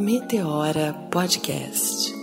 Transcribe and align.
Meteora 0.00 0.94
Podcast. 1.10 2.14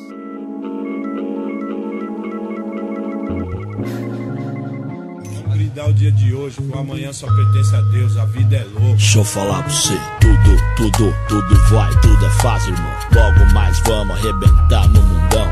Lidar 5.54 5.90
o 5.90 5.94
dia 5.94 6.12
de 6.12 6.34
hoje, 6.34 6.58
o 6.62 6.78
amanhã 6.78 7.12
só 7.14 7.28
pertence 7.28 7.76
a 7.76 7.82
Deus, 7.82 8.18
a 8.18 8.26
vida 8.26 8.58
é 8.58 8.64
louca. 8.64 8.96
Deixa 8.98 9.20
eu 9.20 9.24
falar 9.24 9.64
pra 9.64 9.72
você, 9.72 9.94
tudo, 10.20 10.58
tudo, 10.76 11.14
tudo 11.28 11.56
vai, 11.70 11.92
tudo 12.02 12.26
é 12.26 12.30
fácil, 12.42 12.74
irmão. 12.74 12.92
Logo 13.14 13.54
mais 13.54 13.80
vamos 13.82 14.18
arrebentar 14.18 14.88
no 14.90 15.02
mundão. 15.02 15.48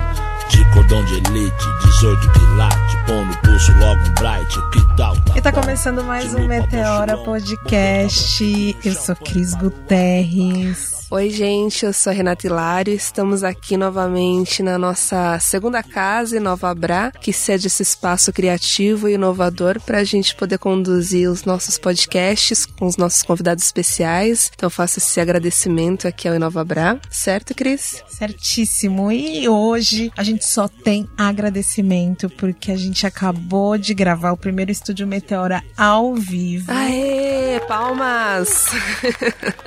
De 0.49 0.63
cordão 0.73 1.03
de 1.05 1.15
elite, 1.15 1.65
18 1.85 2.31
quilates, 2.31 2.95
pão 3.07 3.25
no 3.25 3.35
pulso, 3.37 3.71
logo 3.79 3.99
um 4.01 4.13
bright, 4.13 4.69
que 4.71 4.95
tal? 4.95 5.15
Tá 5.15 5.33
E 5.37 5.41
tá 5.41 5.51
bom? 5.51 5.61
começando 5.61 6.03
mais 6.03 6.29
De 6.29 6.35
um 6.35 6.47
Meteora. 6.47 7.17
Podcast. 7.17 8.77
Eu 8.85 8.93
sou 8.93 9.15
Cris 9.15 9.55
Guterres. 9.55 11.04
Oi, 11.11 11.29
gente, 11.29 11.85
eu 11.85 11.93
sou 11.93 12.09
a 12.09 12.15
Renata 12.15 12.47
Hilário. 12.47 12.91
Estamos 12.91 13.43
aqui 13.43 13.77
novamente 13.77 14.63
na 14.63 14.75
nossa 14.75 15.37
segunda 15.39 15.83
casa 15.83 16.39
Nova 16.39 16.73
Bra, 16.73 17.11
que 17.11 17.31
cede 17.31 17.67
esse 17.67 17.83
espaço 17.83 18.33
criativo 18.33 19.07
e 19.07 19.13
inovador 19.13 19.79
para 19.79 19.99
a 19.99 20.03
gente 20.03 20.35
poder 20.35 20.57
conduzir 20.57 21.29
os 21.29 21.45
nossos 21.45 21.77
podcasts 21.77 22.65
com 22.65 22.87
os 22.87 22.97
nossos 22.97 23.21
convidados 23.21 23.63
especiais. 23.63 24.51
Então, 24.55 24.67
faço 24.67 24.97
esse 24.97 25.21
agradecimento 25.21 26.07
aqui 26.07 26.27
ao 26.27 26.33
Inova 26.33 26.65
Bra, 26.65 26.99
certo, 27.11 27.53
Cris? 27.53 28.03
Certíssimo. 28.09 29.11
E 29.11 29.47
hoje 29.47 30.11
a 30.17 30.23
gente 30.23 30.43
só 30.43 30.67
tem 30.67 31.07
agradecimento 31.15 32.31
porque 32.31 32.71
a 32.71 32.77
gente 32.77 33.05
acabou 33.05 33.77
de 33.77 33.93
gravar 33.93 34.31
o 34.31 34.37
primeiro 34.37 34.71
estúdio 34.71 35.05
Meteora 35.05 35.63
ao 35.77 36.15
vivo. 36.15 36.71
Aê, 36.71 37.59
palmas! 37.67 38.65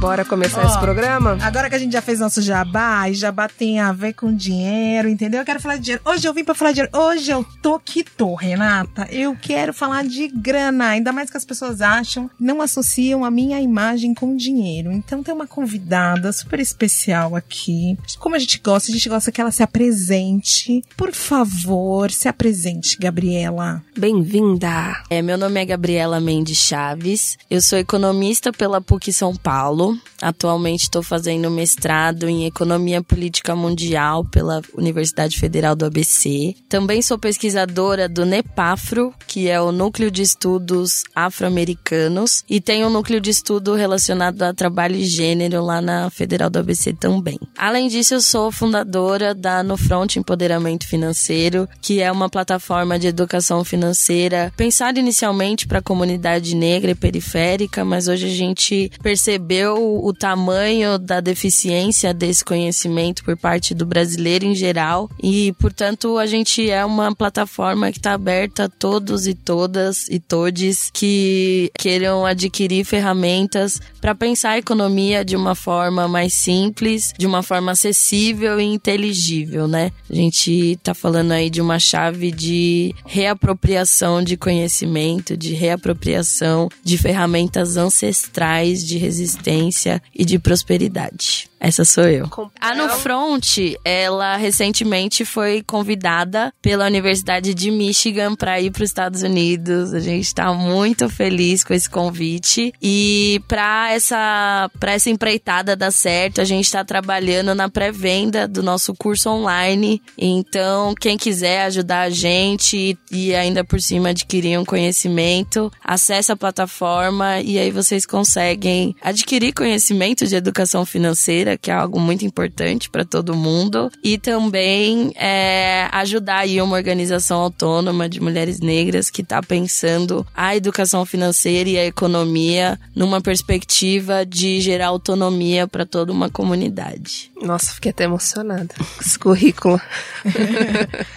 Bora 0.00 0.24
começar 0.24 0.64
Ó, 0.64 0.68
esse 0.68 0.78
programa? 0.78 1.36
Agora 1.42 1.68
que 1.68 1.74
a 1.74 1.78
gente 1.78 1.92
já 1.92 2.00
fez 2.00 2.20
nosso 2.20 2.40
jabá, 2.40 3.10
e 3.10 3.14
jabá 3.14 3.48
tem 3.48 3.80
a 3.80 3.92
ver 3.92 4.12
com 4.12 4.32
dinheiro, 4.32 5.08
entendeu? 5.08 5.40
Eu 5.40 5.44
quero 5.44 5.58
falar 5.58 5.74
de 5.76 5.82
dinheiro. 5.82 6.02
Hoje 6.04 6.24
eu 6.24 6.32
vim 6.32 6.44
pra 6.44 6.54
falar 6.54 6.70
de 6.70 6.76
dinheiro. 6.76 6.96
Hoje 6.96 7.32
eu 7.32 7.44
tô 7.60 7.80
que 7.80 8.04
tô, 8.04 8.36
Renata. 8.36 9.08
Eu 9.10 9.34
quero 9.34 9.74
falar 9.74 10.04
de 10.04 10.28
grana. 10.28 10.90
Ainda 10.90 11.12
mais 11.12 11.30
que 11.30 11.36
as 11.36 11.44
pessoas 11.44 11.80
acham, 11.80 12.30
não 12.38 12.62
associam 12.62 13.24
a 13.24 13.30
minha 13.30 13.60
imagem 13.60 14.14
com 14.14 14.36
dinheiro. 14.36 14.92
Então 14.92 15.20
tem 15.20 15.34
uma 15.34 15.48
convidada 15.48 16.32
super 16.32 16.60
especial 16.60 17.34
aqui. 17.34 17.98
Como 18.20 18.36
a 18.36 18.38
gente 18.38 18.60
gosta, 18.60 18.92
a 18.92 18.94
gente 18.94 19.08
gosta 19.08 19.32
que 19.32 19.40
ela 19.40 19.50
se 19.50 19.64
apresente. 19.64 20.80
Por 20.96 21.12
favor, 21.12 22.12
se 22.12 22.28
apresente, 22.28 22.96
Gabriela. 22.96 23.82
Bem-vinda! 23.98 25.02
É, 25.10 25.20
meu 25.20 25.36
nome 25.36 25.60
é 25.60 25.64
Gabriela 25.64 26.20
Mendes 26.20 26.58
Chaves. 26.58 27.36
Eu 27.50 27.60
sou 27.60 27.76
economista 27.76 28.52
pela 28.52 28.80
PUC 28.80 29.12
São 29.12 29.34
Paulo. 29.34 29.87
Atualmente 30.20 30.82
estou 30.82 31.02
fazendo 31.02 31.50
mestrado 31.50 32.28
em 32.28 32.44
Economia 32.44 33.02
Política 33.02 33.54
Mundial 33.54 34.24
pela 34.24 34.60
Universidade 34.74 35.38
Federal 35.38 35.76
do 35.76 35.84
ABC. 35.84 36.54
Também 36.68 37.00
sou 37.02 37.18
pesquisadora 37.18 38.08
do 38.08 38.26
NEPAFRO, 38.26 39.14
que 39.26 39.48
é 39.48 39.60
o 39.60 39.70
Núcleo 39.70 40.10
de 40.10 40.22
Estudos 40.22 41.04
Afro-Americanos, 41.14 42.42
e 42.48 42.60
tenho 42.60 42.88
um 42.88 42.90
núcleo 42.90 43.20
de 43.20 43.30
estudo 43.30 43.74
relacionado 43.74 44.42
a 44.42 44.52
trabalho 44.52 44.96
e 44.96 45.04
gênero 45.04 45.64
lá 45.64 45.80
na 45.80 46.10
Federal 46.10 46.50
do 46.50 46.58
ABC 46.58 46.92
também. 46.92 47.38
Além 47.56 47.88
disso, 47.88 48.14
eu 48.14 48.20
sou 48.20 48.50
fundadora 48.50 49.34
da 49.34 49.62
No 49.62 49.76
Front 49.76 50.16
Empoderamento 50.16 50.86
Financeiro, 50.86 51.68
que 51.80 52.00
é 52.00 52.10
uma 52.10 52.28
plataforma 52.28 52.98
de 52.98 53.06
educação 53.06 53.64
financeira 53.64 54.52
pensada 54.56 54.98
inicialmente 54.98 55.66
para 55.66 55.78
a 55.78 55.82
comunidade 55.82 56.56
negra 56.56 56.90
e 56.90 56.94
periférica, 56.94 57.84
mas 57.84 58.08
hoje 58.08 58.26
a 58.26 58.34
gente 58.34 58.90
percebeu 59.02 59.77
o 59.78 60.12
tamanho 60.12 60.98
da 60.98 61.20
deficiência 61.20 62.12
desse 62.12 62.44
conhecimento 62.44 63.24
por 63.24 63.36
parte 63.36 63.74
do 63.74 63.86
brasileiro 63.86 64.44
em 64.44 64.54
geral 64.54 65.10
e, 65.22 65.52
portanto, 65.58 66.18
a 66.18 66.26
gente 66.26 66.70
é 66.70 66.84
uma 66.84 67.14
plataforma 67.14 67.90
que 67.90 67.98
está 67.98 68.12
aberta 68.12 68.64
a 68.64 68.68
todos 68.68 69.26
e 69.26 69.34
todas 69.34 70.08
e 70.08 70.18
todes 70.18 70.90
que 70.92 71.70
queiram 71.78 72.26
adquirir 72.26 72.84
ferramentas 72.84 73.80
para 74.00 74.14
pensar 74.14 74.50
a 74.50 74.58
economia 74.58 75.24
de 75.24 75.36
uma 75.36 75.54
forma 75.54 76.08
mais 76.08 76.34
simples, 76.34 77.12
de 77.18 77.26
uma 77.26 77.42
forma 77.42 77.72
acessível 77.72 78.60
e 78.60 78.64
inteligível, 78.64 79.66
né? 79.66 79.90
A 80.10 80.14
gente 80.14 80.72
está 80.72 80.94
falando 80.94 81.32
aí 81.32 81.50
de 81.50 81.60
uma 81.60 81.78
chave 81.78 82.30
de 82.30 82.94
reapropriação 83.06 84.22
de 84.22 84.36
conhecimento, 84.36 85.36
de 85.36 85.54
reapropriação 85.54 86.68
de 86.82 86.96
ferramentas 86.96 87.76
ancestrais 87.76 88.84
de 88.84 88.98
resistência 88.98 89.67
e 90.14 90.24
de 90.24 90.38
prosperidade. 90.38 91.47
Essa 91.60 91.84
sou 91.84 92.04
eu. 92.04 92.28
A 92.60 92.74
No 92.74 92.88
Front, 92.88 93.58
ela 93.84 94.36
recentemente 94.36 95.24
foi 95.24 95.62
convidada 95.62 96.52
pela 96.62 96.86
Universidade 96.86 97.52
de 97.54 97.70
Michigan 97.70 98.34
para 98.34 98.60
ir 98.60 98.70
para 98.70 98.84
os 98.84 98.90
Estados 98.90 99.22
Unidos. 99.22 99.92
A 99.92 100.00
gente 100.00 100.24
está 100.24 100.52
muito 100.52 101.08
feliz 101.08 101.64
com 101.64 101.74
esse 101.74 101.90
convite 101.90 102.72
e 102.80 103.42
para 103.48 103.92
essa 103.92 104.70
para 104.78 104.92
essa 104.92 105.10
empreitada 105.10 105.74
dar 105.74 105.90
certo, 105.90 106.40
a 106.40 106.44
gente 106.44 106.64
está 106.64 106.84
trabalhando 106.84 107.54
na 107.54 107.68
pré-venda 107.68 108.46
do 108.46 108.62
nosso 108.62 108.94
curso 108.94 109.28
online. 109.30 110.00
Então, 110.16 110.94
quem 110.94 111.16
quiser 111.16 111.62
ajudar 111.62 112.02
a 112.02 112.10
gente 112.10 112.96
e 113.10 113.34
ainda 113.34 113.64
por 113.64 113.80
cima 113.80 114.10
adquirir 114.10 114.58
um 114.58 114.64
conhecimento, 114.64 115.72
acesse 115.82 116.30
a 116.30 116.36
plataforma 116.36 117.40
e 117.40 117.58
aí 117.58 117.70
vocês 117.70 118.06
conseguem 118.06 118.94
adquirir 119.02 119.52
conhecimento 119.52 120.26
de 120.26 120.36
educação 120.36 120.86
financeira 120.86 121.47
que 121.56 121.70
é 121.70 121.74
algo 121.74 121.98
muito 122.00 122.24
importante 122.24 122.90
para 122.90 123.04
todo 123.04 123.34
mundo, 123.34 123.90
e 124.02 124.18
também 124.18 125.12
é, 125.16 125.88
ajudar 125.92 126.38
aí 126.38 126.60
uma 126.60 126.76
organização 126.76 127.40
autônoma 127.40 128.08
de 128.08 128.20
mulheres 128.20 128.60
negras 128.60 129.10
que 129.10 129.22
está 129.22 129.42
pensando 129.42 130.26
a 130.34 130.54
educação 130.56 131.04
financeira 131.06 131.68
e 131.70 131.78
a 131.78 131.86
economia 131.86 132.78
numa 132.94 133.20
perspectiva 133.20 134.26
de 134.26 134.60
gerar 134.60 134.88
autonomia 134.88 135.66
para 135.66 135.86
toda 135.86 136.12
uma 136.12 136.28
comunidade. 136.30 137.30
Nossa, 137.40 137.72
fiquei 137.72 137.90
até 137.90 138.04
emocionada 138.04 138.74
com 138.76 138.84
esse 139.00 139.18
currículo. 139.18 139.80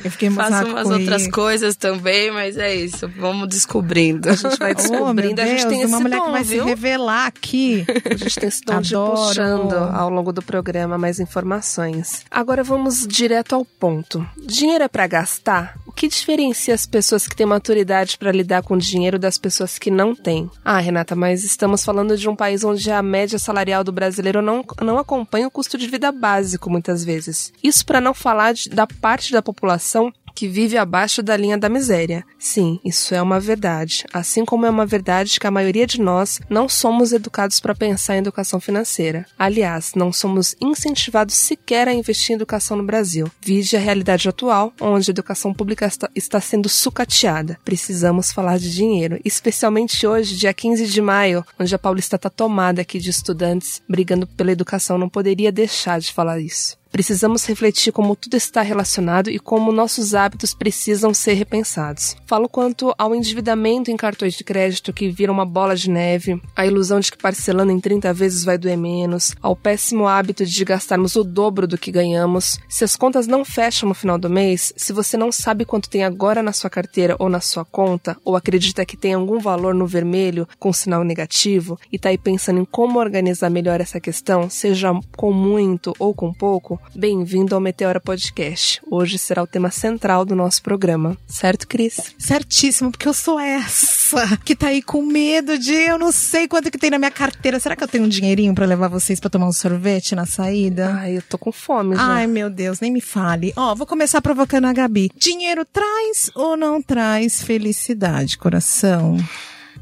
Eu 0.04 0.12
fiquei 0.12 0.30
Faço 0.30 0.50
emocionada 0.54 0.69
umas 0.69 0.88
com 0.88 0.94
outras 0.94 1.22
isso. 1.24 1.31
coisas 1.31 1.75
também, 1.75 2.31
mas 2.31 2.57
é 2.57 2.75
isso. 2.75 3.10
Vamos 3.18 3.48
descobrindo. 3.48 4.30
A 4.30 4.36
gente 4.36 4.57
vai 4.57 4.72
Oh, 4.92 5.13
meu 5.13 5.24
descobrindo, 5.33 5.42
a 5.42 5.45
gente 5.45 5.57
Deus, 5.68 5.69
tem 5.69 5.86
uma 5.86 5.95
esse 5.98 6.04
mulher 6.04 6.18
dom, 6.19 6.25
que 6.25 6.31
vai 6.31 6.44
viu? 6.44 6.63
se 6.63 6.69
revelar 6.69 7.25
aqui. 7.25 7.86
A 8.06 8.16
gente 8.16 8.36
tem 8.39 8.50
esse 8.50 8.62
dom 8.63 8.81
de 8.81 8.94
Adoro. 8.95 9.12
puxando 9.28 9.74
ao 9.74 10.10
longo 10.10 10.20
do 10.33 10.41
programa 10.41 10.97
mais 10.97 11.18
informações. 11.21 12.25
Agora 12.29 12.63
vamos 12.63 13.07
direto 13.07 13.56
ao 13.56 13.63
ponto. 13.63 14.27
Dinheiro 14.45 14.83
é 14.83 14.88
para 14.89 15.07
gastar? 15.07 15.77
O 15.88 15.91
que 15.91 16.07
diferencia 16.07 16.73
as 16.73 16.85
pessoas 16.85 17.27
que 17.27 17.35
têm 17.35 17.45
maturidade 17.45 18.18
para 18.18 18.31
lidar 18.31 18.62
com 18.63 18.77
dinheiro 18.77 19.18
das 19.18 19.38
pessoas 19.38 19.79
que 19.79 19.89
não 19.89 20.13
têm? 20.13 20.50
Ah, 20.65 20.79
Renata, 20.79 21.15
mas 21.15 21.44
estamos 21.44 21.83
falando 21.85 22.18
de 22.18 22.27
um 22.27 22.35
país 22.35 22.63
onde 22.63 22.89
a 22.91 23.01
média 23.01 23.39
salarial 23.39 23.83
do 23.83 23.91
brasileiro 23.91 24.41
não, 24.41 24.63
não 24.81 24.97
acompanha 24.97 25.47
o 25.47 25.51
custo 25.51 25.77
de 25.77 25.88
vida 25.88 26.12
básico 26.12 26.69
muitas 26.69 27.03
vezes. 27.03 27.53
Isso 27.63 27.85
para 27.85 28.01
não 28.01 28.13
falar 28.13 28.53
de- 28.53 28.69
da 28.69 28.85
parte 28.88 29.31
da 29.31 29.41
população 29.41 30.12
que 30.33 30.48
vive 30.48 30.78
abaixo 30.78 31.22
da 31.22 31.38
linha 31.38 31.57
da 31.57 31.69
miséria. 31.69 32.24
Sim, 32.38 32.80
isso 32.83 33.13
é 33.13 33.22
uma 33.22 33.39
verdade. 33.39 34.06
Assim 34.12 34.45
como 34.45 34.66
é 34.66 34.69
uma 34.69 34.86
verdade 34.86 35.39
que 35.39 35.48
a 35.48 35.51
maioria 35.51 35.86
de 35.86 36.01
nós 36.01 36.39
não 36.50 36.68
somos 36.68 37.13
educados 37.13 37.59
para 37.59 37.76
pensar 37.76 38.16
em 38.16 38.19
educação 38.19 38.59
financeira. 38.59 39.26
Aliás, 39.38 39.94
não 39.95 40.11
somos 40.11 40.56
incentivados 40.61 41.35
sequer 41.35 41.88
a 41.88 41.94
investir 41.94 42.31
em 42.31 42.35
educação 42.35 42.78
no 42.78 42.83
Brasil. 42.83 43.30
Vide 43.42 43.76
a 43.76 43.80
realidade 43.80 44.28
atual, 44.28 44.73
onde 44.80 45.09
a 45.09 45.14
educação 45.14 45.54
pública 45.54 45.90
está, 46.16 46.40
sendo 46.40 46.69
sucateada. 46.69 47.59
Precisamos 47.64 48.31
falar 48.31 48.57
de 48.57 48.73
dinheiro, 48.73 49.19
especialmente 49.23 50.06
hoje, 50.07 50.35
dia 50.35 50.54
15 50.54 50.88
de 50.88 51.02
maio, 51.02 51.45
onde 51.59 51.73
a 51.73 51.80
Paulista 51.80 52.16
está 52.16 52.30
tomada 52.30 52.81
aqui 52.81 53.00
de 53.00 53.09
estudantes 53.09 53.81
brigando 53.88 54.26
pela 54.26 54.52
educação. 54.52 54.97
Não 54.97 55.09
poderia 55.09 55.52
deixar 55.52 56.00
de 56.00 56.11
falar 56.11 56.40
isso. 56.40 56.81
Precisamos 56.92 57.45
refletir 57.45 57.94
como 57.94 58.18
tudo 58.18 58.36
está 58.36 58.62
relacionado 58.62 59.30
e 59.30 59.40
como 59.40 59.71
nossos 59.71 60.14
hábitos 60.14 60.54
precisam 60.54 61.14
ser 61.14 61.33
repensados. 61.33 62.18
Falo 62.28 62.50
quanto 62.50 62.94
ao 62.98 63.16
endividamento 63.16 63.90
em 63.90 63.95
cartões 63.95 64.33
de 64.33 64.44
crédito 64.44 64.92
que 64.92 65.10
vira 65.10 65.31
uma 65.31 65.45
bola 65.45 65.74
de 65.74 65.90
neve, 65.90 66.42
a 66.54 66.66
ilusão 66.66 67.00
de 67.00 67.10
que 67.10 67.18
parcelando 67.18 67.71
em 67.71 67.80
30 67.80 68.14
vezes 68.14 68.44
vai 68.44 68.57
doer 68.57 68.78
menos, 68.78 69.33
ao 69.42 69.56
péssimo 69.56 70.06
hábito 70.06 70.45
de 70.45 70.66
gastarmos 70.66 71.16
o 71.16 71.24
dobro 71.24 71.66
do 71.66 71.78
que 71.78 71.92
ganhamos. 71.92 72.60
Se 72.68 72.83
as 72.83 72.98
contas 72.98 73.26
não 73.26 73.45
fecham 73.45 73.88
no 73.88 73.95
final 73.95 74.18
do 74.18 74.30
mês, 74.30 74.74
se 74.76 74.92
você 74.92 75.16
não 75.16 75.31
sabe 75.31 75.64
quanto 75.64 75.90
tem 75.90 76.04
agora 76.04 76.44
na 76.44 76.52
sua 76.52 76.69
carteira 76.69 77.16
ou 77.19 77.30
na 77.30 77.40
sua 77.40 77.64
conta, 77.64 78.18
ou 78.26 78.36
acredita 78.36 78.86
que 78.86 78.98
tem 78.98 79.14
algum 79.14 79.40
valor 79.40 79.74
no 79.74 79.88
vermelho 79.88 80.48
com 80.60 80.74
sinal 80.74 81.06
negativo 81.06 81.80
e 81.90 81.98
tá 81.98 82.10
aí 82.10 82.18
pensando 82.18 82.60
em 82.60 82.66
como 82.66 83.00
organizar 83.00 83.50
melhor 83.50 83.80
essa 83.80 84.00
questão, 84.00 84.50
seja 84.50 84.92
com 85.16 85.31
muito 85.31 85.94
ou 85.98 86.14
com 86.14 86.33
pouco, 86.33 86.81
bem-vindo 86.95 87.56
ao 87.56 87.61
Meteora 87.61 88.00
Podcast. 88.00 88.81
Hoje 88.90 89.18
será 89.18 89.42
o 89.44 89.47
tema 89.47 89.71
central 89.71 90.26
do 90.26 90.35
nosso 90.35 90.61
programa. 90.61 91.18
Certo, 91.28 91.68
Cris? 91.68 92.14
Certíssimo, 92.18 92.92
porque 92.92 93.07
eu 93.07 93.14
sou 93.14 93.40
essa 93.40 94.38
que 94.44 94.56
tá 94.56 94.68
aí 94.68 94.81
com 94.81 95.02
medo 95.02 95.57
de 95.57 95.73
eu 95.73 95.97
não 95.97 96.11
sei 96.11 96.47
quanto 96.47 96.69
que 96.69 96.78
tem 96.78 96.90
na 96.90 97.00
minha 97.00 97.11
carteira. 97.11 97.59
Será 97.59 97.76
que 97.76 97.83
eu 97.83 97.88
tenho 97.88 98.04
um 98.04 98.09
dinheirinho 98.09 98.54
pra 98.54 98.66
levar 98.66 98.88
vocês 98.88 99.19
pra 99.19 99.30
tomar 99.30 99.47
um 99.47 99.54
sorvete 99.54 100.16
na 100.16 100.26
saída? 100.26 100.94
Ai, 101.00 101.18
eu 101.18 101.21
tô 101.21 101.38
com 101.38 101.52
fome 101.52 101.95
já. 101.95 102.04
Ai, 102.04 102.28
meu 102.28 102.50
Deus, 102.50 102.80
nem 102.80 102.92
me 102.92 103.02
fale. 103.02 103.54
Ó, 103.56 103.73
vou 103.76 103.88
começar 103.88 104.21
provocando 104.21 104.66
a 104.66 104.73
Gabi. 104.73 105.11
Dinheiro 105.16 105.66
traz 105.66 106.30
ou 106.35 106.57
não 106.57 106.81
traz 106.81 107.42
felicidade, 107.42 108.38
coração? 108.38 109.18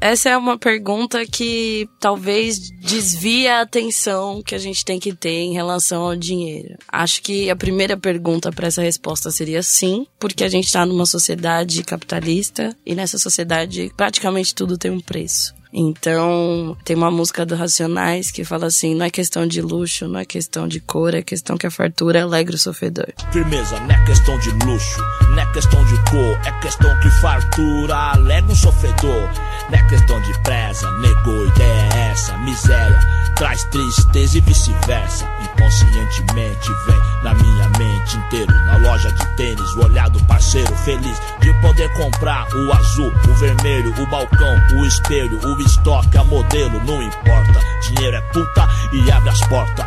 Essa 0.00 0.30
é 0.30 0.36
uma 0.36 0.58
pergunta 0.58 1.26
que 1.26 1.86
talvez 2.00 2.70
desvie 2.70 3.46
a 3.46 3.60
atenção 3.60 4.42
que 4.42 4.54
a 4.54 4.58
gente 4.58 4.82
tem 4.82 4.98
que 4.98 5.14
ter 5.14 5.40
em 5.40 5.52
relação 5.52 6.02
ao 6.02 6.16
dinheiro. 6.16 6.76
Acho 6.88 7.20
que 7.20 7.50
a 7.50 7.56
primeira 7.56 7.98
pergunta 7.98 8.50
para 8.50 8.68
essa 8.68 8.80
resposta 8.80 9.30
seria 9.30 9.62
sim, 9.62 10.06
porque 10.18 10.42
a 10.42 10.48
gente 10.48 10.64
está 10.64 10.86
numa 10.86 11.04
sociedade 11.04 11.82
capitalista 11.82 12.74
e 12.84 12.94
nessa 12.94 13.18
sociedade 13.18 13.92
praticamente 13.94 14.54
tudo 14.54 14.78
tem 14.78 14.90
um 14.90 15.00
preço. 15.00 15.54
Então, 15.72 16.76
tem 16.84 16.96
uma 16.96 17.10
música 17.10 17.46
do 17.46 17.54
Racionais 17.54 18.30
que 18.30 18.44
fala 18.44 18.66
assim: 18.66 18.94
não 18.94 19.06
é 19.06 19.10
questão 19.10 19.46
de 19.46 19.62
luxo, 19.62 20.08
não 20.08 20.18
é 20.18 20.24
questão 20.24 20.66
de 20.66 20.80
cor, 20.80 21.14
é 21.14 21.22
questão 21.22 21.56
que 21.56 21.66
a 21.66 21.70
fartura 21.70 22.22
alegra 22.22 22.56
o 22.56 22.58
sofredor. 22.58 23.06
Firmeza, 23.32 23.78
não 23.78 23.90
é 23.94 24.04
questão 24.04 24.36
de 24.38 24.50
luxo, 24.64 25.00
não 25.30 25.38
é 25.38 25.52
questão 25.52 25.84
de 25.84 26.10
cor, 26.10 26.40
é 26.44 26.60
questão 26.60 27.00
que 27.00 27.10
fartura 27.20 27.94
alegra 27.94 28.52
o 28.52 28.56
sofredor. 28.56 29.30
Não 29.70 29.78
é 29.78 29.82
questão 29.88 30.20
de 30.22 30.38
presa, 30.40 30.90
negou, 30.98 31.46
ideia 31.46 31.88
é 31.94 32.10
essa, 32.10 32.36
miséria 32.38 33.20
traz 33.40 33.64
tristeza 33.64 34.36
e 34.36 34.40
vice-versa. 34.42 35.26
Inconscientemente 35.40 36.70
vem 36.86 37.00
na 37.22 37.32
minha 37.32 37.68
mente 37.78 38.18
inteiro, 38.18 38.52
na 38.52 38.76
loja 38.76 39.10
de 39.10 39.26
tênis, 39.36 39.74
o 39.76 39.84
olhar 39.84 40.10
do 40.10 40.22
parceiro 40.24 40.74
feliz 40.76 41.18
de 41.40 41.50
poder 41.62 41.90
comprar 41.94 42.46
o 42.54 42.70
azul, 42.70 43.10
o 43.26 43.34
vermelho, 43.36 43.94
o 43.98 44.06
balcão, 44.08 44.60
o 44.74 44.84
espelho, 44.84 45.40
o 45.42 45.60
estoque, 45.62 46.18
a 46.18 46.24
modelo, 46.24 46.84
não 46.84 47.02
importa. 47.02 47.60
Dinheiro 47.88 48.16
é 48.18 48.20
puta 48.20 48.68
e 48.92 49.10
abre 49.10 49.30
as 49.30 49.40
portas 49.48 49.86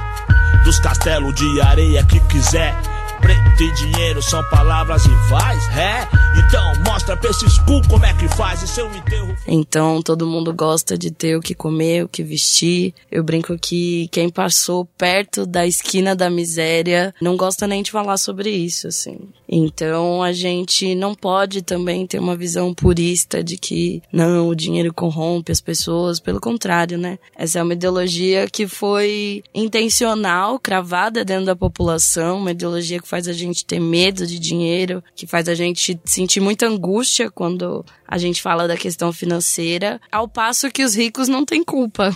dos 0.64 0.80
castelos 0.80 1.36
de 1.36 1.62
areia 1.62 2.04
que 2.04 2.20
quiser. 2.22 2.76
Preto 3.24 3.64
e 3.64 3.72
dinheiro 3.72 4.22
são 4.22 4.44
palavras 4.50 5.06
iguais, 5.06 5.64
é? 5.78 6.08
Então 6.38 6.74
mostra 6.86 7.16
pra 7.16 7.30
esses 7.30 7.58
cu 7.60 7.82
como 7.88 8.06
é 8.06 8.14
que 8.14 8.28
faz 8.36 8.62
e 8.62 8.68
seu 8.68 8.86
enterro. 8.94 9.34
Então 9.48 10.02
todo 10.02 10.28
mundo 10.28 10.54
gosta 10.54 10.98
de 10.98 11.10
ter 11.10 11.38
o 11.38 11.42
que 11.42 11.56
comer, 11.56 12.04
o 12.04 12.10
que 12.10 12.22
vestir. 12.22 12.94
Eu 13.10 13.24
brinco 13.24 13.58
que 13.58 14.10
quem 14.12 14.30
passou 14.30 14.86
perto 14.98 15.46
da 15.46 15.66
esquina 15.66 16.16
da 16.16 16.30
miséria 16.30 17.14
não 17.22 17.38
gosta 17.38 17.66
nem 17.66 17.82
de 17.82 17.92
falar 17.92 18.18
sobre 18.18 18.50
isso, 18.50 18.88
assim. 18.88 19.18
Então 19.48 20.22
a 20.24 20.34
gente 20.34 20.96
não 20.96 21.14
pode 21.14 21.62
também 21.62 22.08
ter 22.08 22.20
uma 22.20 22.36
visão 22.36 22.74
purista 22.74 23.44
de 23.44 23.56
que 23.56 24.02
não, 24.12 24.50
o 24.50 24.56
dinheiro 24.56 24.94
corrompe 24.94 25.52
as 25.52 25.62
pessoas. 25.62 26.20
Pelo 26.20 26.42
contrário, 26.42 26.98
né? 26.98 27.20
Essa 27.38 27.60
é 27.60 27.64
uma 27.64 27.74
ideologia 27.74 28.48
que 28.52 28.68
foi 28.68 29.44
intencional, 29.54 30.60
cravada 30.60 31.24
dentro 31.24 31.46
da 31.46 31.56
população, 31.56 32.40
uma 32.40 32.52
ideologia 32.52 33.00
que 33.00 33.08
faz 33.14 33.28
a 33.28 33.34
gente 33.34 33.64
ter 33.64 33.80
medo 33.80 34.26
de 34.26 34.40
dinheiro, 34.40 35.04
que 35.16 35.28
faz 35.28 35.48
a 35.48 35.54
gente 35.54 36.00
sentir 36.04 36.40
muita 36.40 36.66
angústia 36.66 37.30
quando 37.30 37.86
a 38.08 38.18
gente 38.18 38.42
fala 38.42 38.68
da 38.68 38.76
questão 38.76 39.14
financeira, 39.14 40.02
ao 40.12 40.28
passo 40.28 40.72
que 40.72 40.84
os 40.84 40.96
ricos 40.96 41.28
não 41.28 41.46
têm 41.46 41.64
culpa. 41.64 42.10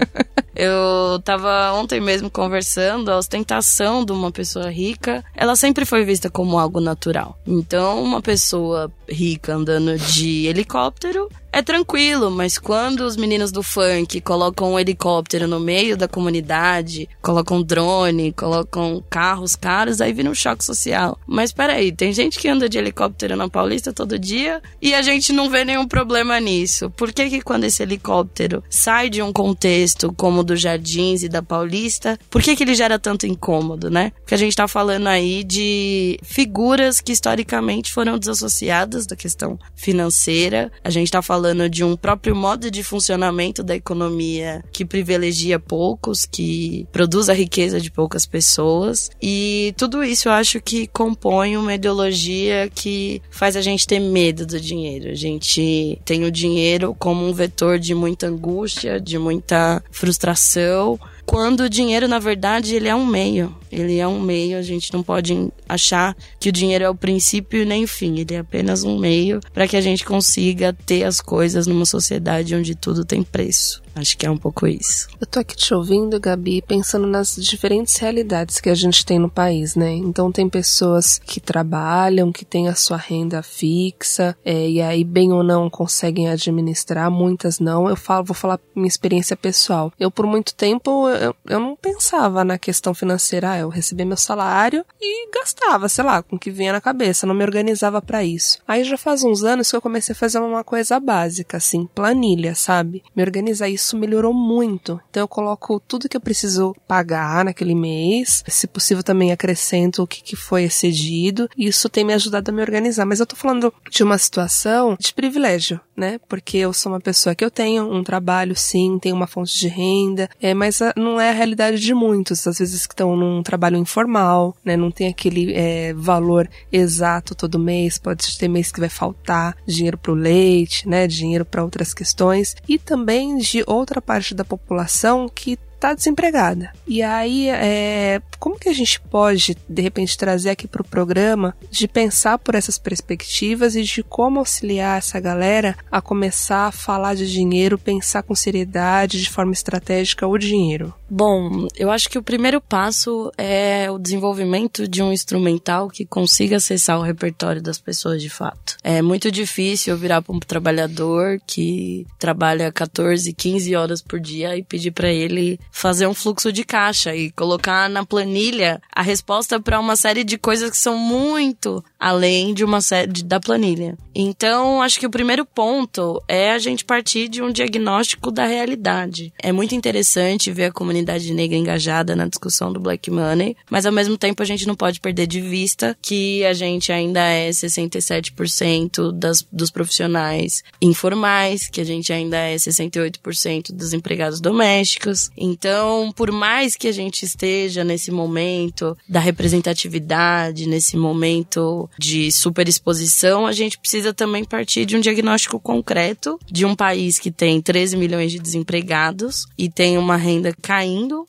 Eu 0.54 1.18
tava 1.24 1.72
ontem 1.72 1.98
mesmo 1.98 2.30
conversando, 2.30 3.10
a 3.10 3.16
ostentação 3.16 4.04
de 4.04 4.12
uma 4.12 4.30
pessoa 4.30 4.70
rica, 4.70 5.24
ela 5.34 5.56
sempre 5.56 5.86
foi 5.86 6.04
vista 6.04 6.30
como 6.30 6.58
algo 6.58 6.78
natural. 6.78 7.38
Então, 7.46 8.02
uma 8.02 8.20
pessoa 8.20 8.92
rica 9.08 9.54
andando 9.54 9.98
de 9.98 10.46
helicóptero 10.46 11.28
é 11.54 11.62
tranquilo, 11.62 12.32
mas 12.32 12.58
quando 12.58 13.02
os 13.02 13.16
meninos 13.16 13.52
do 13.52 13.62
funk 13.62 14.20
colocam 14.20 14.72
um 14.72 14.78
helicóptero 14.78 15.46
no 15.46 15.60
meio 15.60 15.96
da 15.96 16.08
comunidade, 16.08 17.08
colocam 17.22 17.62
drone, 17.62 18.32
colocam 18.32 19.00
carros 19.08 19.54
caros, 19.54 20.00
aí 20.00 20.12
vira 20.12 20.28
um 20.28 20.34
choque 20.34 20.64
social. 20.64 21.16
Mas 21.24 21.52
peraí, 21.52 21.92
tem 21.92 22.12
gente 22.12 22.40
que 22.40 22.48
anda 22.48 22.68
de 22.68 22.76
helicóptero 22.76 23.36
na 23.36 23.48
Paulista 23.48 23.92
todo 23.92 24.18
dia 24.18 24.60
e 24.82 24.94
a 24.94 25.00
gente 25.00 25.32
não 25.32 25.48
vê 25.48 25.64
nenhum 25.64 25.86
problema 25.86 26.40
nisso. 26.40 26.90
Por 26.90 27.12
que 27.12 27.30
que 27.30 27.40
quando 27.40 27.62
esse 27.62 27.84
helicóptero 27.84 28.60
sai 28.68 29.08
de 29.08 29.22
um 29.22 29.32
contexto 29.32 30.12
como 30.12 30.40
o 30.40 30.44
dos 30.44 30.60
Jardins 30.60 31.22
e 31.22 31.28
da 31.28 31.40
Paulista, 31.40 32.18
por 32.28 32.42
que 32.42 32.56
que 32.56 32.64
ele 32.64 32.74
gera 32.74 32.98
tanto 32.98 33.28
incômodo, 33.28 33.88
né? 33.88 34.10
Porque 34.22 34.34
a 34.34 34.38
gente 34.38 34.56
tá 34.56 34.66
falando 34.66 35.06
aí 35.06 35.44
de 35.44 36.18
figuras 36.24 37.00
que 37.00 37.12
historicamente 37.12 37.92
foram 37.92 38.18
desassociadas 38.18 38.93
da 39.06 39.16
questão 39.16 39.58
financeira. 39.74 40.70
A 40.82 40.90
gente 40.90 41.10
tá 41.10 41.20
falando 41.20 41.34
falando 41.34 41.68
de 41.68 41.82
um 41.84 41.96
próprio 41.96 42.34
modo 42.34 42.70
de 42.70 42.82
funcionamento 42.82 43.62
da 43.62 43.74
economia 43.74 44.64
que 44.72 44.84
privilegia 44.84 45.58
poucos, 45.58 46.24
que 46.24 46.86
produz 46.92 47.28
a 47.28 47.34
riqueza 47.34 47.80
de 47.80 47.90
poucas 47.90 48.24
pessoas. 48.24 49.10
E 49.20 49.74
tudo 49.76 50.02
isso 50.02 50.28
eu 50.28 50.32
acho 50.32 50.60
que 50.60 50.86
compõe 50.86 51.56
uma 51.56 51.74
ideologia 51.74 52.70
que 52.74 53.20
faz 53.30 53.56
a 53.56 53.60
gente 53.60 53.86
ter 53.86 53.98
medo 54.00 54.46
do 54.46 54.60
dinheiro. 54.60 55.10
A 55.10 55.14
gente 55.14 56.00
tem 56.04 56.24
o 56.24 56.30
dinheiro 56.30 56.94
como 56.98 57.26
um 57.26 57.32
vetor 57.32 57.78
de 57.78 57.94
muita 57.94 58.28
angústia, 58.28 59.00
de 59.00 59.18
muita 59.18 59.82
frustração 59.90 60.98
quando 61.26 61.60
o 61.60 61.68
dinheiro, 61.68 62.06
na 62.06 62.18
verdade, 62.18 62.74
ele 62.74 62.88
é 62.88 62.94
um 62.94 63.06
meio. 63.06 63.54
Ele 63.70 63.98
é 63.98 64.06
um 64.06 64.20
meio, 64.20 64.58
a 64.58 64.62
gente 64.62 64.92
não 64.92 65.02
pode 65.02 65.50
achar 65.68 66.16
que 66.38 66.48
o 66.48 66.52
dinheiro 66.52 66.84
é 66.84 66.88
o 66.88 66.94
princípio 66.94 67.66
nem 67.66 67.84
o 67.84 67.88
fim. 67.88 68.18
Ele 68.18 68.34
é 68.34 68.38
apenas 68.38 68.84
um 68.84 68.98
meio 68.98 69.40
para 69.52 69.66
que 69.66 69.76
a 69.76 69.80
gente 69.80 70.04
consiga 70.04 70.72
ter 70.72 71.04
as 71.04 71.20
coisas 71.20 71.66
numa 71.66 71.86
sociedade 71.86 72.54
onde 72.54 72.74
tudo 72.74 73.04
tem 73.04 73.22
preço. 73.22 73.83
Acho 73.94 74.18
que 74.18 74.26
é 74.26 74.30
um 74.30 74.36
pouco 74.36 74.66
isso. 74.66 75.08
Eu 75.20 75.26
tô 75.26 75.38
aqui 75.38 75.56
te 75.56 75.72
ouvindo, 75.72 76.18
Gabi, 76.18 76.60
pensando 76.62 77.06
nas 77.06 77.36
diferentes 77.36 77.96
realidades 77.96 78.60
que 78.60 78.68
a 78.68 78.74
gente 78.74 79.06
tem 79.06 79.18
no 79.18 79.30
país, 79.30 79.76
né? 79.76 79.92
Então 79.92 80.32
tem 80.32 80.48
pessoas 80.48 81.18
que 81.18 81.40
trabalham, 81.40 82.32
que 82.32 82.44
têm 82.44 82.68
a 82.68 82.74
sua 82.74 82.96
renda 82.96 83.42
fixa, 83.42 84.36
é, 84.44 84.68
e 84.68 84.82
aí, 84.82 85.04
bem 85.04 85.32
ou 85.32 85.44
não, 85.44 85.70
conseguem 85.70 86.28
administrar, 86.28 87.10
muitas 87.10 87.60
não. 87.60 87.88
Eu 87.88 87.96
falo, 87.96 88.24
vou 88.24 88.34
falar 88.34 88.58
minha 88.74 88.88
experiência 88.88 89.36
pessoal. 89.36 89.92
Eu, 89.98 90.10
por 90.10 90.26
muito 90.26 90.54
tempo, 90.54 91.08
eu, 91.08 91.34
eu 91.46 91.60
não 91.60 91.76
pensava 91.76 92.44
na 92.44 92.58
questão 92.58 92.92
financeira. 92.94 93.52
Ah, 93.52 93.58
eu 93.58 93.68
recebia 93.68 94.06
meu 94.06 94.16
salário 94.16 94.84
e 95.00 95.30
gastava, 95.30 95.88
sei 95.88 96.04
lá, 96.04 96.22
com 96.22 96.36
o 96.36 96.38
que 96.38 96.50
vinha 96.50 96.72
na 96.72 96.80
cabeça, 96.80 97.26
não 97.26 97.34
me 97.34 97.44
organizava 97.44 98.02
para 98.02 98.24
isso. 98.24 98.58
Aí 98.66 98.82
já 98.82 98.96
faz 98.96 99.22
uns 99.22 99.44
anos 99.44 99.70
que 99.70 99.76
eu 99.76 99.82
comecei 99.82 100.12
a 100.14 100.16
fazer 100.16 100.38
uma 100.38 100.64
coisa 100.64 100.98
básica, 100.98 101.58
assim, 101.58 101.86
planilha, 101.94 102.54
sabe? 102.54 103.02
Me 103.14 103.22
organizar 103.22 103.68
isso 103.68 103.83
isso 103.84 103.96
melhorou 103.96 104.32
muito. 104.32 105.00
Então 105.10 105.22
eu 105.22 105.28
coloco 105.28 105.80
tudo 105.80 106.08
que 106.08 106.16
eu 106.16 106.20
preciso 106.20 106.74
pagar 106.88 107.44
naquele 107.44 107.74
mês, 107.74 108.42
se 108.48 108.66
possível 108.66 109.02
também 109.02 109.32
acrescento 109.32 110.02
o 110.02 110.06
que, 110.06 110.22
que 110.22 110.36
foi 110.36 110.64
excedido, 110.64 111.48
isso 111.56 111.88
tem 111.88 112.04
me 112.04 112.14
ajudado 112.14 112.50
a 112.50 112.52
me 112.52 112.62
organizar. 112.62 113.04
Mas 113.04 113.20
eu 113.20 113.26
tô 113.26 113.36
falando 113.36 113.72
de 113.90 114.02
uma 114.02 114.18
situação 114.18 114.96
de 114.98 115.12
privilégio, 115.12 115.80
né? 115.96 116.18
Porque 116.28 116.58
eu 116.58 116.72
sou 116.72 116.92
uma 116.92 117.00
pessoa 117.00 117.34
que 117.34 117.44
eu 117.44 117.50
tenho 117.50 117.90
um 117.90 118.02
trabalho, 118.02 118.56
sim, 118.56 118.98
tenho 119.00 119.14
uma 119.14 119.26
fonte 119.26 119.58
de 119.58 119.68
renda, 119.68 120.28
é, 120.40 120.54
mas 120.54 120.80
a, 120.82 120.92
não 120.96 121.20
é 121.20 121.30
a 121.30 121.32
realidade 121.32 121.78
de 121.78 121.94
muitos, 121.94 122.46
às 122.46 122.58
vezes 122.58 122.86
que 122.86 122.92
estão 122.92 123.16
num 123.16 123.42
trabalho 123.42 123.76
informal, 123.76 124.56
né? 124.64 124.76
Não 124.76 124.90
tem 124.90 125.08
aquele 125.08 125.52
é, 125.54 125.92
valor 125.94 126.48
exato 126.72 127.34
todo 127.34 127.58
mês, 127.58 127.98
pode 127.98 128.38
ter 128.38 128.48
mês 128.48 128.70
que 128.70 128.80
vai 128.80 128.88
faltar 128.88 129.56
dinheiro 129.66 129.98
pro 129.98 130.14
leite, 130.14 130.88
né? 130.88 131.06
Dinheiro 131.06 131.44
para 131.44 131.62
outras 131.62 131.94
questões, 131.94 132.56
e 132.68 132.78
também 132.78 133.36
de 133.38 133.62
outra 133.66 134.00
parte 134.00 134.34
da 134.34 134.44
população 134.44 135.28
que 135.28 135.58
está 135.84 135.92
desempregada. 135.92 136.72
E 136.86 137.02
aí, 137.02 137.48
é, 137.50 138.22
como 138.38 138.58
que 138.58 138.70
a 138.70 138.72
gente 138.72 138.98
pode, 138.98 139.56
de 139.68 139.82
repente, 139.82 140.16
trazer 140.16 140.50
aqui 140.50 140.66
para 140.66 140.80
o 140.80 140.84
programa 140.84 141.54
de 141.70 141.86
pensar 141.86 142.38
por 142.38 142.54
essas 142.54 142.78
perspectivas 142.78 143.76
e 143.76 143.82
de 143.82 144.02
como 144.02 144.38
auxiliar 144.38 144.98
essa 144.98 145.20
galera 145.20 145.76
a 145.92 146.00
começar 146.00 146.68
a 146.68 146.72
falar 146.72 147.14
de 147.14 147.30
dinheiro, 147.30 147.78
pensar 147.78 148.22
com 148.22 148.34
seriedade, 148.34 149.20
de 149.20 149.28
forma 149.28 149.52
estratégica, 149.52 150.26
o 150.26 150.38
dinheiro? 150.38 150.94
Bom, 151.16 151.68
eu 151.76 151.92
acho 151.92 152.10
que 152.10 152.18
o 152.18 152.22
primeiro 152.24 152.60
passo 152.60 153.30
é 153.38 153.88
o 153.88 154.00
desenvolvimento 154.00 154.88
de 154.88 155.00
um 155.00 155.12
instrumental 155.12 155.88
que 155.88 156.04
consiga 156.04 156.56
acessar 156.56 156.98
o 156.98 157.02
repertório 157.02 157.62
das 157.62 157.78
pessoas 157.78 158.20
de 158.20 158.28
fato. 158.28 158.76
É 158.82 159.00
muito 159.00 159.30
difícil 159.30 159.96
virar 159.96 160.22
para 160.22 160.34
um 160.34 160.40
trabalhador 160.40 161.38
que 161.46 162.04
trabalha 162.18 162.72
14, 162.72 163.32
15 163.32 163.76
horas 163.76 164.02
por 164.02 164.18
dia 164.18 164.56
e 164.56 164.64
pedir 164.64 164.90
para 164.90 165.08
ele 165.08 165.60
fazer 165.70 166.08
um 166.08 166.14
fluxo 166.14 166.52
de 166.52 166.64
caixa 166.64 167.14
e 167.14 167.30
colocar 167.30 167.88
na 167.88 168.04
planilha 168.04 168.82
a 168.92 169.00
resposta 169.00 169.60
para 169.60 169.78
uma 169.78 169.94
série 169.94 170.24
de 170.24 170.36
coisas 170.36 170.68
que 170.68 170.76
são 170.76 170.98
muito 170.98 171.84
além 171.96 172.52
de 172.52 172.64
uma 172.64 172.80
série 172.80 173.22
da 173.22 173.38
planilha. 173.38 173.96
Então, 174.12 174.82
acho 174.82 174.98
que 174.98 175.06
o 175.06 175.10
primeiro 175.10 175.44
ponto 175.44 176.20
é 176.26 176.50
a 176.50 176.58
gente 176.58 176.84
partir 176.84 177.28
de 177.28 177.40
um 177.40 177.52
diagnóstico 177.52 178.32
da 178.32 178.46
realidade. 178.46 179.32
É 179.40 179.52
muito 179.52 179.76
interessante 179.76 180.50
ver 180.50 180.64
a 180.64 180.72
comunidade 180.72 181.03
comunidade 181.04 181.32
negra 181.34 181.56
engajada 181.56 182.16
na 182.16 182.26
discussão 182.26 182.72
do 182.72 182.80
black 182.80 183.10
money, 183.10 183.56
mas 183.70 183.84
ao 183.84 183.92
mesmo 183.92 184.16
tempo 184.16 184.42
a 184.42 184.46
gente 184.46 184.66
não 184.66 184.74
pode 184.74 185.00
perder 185.00 185.26
de 185.26 185.40
vista 185.40 185.96
que 186.00 186.44
a 186.44 186.54
gente 186.54 186.90
ainda 186.90 187.20
é 187.20 187.50
67% 187.50 189.12
das, 189.12 189.46
dos 189.52 189.70
profissionais 189.70 190.64
informais, 190.80 191.68
que 191.68 191.80
a 191.80 191.84
gente 191.84 192.12
ainda 192.12 192.38
é 192.38 192.56
68% 192.56 193.72
dos 193.72 193.92
empregados 193.92 194.40
domésticos. 194.40 195.30
Então, 195.36 196.10
por 196.16 196.32
mais 196.32 196.74
que 196.74 196.88
a 196.88 196.92
gente 196.92 197.24
esteja 197.24 197.84
nesse 197.84 198.10
momento 198.10 198.96
da 199.08 199.20
representatividade, 199.20 200.66
nesse 200.66 200.96
momento 200.96 201.88
de 201.98 202.32
superexposição, 202.32 203.46
a 203.46 203.52
gente 203.52 203.78
precisa 203.78 204.14
também 204.14 204.44
partir 204.44 204.86
de 204.86 204.96
um 204.96 205.00
diagnóstico 205.00 205.60
concreto 205.60 206.38
de 206.50 206.64
um 206.64 206.74
país 206.74 207.18
que 207.18 207.30
tem 207.30 207.60
13 207.60 207.96
milhões 207.96 208.32
de 208.32 208.38
desempregados 208.38 209.46
e 209.58 209.68
tem 209.68 209.98
uma 209.98 210.16
renda 210.16 210.54
caindo 210.62 210.83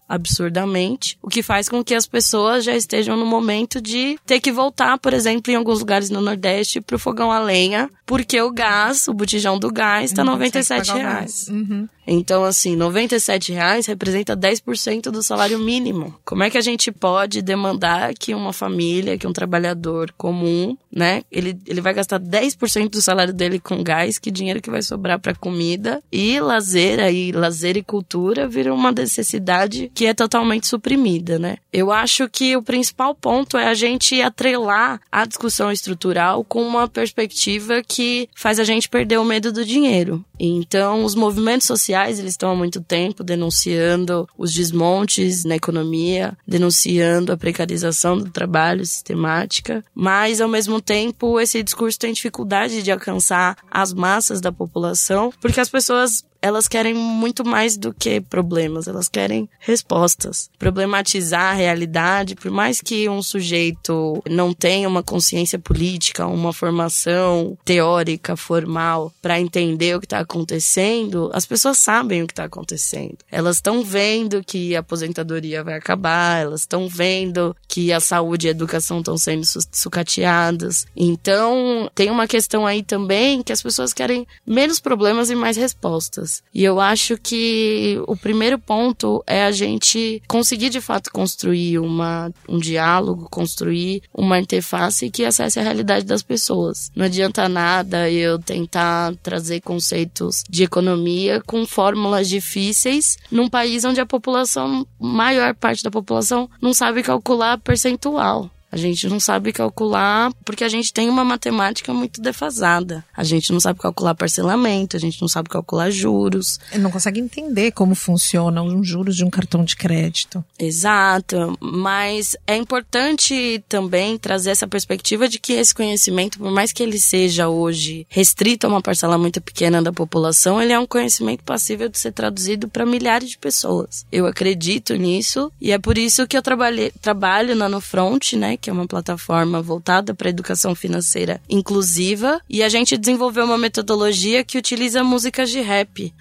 absurdamente, 0.07 1.17
o 1.21 1.29
que 1.29 1.41
faz 1.41 1.69
com 1.69 1.83
que 1.83 1.95
as 1.95 2.05
pessoas 2.05 2.63
já 2.63 2.75
estejam 2.75 3.15
no 3.17 3.25
momento 3.25 3.81
de 3.81 4.17
ter 4.25 4.39
que 4.39 4.51
voltar, 4.51 4.97
por 4.97 5.13
exemplo, 5.13 5.51
em 5.51 5.55
alguns 5.55 5.79
lugares 5.79 6.09
no 6.09 6.21
Nordeste, 6.21 6.81
para 6.81 6.95
o 6.95 6.99
fogão 6.99 7.31
a 7.31 7.39
lenha, 7.39 7.89
porque 8.05 8.39
o 8.41 8.51
gás, 8.51 9.07
o 9.07 9.13
botijão 9.13 9.57
do 9.57 9.71
gás, 9.71 10.11
está 10.11 10.23
97 10.23 10.91
reais. 10.91 11.47
Uhum. 11.49 11.87
Então, 12.07 12.43
assim, 12.43 12.75
97 12.75 13.51
reais 13.51 13.85
representa 13.85 14.35
10% 14.35 15.11
do 15.11 15.23
salário 15.23 15.59
mínimo. 15.59 16.15
Como 16.23 16.43
é 16.43 16.49
que 16.49 16.57
a 16.57 16.61
gente 16.61 16.91
pode 16.91 17.41
demandar 17.41 18.13
que 18.13 18.33
uma 18.33 18.53
família, 18.53 19.17
que 19.17 19.27
um 19.27 19.33
trabalhador 19.33 20.13
comum, 20.17 20.77
né, 20.91 21.23
ele, 21.31 21.57
ele 21.65 21.81
vai 21.81 21.93
gastar 21.93 22.19
10% 22.19 22.89
do 22.89 23.01
salário 23.01 23.33
dele 23.33 23.59
com 23.59 23.83
gás, 23.83 24.17
que 24.17 24.31
dinheiro 24.31 24.61
que 24.61 24.69
vai 24.69 24.81
sobrar 24.81 25.19
para 25.19 25.35
comida 25.35 26.01
e 26.11 26.39
lazer 26.39 26.99
aí, 26.99 27.31
lazer 27.31 27.77
e 27.77 27.83
cultura 27.83 28.47
vira 28.47 28.73
uma 28.73 28.91
necessidade 28.91 29.91
que 29.93 30.05
é 30.05 30.13
totalmente 30.13 30.67
suprimida, 30.67 31.37
né? 31.39 31.57
Eu 31.71 31.91
acho 31.91 32.29
que 32.29 32.55
o 32.55 32.63
principal 32.63 33.13
ponto 33.13 33.57
é 33.57 33.67
a 33.67 33.73
gente 33.73 34.21
atrelar 34.21 35.01
a 35.11 35.25
discussão 35.25 35.71
estrutural 35.71 36.43
com 36.43 36.61
uma 36.61 36.87
perspectiva 36.87 37.81
que 37.85 38.29
faz 38.33 38.59
a 38.59 38.63
gente 38.63 38.87
perder 38.87 39.17
o 39.17 39.25
medo 39.25 39.51
do 39.51 39.65
dinheiro. 39.65 40.23
Então, 40.39 41.03
os 41.03 41.15
movimentos 41.15 41.67
sociais, 41.67 42.19
eles 42.19 42.31
estão 42.31 42.51
há 42.51 42.55
muito 42.55 42.81
tempo 42.81 43.23
denunciando 43.23 44.27
os 44.37 44.53
desmontes 44.53 45.45
na 45.45 45.55
economia, 45.55 46.37
denunciando 46.47 47.31
a 47.31 47.37
precarização 47.37 48.17
do 48.17 48.29
trabalho 48.29 48.85
sistemática, 48.85 49.83
mas 49.93 50.41
ao 50.41 50.49
mesmo 50.49 50.81
tempo 50.81 51.39
esse 51.39 51.63
discurso 51.63 51.99
tem 51.99 52.13
dificuldade 52.13 52.83
de 52.83 52.91
alcançar 52.91 53.57
as 53.69 53.93
massas 53.93 54.41
da 54.41 54.51
população, 54.51 55.31
porque 55.41 55.59
as 55.59 55.69
pessoas 55.69 56.23
elas 56.45 56.67
querem 56.67 56.93
muito 56.93 57.43
mais 57.43 57.75
do 57.75 57.91
que 57.91 58.21
problemas, 58.21 58.87
elas 58.87 59.09
querem 59.09 59.49
respostas. 59.57 60.47
Problematizar 60.59 61.53
a 61.53 61.53
realidade, 61.53 62.35
por 62.35 62.51
mais 62.51 62.79
que 62.79 63.09
um 63.09 63.23
sujeito 63.23 64.21
não 64.29 64.53
tenha 64.53 64.87
uma 64.87 65.01
consciência 65.01 65.57
política, 65.57 66.27
uma 66.27 66.53
formação 66.53 67.57
teórica, 67.65 68.37
formal, 68.37 69.11
para 69.23 69.39
entender 69.39 69.95
o 69.95 69.99
que 69.99 70.05
está 70.05 70.19
acontecendo, 70.19 71.31
as 71.33 71.47
pessoas 71.47 71.79
sabem 71.79 72.21
o 72.21 72.27
que 72.27 72.33
está 72.33 72.43
acontecendo. 72.43 73.17
Elas 73.31 73.55
estão 73.55 73.83
vendo 73.83 74.43
que 74.43 74.75
a 74.75 74.81
aposentadoria 74.81 75.63
vai 75.63 75.73
acabar, 75.73 76.43
elas 76.43 76.61
estão 76.61 76.87
vendo 76.87 77.55
que 77.67 77.91
a 77.91 77.99
saúde 77.99 78.45
e 78.45 78.49
a 78.49 78.51
educação 78.51 78.99
estão 78.99 79.17
sendo 79.17 79.47
sucateadas. 79.71 80.85
Então, 80.95 81.89
tem 81.95 82.11
uma 82.11 82.27
questão 82.27 82.67
aí 82.67 82.83
também 82.83 83.41
que 83.41 83.51
as 83.51 83.63
pessoas 83.63 83.93
querem 83.93 84.27
menos 84.45 84.79
problemas 84.79 85.31
e 85.31 85.35
mais 85.35 85.57
respostas. 85.57 86.34
E 86.53 86.63
eu 86.63 86.79
acho 86.79 87.17
que 87.17 87.99
o 88.07 88.15
primeiro 88.15 88.57
ponto 88.57 89.23
é 89.27 89.43
a 89.43 89.51
gente 89.51 90.21
conseguir 90.27 90.69
de 90.69 90.81
fato 90.81 91.11
construir 91.11 91.79
uma, 91.79 92.31
um 92.47 92.57
diálogo, 92.57 93.27
construir 93.29 94.01
uma 94.13 94.39
interface 94.39 95.09
que 95.09 95.25
acesse 95.25 95.59
a 95.59 95.63
realidade 95.63 96.05
das 96.05 96.23
pessoas. 96.23 96.91
Não 96.95 97.05
adianta 97.05 97.49
nada 97.49 98.09
eu 98.09 98.39
tentar 98.39 99.13
trazer 99.21 99.61
conceitos 99.61 100.43
de 100.49 100.63
economia 100.63 101.41
com 101.45 101.65
fórmulas 101.65 102.29
difíceis 102.29 103.17
num 103.31 103.49
país 103.49 103.83
onde 103.83 103.99
a 103.99 104.05
população, 104.05 104.85
maior 104.99 105.53
parte 105.55 105.83
da 105.83 105.91
população, 105.91 106.49
não 106.61 106.73
sabe 106.73 107.03
calcular 107.03 107.57
percentual. 107.57 108.49
A 108.75 108.77
gente 108.77 109.07
não 109.07 109.21
sabe 109.21 109.53
calcular 109.53 110.33
porque 110.43 110.61
a 110.61 110.67
gente 110.67 110.91
tem 110.91 111.09
uma 111.09 111.23
matemática 111.23 111.93
muito 111.93 112.19
defasada. 112.19 113.05
A 113.15 113.23
gente 113.23 113.53
não 113.53 113.59
sabe 113.61 113.79
calcular 113.79 114.13
parcelamento, 114.13 114.97
a 114.97 114.99
gente 114.99 115.21
não 115.21 115.29
sabe 115.29 115.47
calcular 115.47 115.89
juros. 115.89 116.59
Não 116.77 116.91
consegue 116.91 117.21
entender 117.21 117.71
como 117.71 117.95
funcionam 117.95 118.67
os 118.77 118.85
juros 118.85 119.15
de 119.15 119.23
um 119.23 119.29
cartão 119.29 119.63
de 119.63 119.77
crédito. 119.77 120.43
Exato, 120.59 121.57
mas 121.61 122.35
é 122.45 122.57
importante 122.57 123.63
também 123.69 124.17
trazer 124.17 124.49
essa 124.49 124.67
perspectiva 124.67 125.29
de 125.29 125.39
que 125.39 125.53
esse 125.53 125.73
conhecimento, 125.73 126.37
por 126.37 126.51
mais 126.51 126.73
que 126.73 126.83
ele 126.83 126.99
seja 126.99 127.47
hoje 127.47 128.05
restrito 128.09 128.67
a 128.67 128.69
uma 128.69 128.81
parcela 128.81 129.17
muito 129.17 129.39
pequena 129.39 129.81
da 129.81 129.93
população, 129.93 130.61
ele 130.61 130.73
é 130.73 130.79
um 130.79 130.85
conhecimento 130.85 131.45
passível 131.45 131.87
de 131.87 131.97
ser 131.97 132.11
traduzido 132.11 132.67
para 132.67 132.85
milhares 132.85 133.29
de 133.29 133.37
pessoas. 133.37 134.05
Eu 134.11 134.25
acredito 134.25 134.95
nisso 134.95 135.49
e 135.61 135.71
é 135.71 135.79
por 135.79 135.97
isso 135.97 136.27
que 136.27 136.35
eu 136.35 136.41
trabalhei, 136.41 136.91
trabalho 137.01 137.55
na 137.55 137.69
No 137.69 137.79
Front, 137.79 138.33
né, 138.33 138.57
que 138.65 138.69
é 138.71 138.73
uma 138.73 138.87
plataforma 138.87 139.61
voltada 139.61 140.15
para 140.15 140.27
a 140.27 140.31
educação 140.31 140.73
financeira 140.73 141.39
inclusiva, 141.47 142.41
e 142.49 142.63
a 142.63 142.69
gente 142.69 142.97
desenvolveu 142.97 143.45
uma 143.45 143.59
metodologia 143.59 144.43
que 144.43 144.57
utiliza 144.57 145.03
músicas 145.03 145.51
de 145.51 145.61
rap 145.61 146.11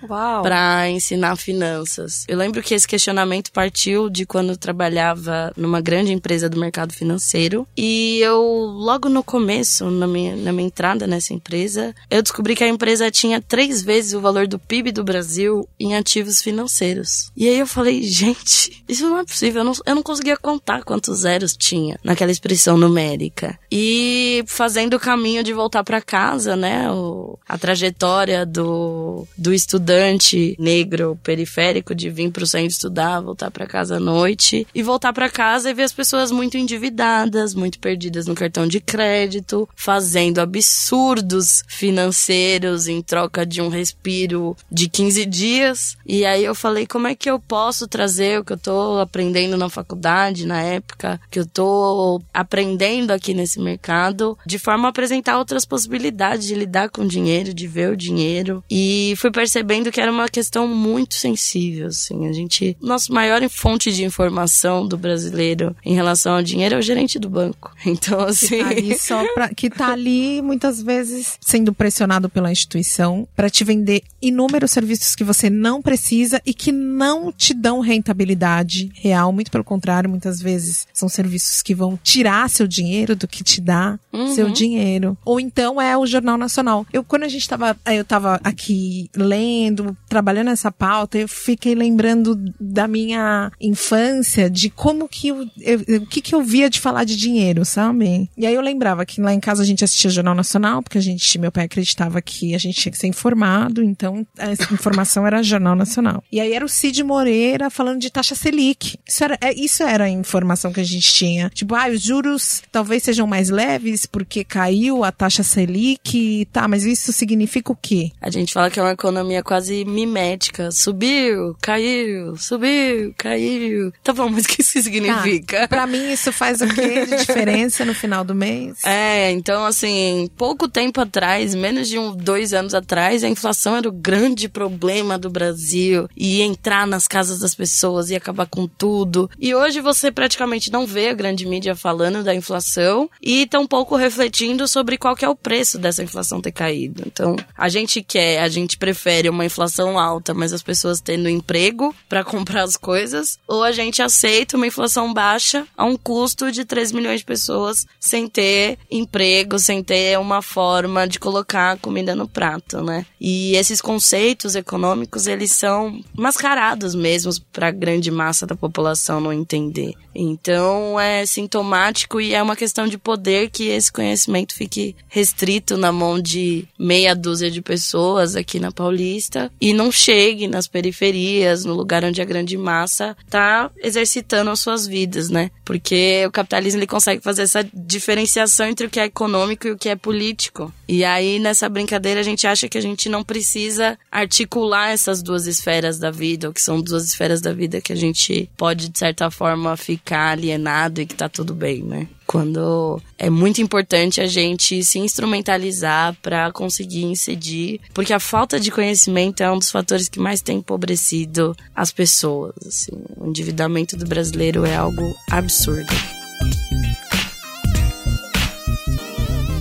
para 0.42 0.90
ensinar 0.90 1.36
finanças. 1.36 2.26
Eu 2.28 2.36
lembro 2.36 2.62
que 2.62 2.74
esse 2.74 2.86
questionamento 2.86 3.50
partiu 3.50 4.10
de 4.10 4.26
quando 4.26 4.50
eu 4.50 4.58
trabalhava 4.58 5.54
numa 5.56 5.80
grande 5.80 6.12
empresa 6.12 6.46
do 6.46 6.60
mercado 6.60 6.92
financeiro, 6.92 7.66
e 7.74 8.18
eu 8.20 8.42
logo 8.42 9.08
no 9.08 9.24
começo, 9.24 9.90
na 9.90 10.06
minha, 10.06 10.36
na 10.36 10.52
minha 10.52 10.66
entrada 10.66 11.06
nessa 11.06 11.32
empresa, 11.32 11.94
eu 12.10 12.20
descobri 12.20 12.54
que 12.54 12.64
a 12.64 12.68
empresa 12.68 13.10
tinha 13.10 13.40
três 13.40 13.80
vezes 13.80 14.12
o 14.12 14.20
valor 14.20 14.46
do 14.46 14.58
PIB 14.58 14.92
do 14.92 15.02
Brasil 15.02 15.66
em 15.80 15.96
ativos 15.96 16.42
financeiros. 16.42 17.32
E 17.34 17.48
aí 17.48 17.58
eu 17.58 17.66
falei, 17.66 18.02
gente, 18.04 18.84
isso 18.86 19.08
não 19.08 19.18
é 19.18 19.24
possível, 19.24 19.62
eu 19.62 19.64
não, 19.64 19.72
eu 19.86 19.94
não 19.94 20.02
conseguia 20.02 20.36
contar 20.36 20.84
quantos 20.84 21.20
zeros 21.20 21.56
tinha 21.56 21.98
naquela 22.04 22.23
expressão 22.32 22.76
numérica. 22.76 23.58
E 23.70 24.44
fazendo 24.46 24.94
o 24.94 25.00
caminho 25.00 25.42
de 25.42 25.52
voltar 25.52 25.84
para 25.84 26.00
casa, 26.00 26.56
né? 26.56 26.90
O, 26.90 27.38
a 27.48 27.58
trajetória 27.58 28.46
do, 28.46 29.26
do 29.36 29.52
estudante 29.52 30.56
negro 30.58 31.18
periférico 31.22 31.94
de 31.94 32.10
vir 32.10 32.30
pro 32.30 32.46
centro 32.46 32.68
estudar, 32.68 33.20
voltar 33.20 33.50
para 33.50 33.66
casa 33.66 33.96
à 33.96 34.00
noite 34.00 34.66
e 34.74 34.82
voltar 34.82 35.12
para 35.12 35.28
casa 35.28 35.70
e 35.70 35.74
ver 35.74 35.82
as 35.82 35.92
pessoas 35.92 36.30
muito 36.30 36.56
endividadas, 36.56 37.54
muito 37.54 37.78
perdidas 37.78 38.26
no 38.26 38.34
cartão 38.34 38.66
de 38.66 38.80
crédito, 38.80 39.68
fazendo 39.74 40.40
absurdos 40.40 41.62
financeiros 41.66 42.88
em 42.88 43.02
troca 43.02 43.44
de 43.44 43.60
um 43.60 43.68
respiro 43.68 44.56
de 44.70 44.88
15 44.88 45.26
dias. 45.26 45.96
E 46.06 46.24
aí 46.24 46.44
eu 46.44 46.54
falei, 46.54 46.86
como 46.86 47.08
é 47.08 47.14
que 47.14 47.30
eu 47.30 47.38
posso 47.38 47.86
trazer 47.86 48.40
o 48.40 48.44
que 48.44 48.52
eu 48.52 48.58
tô 48.58 48.98
aprendendo 48.98 49.56
na 49.56 49.68
faculdade 49.68 50.46
na 50.46 50.60
época, 50.62 51.20
que 51.30 51.38
eu 51.38 51.46
tô 51.46 52.13
aprendendo 52.32 53.10
aqui 53.10 53.34
nesse 53.34 53.60
mercado, 53.60 54.36
de 54.46 54.58
forma 54.58 54.88
a 54.88 54.90
apresentar 54.90 55.38
outras 55.38 55.64
possibilidades 55.64 56.46
de 56.46 56.54
lidar 56.54 56.90
com 56.90 57.02
o 57.02 57.08
dinheiro, 57.08 57.54
de 57.54 57.66
ver 57.66 57.90
o 57.90 57.96
dinheiro. 57.96 58.62
E 58.70 59.14
fui 59.16 59.30
percebendo 59.30 59.90
que 59.90 60.00
era 60.00 60.10
uma 60.10 60.28
questão 60.28 60.66
muito 60.68 61.14
sensível, 61.14 61.88
assim. 61.88 62.26
A 62.28 62.32
gente, 62.32 62.76
nossa 62.80 63.12
maior 63.12 63.46
fonte 63.48 63.92
de 63.92 64.04
informação 64.04 64.86
do 64.86 64.96
brasileiro 64.96 65.74
em 65.84 65.94
relação 65.94 66.36
ao 66.36 66.42
dinheiro 66.42 66.74
é 66.74 66.78
o 66.78 66.82
gerente 66.82 67.18
do 67.18 67.28
banco. 67.28 67.72
Então, 67.94 68.18
assim. 68.20 68.58
Que 68.58 68.98
tá 68.98 69.18
ali, 69.20 69.28
pra, 69.34 69.48
que 69.54 69.70
tá 69.70 69.92
ali 69.92 70.42
muitas 70.42 70.82
vezes 70.82 71.38
sendo 71.40 71.72
pressionado 71.72 72.28
pela 72.28 72.50
instituição 72.50 73.28
para 73.36 73.48
te 73.48 73.62
vender 73.62 74.02
inúmeros 74.20 74.72
serviços 74.72 75.14
que 75.14 75.22
você 75.22 75.48
não 75.48 75.80
precisa 75.80 76.40
e 76.44 76.52
que 76.52 76.72
não 76.72 77.30
te 77.30 77.54
dão 77.54 77.80
rentabilidade 77.80 78.90
real. 78.94 79.32
Muito 79.32 79.50
pelo 79.50 79.62
contrário, 79.62 80.10
muitas 80.10 80.40
vezes 80.40 80.86
são 80.92 81.08
serviços 81.08 81.62
que 81.62 81.74
vão 81.74 81.98
tirar 82.04 82.48
seu 82.48 82.68
dinheiro 82.68 83.16
do 83.16 83.26
que 83.26 83.42
te 83.42 83.60
dá 83.60 83.98
Uhum. 84.12 84.32
seu 84.32 84.48
dinheiro. 84.50 85.18
Ou 85.24 85.40
então 85.40 85.80
é 85.82 85.96
o 85.98 86.06
Jornal 86.06 86.38
Nacional. 86.38 86.86
Eu, 86.92 87.02
quando 87.02 87.24
a 87.24 87.28
gente 87.28 87.48
tava, 87.48 87.76
eu 87.86 88.04
tava 88.04 88.40
aqui 88.44 89.10
lendo, 89.16 89.96
trabalhando 90.08 90.50
essa 90.50 90.70
pauta, 90.70 91.18
eu 91.18 91.26
fiquei 91.26 91.74
lembrando 91.74 92.38
da 92.60 92.86
minha 92.86 93.50
infância, 93.60 94.48
de 94.48 94.70
como 94.70 95.08
que 95.08 95.28
eu, 95.28 95.46
eu- 95.60 96.02
o 96.02 96.06
que 96.06 96.20
que 96.20 96.34
eu 96.34 96.42
via 96.42 96.70
de 96.70 96.78
falar 96.78 97.02
de 97.04 97.16
dinheiro, 97.16 97.64
sabe? 97.64 98.30
E 98.36 98.46
aí 98.46 98.54
eu 98.54 98.60
lembrava 98.60 99.04
que 99.04 99.20
lá 99.20 99.32
em 99.34 99.40
casa 99.40 99.62
a 99.62 99.66
gente 99.66 99.82
assistia 99.82 100.10
Jornal 100.10 100.34
Nacional, 100.34 100.82
porque 100.82 100.98
a 100.98 101.00
gente, 101.00 101.38
meu 101.38 101.50
pai 101.50 101.64
acreditava 101.64 102.20
que 102.22 102.54
a 102.54 102.58
gente 102.58 102.80
tinha 102.80 102.92
que 102.92 102.98
ser 102.98 103.06
informado, 103.08 103.82
então 103.82 104.24
essa 104.38 104.72
informação 104.72 105.26
era 105.26 105.42
Jornal 105.42 105.74
Nacional. 105.74 106.22
E 106.30 106.40
aí 106.40 106.52
era 106.52 106.64
o 106.64 106.68
Cid 106.68 107.02
Moreira 107.02 107.70
falando 107.70 108.00
de 108.00 108.10
taxa 108.10 108.34
Selic. 108.34 108.96
Isso 109.08 109.24
era, 109.24 109.38
é, 109.40 109.52
isso 109.54 109.82
era 109.82 110.04
a 110.04 110.10
informação 110.10 110.72
que 110.72 110.80
a 110.80 110.84
gente 110.84 111.12
tinha. 111.12 111.50
Tipo, 111.50 111.74
ah, 111.74 111.93
juros 112.02 112.62
talvez 112.70 113.02
sejam 113.02 113.26
mais 113.26 113.50
leves 113.50 114.06
porque 114.06 114.44
caiu 114.44 115.04
a 115.04 115.12
taxa 115.12 115.42
Selic, 115.42 116.46
tá, 116.52 116.66
mas 116.68 116.84
isso 116.84 117.12
significa 117.12 117.72
o 117.72 117.76
quê? 117.76 118.10
A 118.20 118.30
gente 118.30 118.52
fala 118.52 118.70
que 118.70 118.78
é 118.78 118.82
uma 118.82 118.92
economia 118.92 119.42
quase 119.42 119.84
mimética. 119.84 120.70
Subiu, 120.70 121.56
caiu, 121.60 122.36
subiu, 122.36 123.14
caiu. 123.16 123.92
Tá 124.02 124.12
bom, 124.12 124.28
mas 124.28 124.44
o 124.44 124.48
que 124.48 124.60
isso 124.60 124.82
significa? 124.82 125.60
Tá. 125.60 125.68
Pra 125.68 125.86
mim, 125.86 126.12
isso 126.12 126.32
faz 126.32 126.60
o 126.60 126.68
quê 126.68 127.06
de 127.06 127.16
diferença 127.16 127.84
no 127.84 127.94
final 127.94 128.24
do 128.24 128.34
mês? 128.34 128.78
É, 128.94 129.30
então, 129.32 129.64
assim, 129.64 130.28
pouco 130.36 130.68
tempo 130.68 131.00
atrás, 131.00 131.54
menos 131.54 131.88
de 131.88 131.98
um, 131.98 132.14
dois 132.14 132.52
anos 132.52 132.74
atrás, 132.74 133.24
a 133.24 133.28
inflação 133.28 133.76
era 133.76 133.88
o 133.88 133.92
grande 133.92 134.48
problema 134.48 135.18
do 135.18 135.28
Brasil. 135.28 136.08
E 136.16 136.42
entrar 136.42 136.86
nas 136.86 137.08
casas 137.08 137.40
das 137.40 137.54
pessoas 137.54 138.10
e 138.10 138.14
acabar 138.14 138.46
com 138.46 138.66
tudo. 138.66 139.28
E 139.38 139.54
hoje 139.54 139.80
você 139.80 140.12
praticamente 140.12 140.70
não 140.70 140.86
vê 140.86 141.08
a 141.08 141.14
grande 141.14 141.46
mídia 141.46 141.74
falando 141.84 142.24
da 142.24 142.34
inflação 142.34 143.10
e 143.20 143.46
tampouco 143.46 143.94
refletindo 143.94 144.66
sobre 144.66 144.96
qual 144.96 145.14
que 145.14 145.22
é 145.22 145.28
o 145.28 145.36
preço 145.36 145.78
dessa 145.78 146.02
inflação 146.02 146.40
ter 146.40 146.50
caído. 146.50 147.02
Então, 147.06 147.36
a 147.54 147.68
gente 147.68 148.02
quer, 148.02 148.40
a 148.40 148.48
gente 148.48 148.78
prefere 148.78 149.28
uma 149.28 149.44
inflação 149.44 149.98
alta, 149.98 150.32
mas 150.32 150.54
as 150.54 150.62
pessoas 150.62 150.98
tendo 150.98 151.28
emprego 151.28 151.94
para 152.08 152.24
comprar 152.24 152.62
as 152.62 152.78
coisas, 152.78 153.38
ou 153.46 153.62
a 153.62 153.70
gente 153.70 154.00
aceita 154.00 154.56
uma 154.56 154.66
inflação 154.66 155.12
baixa 155.12 155.66
a 155.76 155.84
um 155.84 155.94
custo 155.94 156.50
de 156.50 156.64
3 156.64 156.90
milhões 156.90 157.20
de 157.20 157.26
pessoas 157.26 157.86
sem 158.00 158.28
ter 158.28 158.78
emprego, 158.90 159.58
sem 159.58 159.84
ter 159.84 160.18
uma 160.18 160.40
forma 160.40 161.06
de 161.06 161.20
colocar 161.20 161.76
comida 161.80 162.14
no 162.14 162.26
prato, 162.26 162.82
né? 162.82 163.04
E 163.20 163.54
esses 163.56 163.82
conceitos 163.82 164.56
econômicos, 164.56 165.26
eles 165.26 165.52
são 165.52 166.00
mascarados 166.16 166.94
mesmo 166.94 167.30
para 167.52 167.68
a 167.68 167.70
grande 167.70 168.10
massa 168.10 168.46
da 168.46 168.56
população 168.56 169.20
não 169.20 169.34
entender. 169.34 169.92
Então, 170.14 170.98
é 170.98 171.26
sintomático 171.26 172.20
e 172.20 172.34
é 172.34 172.42
uma 172.42 172.54
questão 172.54 172.86
de 172.86 172.96
poder 172.96 173.50
que 173.50 173.68
esse 173.68 173.90
conhecimento 173.90 174.54
fique 174.54 174.94
restrito 175.08 175.76
na 175.76 175.90
mão 175.90 176.20
de 176.20 176.66
meia 176.78 177.14
dúzia 177.14 177.50
de 177.50 177.60
pessoas 177.60 178.36
aqui 178.36 178.60
na 178.60 178.70
Paulista 178.70 179.50
e 179.60 179.72
não 179.72 179.90
chegue 179.90 180.46
nas 180.46 180.68
periferias, 180.68 181.64
no 181.64 181.74
lugar 181.74 182.04
onde 182.04 182.22
a 182.22 182.24
grande 182.24 182.56
massa 182.56 183.16
está 183.24 183.70
exercitando 183.82 184.50
as 184.50 184.60
suas 184.60 184.86
vidas, 184.86 185.28
né? 185.28 185.50
Porque 185.64 186.24
o 186.26 186.30
capitalismo 186.30 186.78
ele 186.78 186.86
consegue 186.86 187.22
fazer 187.22 187.42
essa 187.42 187.66
diferenciação 187.72 188.66
entre 188.66 188.86
o 188.86 188.90
que 188.90 189.00
é 189.00 189.04
econômico 189.04 189.66
e 189.66 189.72
o 189.72 189.78
que 189.78 189.88
é 189.88 189.96
político. 189.96 190.72
E 190.86 191.04
aí 191.04 191.38
nessa 191.38 191.68
brincadeira 191.68 192.20
a 192.20 192.24
gente 192.24 192.46
acha 192.46 192.68
que 192.68 192.78
a 192.78 192.82
gente 192.82 193.08
não 193.08 193.24
precisa 193.24 193.98
articular 194.10 194.90
essas 194.90 195.22
duas 195.22 195.46
esferas 195.46 195.98
da 195.98 196.10
vida, 196.10 196.48
ou 196.48 196.54
que 196.54 196.62
são 196.62 196.80
duas 196.80 197.04
esferas 197.04 197.40
da 197.40 197.52
vida 197.52 197.80
que 197.80 197.92
a 197.92 197.96
gente 197.96 198.48
pode 198.56 198.88
de 198.88 198.98
certa 198.98 199.30
forma 199.30 199.76
ficar 199.76 200.03
alienado 200.12 201.00
e 201.00 201.06
que 201.06 201.14
tá 201.14 201.28
tudo 201.28 201.54
bem, 201.54 201.82
né? 201.82 202.08
quando 202.26 203.00
é 203.18 203.28
muito 203.28 203.60
importante 203.60 204.20
a 204.20 204.26
gente 204.26 204.82
se 204.82 204.98
instrumentalizar 204.98 206.16
para 206.22 206.50
conseguir 206.52 207.04
incidir, 207.04 207.80
porque 207.92 208.12
a 208.12 208.18
falta 208.18 208.58
de 208.58 208.70
conhecimento 208.70 209.42
é 209.42 209.50
um 209.50 209.58
dos 209.58 209.70
fatores 209.70 210.08
que 210.08 210.18
mais 210.18 210.40
tem 210.40 210.58
empobrecido 210.58 211.56
as 211.74 211.92
pessoas. 211.92 212.54
Assim. 212.66 212.92
O 213.16 213.28
endividamento 213.28 213.96
do 213.96 214.06
brasileiro 214.06 214.64
é 214.64 214.74
algo 214.74 215.14
absurdo. 215.30 215.94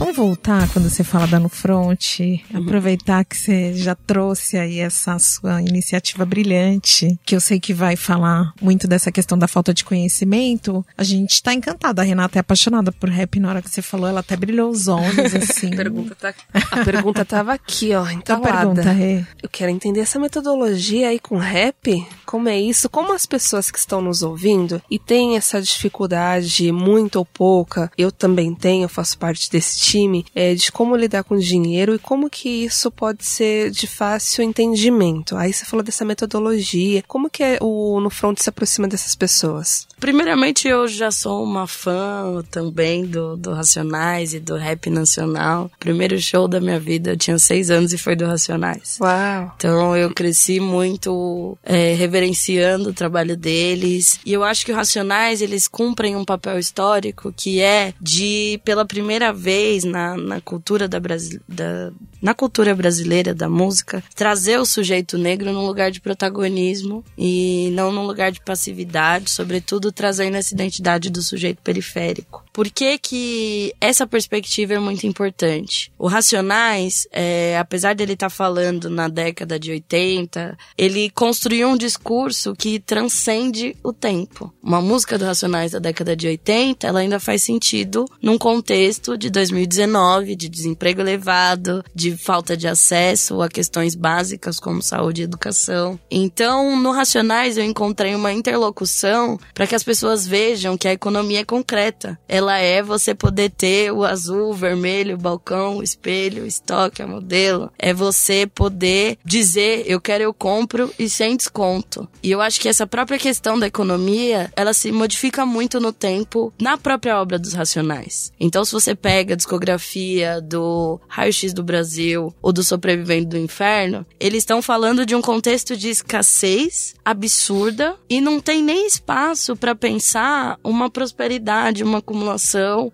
Vamos 0.03 0.17
voltar 0.17 0.67
quando 0.73 0.89
você 0.89 1.01
fala 1.01 1.25
da 1.25 1.39
No 1.39 1.47
Front, 1.47 2.19
uhum. 2.19 2.61
aproveitar 2.61 3.23
que 3.23 3.37
você 3.37 3.73
já 3.73 3.95
trouxe 3.95 4.57
aí 4.57 4.79
essa 4.79 5.17
sua 5.17 5.61
iniciativa 5.61 6.25
brilhante, 6.25 7.17
que 7.25 7.33
eu 7.33 7.39
sei 7.39 7.57
que 7.57 7.73
vai 7.73 7.95
falar 7.95 8.51
muito 8.61 8.85
dessa 8.85 9.13
questão 9.13 9.37
da 9.37 9.47
falta 9.47 9.73
de 9.73 9.85
conhecimento. 9.85 10.85
A 10.97 11.05
gente 11.05 11.41
tá 11.41 11.53
encantada, 11.53 12.01
a 12.01 12.05
Renata 12.05 12.37
é 12.37 12.41
apaixonada 12.41 12.91
por 12.91 13.07
rap, 13.07 13.39
na 13.39 13.47
hora 13.47 13.61
que 13.61 13.69
você 13.69 13.81
falou, 13.81 14.09
ela 14.09 14.19
até 14.19 14.35
brilhou 14.35 14.69
os 14.69 14.89
olhos, 14.89 15.33
assim. 15.41 15.71
a, 15.71 15.77
pergunta 15.77 16.15
tá, 16.15 16.33
a 16.53 16.83
pergunta 16.83 17.23
tava 17.23 17.53
aqui, 17.53 17.95
ó, 17.95 18.05
entalada. 18.09 18.49
A 18.49 18.57
pergunta, 18.57 18.91
Rê. 18.91 19.23
Eu 19.41 19.47
quero 19.47 19.71
entender 19.71 20.01
essa 20.01 20.19
metodologia 20.19 21.07
aí 21.07 21.19
com 21.19 21.37
rap, 21.37 22.05
como 22.25 22.49
é 22.49 22.59
isso, 22.59 22.89
como 22.89 23.13
as 23.13 23.25
pessoas 23.25 23.71
que 23.71 23.79
estão 23.79 24.01
nos 24.01 24.21
ouvindo 24.21 24.81
e 24.91 24.99
têm 24.99 25.37
essa 25.37 25.61
dificuldade, 25.61 26.73
muito 26.73 27.15
ou 27.15 27.25
pouca, 27.25 27.89
eu 27.97 28.11
também 28.11 28.53
tenho, 28.53 28.89
faço 28.89 29.17
parte 29.17 29.49
desse 29.49 29.79
time, 29.79 29.92
é, 30.35 30.53
de 30.55 30.71
como 30.71 30.95
lidar 30.95 31.23
com 31.23 31.37
dinheiro 31.37 31.95
e 31.95 31.99
como 31.99 32.29
que 32.29 32.49
isso 32.65 32.89
pode 32.91 33.25
ser 33.25 33.71
de 33.71 33.87
fácil 33.87 34.43
entendimento. 34.43 35.35
Aí 35.35 35.53
você 35.53 35.65
falou 35.65 35.83
dessa 35.83 36.05
metodologia, 36.05 37.03
como 37.07 37.29
que 37.29 37.43
é 37.43 37.57
o 37.61 37.99
No 37.99 38.09
Front 38.09 38.39
se 38.39 38.49
aproxima 38.49 38.87
dessas 38.87 39.15
pessoas? 39.15 39.87
Primeiramente, 40.03 40.67
eu 40.67 40.85
já 40.85 41.09
sou 41.11 41.41
uma 41.41 41.65
fã 41.65 42.43
também 42.51 43.05
do, 43.05 43.37
do 43.37 43.53
Racionais 43.53 44.33
e 44.33 44.39
do 44.41 44.57
rap 44.57 44.89
nacional. 44.89 45.71
Primeiro 45.79 46.19
show 46.19 46.45
da 46.45 46.59
minha 46.59 46.77
vida, 46.77 47.11
eu 47.11 47.17
tinha 47.17 47.39
seis 47.39 47.71
anos 47.71 47.93
e 47.93 47.97
foi 47.97 48.13
do 48.13 48.25
Racionais. 48.25 48.97
Uau! 48.99 49.53
Então 49.55 49.95
eu 49.95 50.13
cresci 50.13 50.59
muito 50.59 51.57
é, 51.63 51.93
reverenciando 51.93 52.89
o 52.89 52.93
trabalho 52.93 53.37
deles. 53.37 54.19
E 54.25 54.33
eu 54.33 54.43
acho 54.43 54.65
que 54.65 54.73
os 54.73 54.77
Racionais, 54.77 55.41
eles 55.41 55.69
cumprem 55.69 56.17
um 56.17 56.25
papel 56.25 56.59
histórico 56.59 57.33
que 57.33 57.61
é 57.61 57.93
de, 58.01 58.59
pela 58.65 58.83
primeira 58.83 59.31
vez 59.31 59.85
na, 59.85 60.17
na 60.17 60.41
cultura 60.41 60.85
da, 60.85 60.99
da 61.47 61.93
na 62.21 62.33
cultura 62.33 62.73
brasileira 62.73 63.33
da 63.33 63.49
música, 63.49 64.01
trazer 64.15 64.57
o 64.57 64.65
sujeito 64.65 65.17
negro 65.17 65.51
num 65.51 65.65
lugar 65.65 65.91
de 65.91 65.99
protagonismo 65.99 67.03
e 67.17 67.69
não 67.73 67.91
num 67.91 68.05
lugar 68.05 68.31
de 68.31 68.39
passividade, 68.39 69.29
sobretudo 69.29 69.92
trazendo 69.93 70.35
essa 70.37 70.53
identidade 70.53 71.09
do 71.09 71.21
sujeito 71.21 71.61
periférico. 71.61 72.43
Por 72.53 72.69
que 72.69 72.99
que 72.99 73.73
essa 73.81 74.05
perspectiva 74.05 74.75
é 74.75 74.79
muito 74.79 75.07
importante? 75.07 75.91
O 75.97 76.07
Racionais, 76.07 77.07
é, 77.11 77.57
apesar 77.57 77.95
dele 77.95 78.13
estar 78.13 78.27
tá 78.27 78.29
falando 78.29 78.91
na 78.91 79.07
década 79.07 79.59
de 79.59 79.71
80, 79.71 80.55
ele 80.77 81.09
construiu 81.09 81.69
um 81.69 81.75
discurso 81.75 82.53
que 82.55 82.79
transcende 82.79 83.75
o 83.83 83.91
tempo. 83.91 84.53
Uma 84.61 84.81
música 84.81 85.17
do 85.17 85.25
Racionais 85.25 85.71
da 85.71 85.79
década 85.79 86.15
de 86.15 86.27
80, 86.27 86.85
ela 86.85 86.99
ainda 86.99 87.19
faz 87.19 87.41
sentido 87.41 88.05
num 88.21 88.37
contexto 88.37 89.17
de 89.17 89.31
2019, 89.31 90.35
de 90.35 90.47
desemprego 90.47 91.01
elevado, 91.01 91.83
de 91.95 92.15
falta 92.15 92.55
de 92.55 92.67
acesso 92.67 93.41
a 93.41 93.49
questões 93.49 93.95
básicas 93.95 94.59
como 94.59 94.81
saúde 94.81 95.21
e 95.21 95.23
educação. 95.23 95.99
Então, 96.11 96.79
no 96.79 96.91
Racionais 96.91 97.57
eu 97.57 97.63
encontrei 97.63 98.13
uma 98.13 98.31
interlocução 98.31 99.39
para 99.55 99.65
que 99.65 99.73
as 99.73 99.83
pessoas 99.83 100.27
vejam 100.27 100.77
que 100.77 100.87
a 100.87 100.93
economia 100.93 101.39
é 101.39 101.45
concreta. 101.45 102.19
Ela 102.27 102.42
é 102.49 102.81
você 102.81 103.13
poder 103.13 103.49
ter 103.49 103.91
o 103.91 104.03
azul, 104.03 104.49
o 104.49 104.53
vermelho, 104.53 105.15
o 105.15 105.19
balcão, 105.19 105.77
o 105.77 105.83
espelho, 105.83 106.43
o 106.43 106.47
estoque, 106.47 107.01
a 107.01 107.07
modelo. 107.07 107.71
É 107.77 107.93
você 107.93 108.47
poder 108.47 109.17
dizer 109.23 109.83
eu 109.85 109.99
quero, 109.99 110.23
eu 110.23 110.33
compro 110.33 110.91
e 110.97 111.09
sem 111.09 111.35
desconto. 111.35 112.07
E 112.21 112.31
eu 112.31 112.41
acho 112.41 112.59
que 112.59 112.69
essa 112.69 112.87
própria 112.87 113.17
questão 113.17 113.57
da 113.57 113.67
economia, 113.67 114.51
ela 114.55 114.73
se 114.73 114.91
modifica 114.91 115.45
muito 115.45 115.79
no 115.79 115.91
tempo 115.91 116.53
na 116.61 116.77
própria 116.77 117.19
obra 117.19 117.39
dos 117.39 117.53
Racionais. 117.53 118.31
Então, 118.39 118.63
se 118.65 118.71
você 118.71 118.95
pega 118.95 119.33
a 119.33 119.37
discografia 119.37 120.41
do 120.41 120.99
Raio 121.07 121.33
X 121.33 121.53
do 121.53 121.63
Brasil 121.63 122.33
ou 122.41 122.51
do 122.51 122.63
Sobrevivente 122.63 123.27
do 123.27 123.37
Inferno, 123.37 124.05
eles 124.19 124.39
estão 124.39 124.61
falando 124.61 125.05
de 125.05 125.15
um 125.15 125.21
contexto 125.21 125.75
de 125.75 125.89
escassez 125.89 126.95
absurda 127.03 127.95
e 128.09 128.21
não 128.21 128.39
tem 128.39 128.63
nem 128.63 128.87
espaço 128.87 129.55
para 129.55 129.75
pensar 129.75 130.57
uma 130.63 130.89
prosperidade, 130.89 131.83
uma 131.83 131.99
acumulação, 131.99 132.32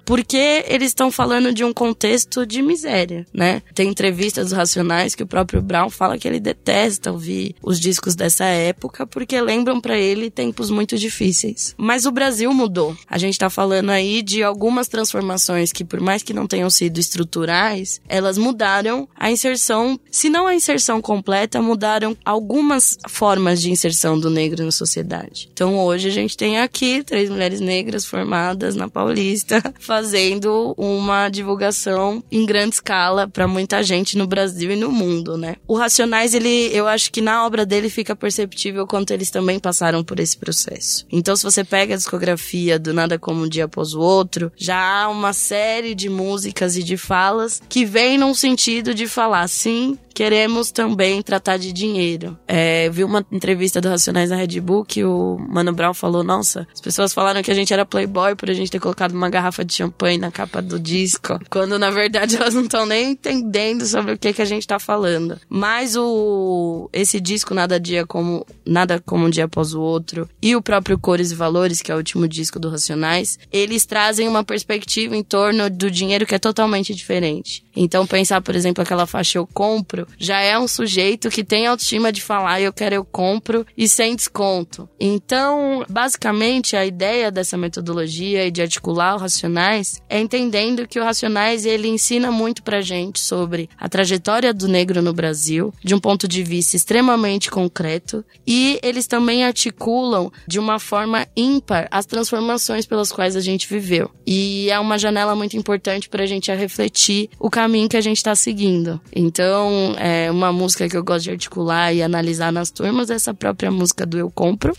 porque 0.05 0.65
eles 0.67 0.89
estão 0.89 1.11
falando 1.11 1.53
de 1.53 1.63
um 1.63 1.73
contexto 1.73 2.45
de 2.45 2.61
miséria, 2.61 3.25
né? 3.33 3.61
Tem 3.73 3.89
entrevistas 3.89 4.49
dos 4.49 4.57
Racionais 4.57 5.15
que 5.15 5.23
o 5.23 5.27
próprio 5.27 5.61
Brown 5.61 5.89
fala 5.89 6.17
que 6.17 6.27
ele 6.27 6.39
detesta 6.39 7.11
ouvir 7.11 7.55
os 7.61 7.79
discos 7.79 8.15
dessa 8.15 8.45
época 8.45 9.05
porque 9.05 9.39
lembram 9.41 9.79
para 9.79 9.97
ele 9.97 10.29
tempos 10.29 10.69
muito 10.69 10.97
difíceis. 10.97 11.73
Mas 11.77 12.05
o 12.05 12.11
Brasil 12.11 12.53
mudou. 12.53 12.95
A 13.07 13.17
gente 13.17 13.37
tá 13.37 13.49
falando 13.49 13.89
aí 13.89 14.21
de 14.21 14.43
algumas 14.43 14.87
transformações 14.87 15.71
que 15.71 15.85
por 15.85 15.99
mais 15.99 16.23
que 16.23 16.33
não 16.33 16.47
tenham 16.47 16.69
sido 16.69 16.99
estruturais, 16.99 18.01
elas 18.07 18.37
mudaram 18.37 19.07
a 19.15 19.31
inserção, 19.31 19.99
se 20.11 20.29
não 20.29 20.47
a 20.47 20.55
inserção 20.55 21.01
completa, 21.01 21.61
mudaram 21.61 22.15
algumas 22.25 22.97
formas 23.07 23.61
de 23.61 23.71
inserção 23.71 24.19
do 24.19 24.29
negro 24.29 24.63
na 24.63 24.71
sociedade. 24.71 25.49
Então 25.53 25.77
hoje 25.77 26.07
a 26.07 26.11
gente 26.11 26.35
tem 26.35 26.59
aqui 26.59 27.03
três 27.03 27.29
mulheres 27.29 27.59
negras 27.59 28.05
formadas 28.05 28.75
na 28.75 28.87
Paulista 28.87 29.28
fazendo 29.79 30.73
uma 30.77 31.29
divulgação 31.29 32.23
em 32.31 32.45
grande 32.45 32.75
escala 32.75 33.27
para 33.27 33.47
muita 33.47 33.83
gente 33.83 34.17
no 34.17 34.27
Brasil 34.27 34.71
e 34.71 34.75
no 34.75 34.91
mundo, 34.91 35.37
né? 35.37 35.55
O 35.67 35.75
Racionais, 35.75 36.33
ele, 36.33 36.69
eu 36.73 36.87
acho 36.87 37.11
que 37.11 37.21
na 37.21 37.45
obra 37.45 37.65
dele 37.65 37.89
fica 37.89 38.15
perceptível 38.15 38.87
quanto 38.87 39.11
eles 39.11 39.29
também 39.29 39.59
passaram 39.59 40.03
por 40.03 40.19
esse 40.19 40.37
processo. 40.37 41.05
Então 41.11 41.35
se 41.35 41.43
você 41.43 41.63
pega 41.63 41.93
a 41.93 41.97
discografia 41.97 42.79
do 42.79 42.93
Nada 42.93 43.19
Como 43.19 43.43
Um 43.43 43.49
Dia 43.49 43.65
Após 43.65 43.93
o 43.93 43.99
Outro, 43.99 44.51
já 44.55 45.03
há 45.03 45.09
uma 45.09 45.33
série 45.33 45.93
de 45.93 46.09
músicas 46.09 46.75
e 46.75 46.83
de 46.83 46.97
falas 46.97 47.61
que 47.69 47.85
vem 47.85 48.17
num 48.17 48.33
sentido 48.33 48.93
de 48.93 49.07
falar, 49.07 49.47
sim, 49.47 49.97
queremos 50.13 50.71
também 50.71 51.21
tratar 51.21 51.57
de 51.57 51.71
dinheiro. 51.71 52.37
É, 52.47 52.89
vi 52.89 53.03
uma 53.03 53.25
entrevista 53.31 53.79
do 53.79 53.89
Racionais 53.89 54.29
na 54.29 54.35
Red 54.35 54.59
Bull 54.59 54.83
que 54.83 55.03
o 55.03 55.37
Mano 55.49 55.73
Brown 55.73 55.93
falou: 55.93 56.23
Nossa, 56.23 56.67
as 56.73 56.81
pessoas 56.81 57.13
falaram 57.13 57.41
que 57.41 57.51
a 57.51 57.53
gente 57.53 57.73
era 57.73 57.85
playboy 57.85 58.35
por 58.35 58.49
a 58.49 58.53
gente 58.53 58.71
ter 58.71 58.79
colocado 58.79 59.13
uma 59.13 59.29
garrafa 59.29 59.63
de 59.63 59.73
champanhe 59.73 60.17
na 60.17 60.31
capa 60.31 60.61
do 60.61 60.79
disco, 60.79 61.39
quando 61.49 61.77
na 61.79 61.91
verdade 61.91 62.35
elas 62.37 62.53
não 62.53 62.63
estão 62.63 62.85
nem 62.85 63.11
entendendo 63.11 63.85
sobre 63.85 64.13
o 64.13 64.17
que, 64.17 64.33
que 64.33 64.41
a 64.41 64.45
gente 64.45 64.67
tá 64.67 64.79
falando. 64.79 65.39
Mas 65.47 65.95
o 65.95 66.89
esse 66.91 67.19
disco 67.19 67.53
Nada 67.53 67.79
Dia 67.79 68.05
como 68.05 68.45
Nada 68.65 69.01
como 69.05 69.25
um 69.25 69.29
dia 69.29 69.45
após 69.45 69.73
o 69.73 69.81
outro 69.81 70.29
e 70.41 70.55
o 70.55 70.61
próprio 70.61 70.97
Cores 70.97 71.31
e 71.31 71.35
Valores, 71.35 71.81
que 71.81 71.91
é 71.91 71.95
o 71.95 71.97
último 71.97 72.27
disco 72.27 72.59
do 72.59 72.69
Racionais, 72.69 73.39
eles 73.51 73.85
trazem 73.85 74.27
uma 74.27 74.43
perspectiva 74.43 75.15
em 75.15 75.23
torno 75.23 75.69
do 75.69 75.89
dinheiro 75.89 76.25
que 76.25 76.35
é 76.35 76.39
totalmente 76.39 76.93
diferente. 76.93 77.63
Então 77.75 78.05
pensar, 78.05 78.41
por 78.41 78.55
exemplo, 78.55 78.83
aquela 78.83 79.07
faixa 79.07 79.37
eu 79.37 79.47
compro, 79.47 79.98
já 80.17 80.39
é 80.41 80.57
um 80.57 80.67
sujeito 80.67 81.29
que 81.29 81.43
tem 81.43 81.67
autoestima 81.67 82.11
de 82.11 82.21
falar 82.21 82.61
eu 82.61 82.73
quero 82.73 82.95
eu 82.95 83.05
compro 83.05 83.65
e 83.77 83.87
sem 83.87 84.15
desconto. 84.15 84.89
Então, 84.99 85.85
basicamente 85.89 86.75
a 86.75 86.85
ideia 86.85 87.31
dessa 87.31 87.57
metodologia 87.57 88.45
e 88.45 88.51
de 88.51 88.61
articular 88.61 89.15
o 89.15 89.19
Racionais 89.19 90.01
é 90.09 90.19
entendendo 90.19 90.87
que 90.87 90.99
o 90.99 91.03
Racionais 91.03 91.65
ele 91.65 91.87
ensina 91.87 92.31
muito 92.31 92.63
pra 92.63 92.81
gente 92.81 93.19
sobre 93.19 93.69
a 93.77 93.87
trajetória 93.87 94.53
do 94.53 94.67
negro 94.67 95.01
no 95.01 95.13
Brasil, 95.13 95.73
de 95.83 95.95
um 95.95 95.99
ponto 95.99 96.27
de 96.27 96.43
vista 96.43 96.75
extremamente 96.75 97.49
concreto, 97.49 98.23
e 98.45 98.79
eles 98.83 99.07
também 99.07 99.43
articulam 99.43 100.31
de 100.47 100.59
uma 100.59 100.79
forma 100.79 101.27
ímpar 101.35 101.87
as 101.91 102.05
transformações 102.05 102.85
pelas 102.85 103.11
quais 103.11 103.35
a 103.35 103.41
gente 103.41 103.67
viveu. 103.67 104.11
E 104.25 104.69
é 104.69 104.79
uma 104.79 104.97
janela 104.97 105.35
muito 105.35 105.57
importante 105.57 106.09
para 106.09 106.23
a 106.23 106.27
gente 106.27 106.51
refletir 106.53 107.29
o 107.39 107.49
caminho 107.49 107.89
que 107.89 107.97
a 107.97 108.01
gente 108.01 108.17
está 108.17 108.35
seguindo. 108.35 108.99
Então, 109.15 109.88
é 109.97 110.29
uma 110.29 110.51
música 110.51 110.87
que 110.87 110.95
eu 110.95 111.03
gosto 111.03 111.23
de 111.23 111.31
articular 111.31 111.93
e 111.93 112.03
analisar 112.03 112.51
nas 112.51 112.69
turmas, 112.69 113.09
essa 113.09 113.33
própria 113.33 113.71
música 113.71 114.05
do 114.05 114.17
Eu 114.17 114.29
Compro. 114.29 114.73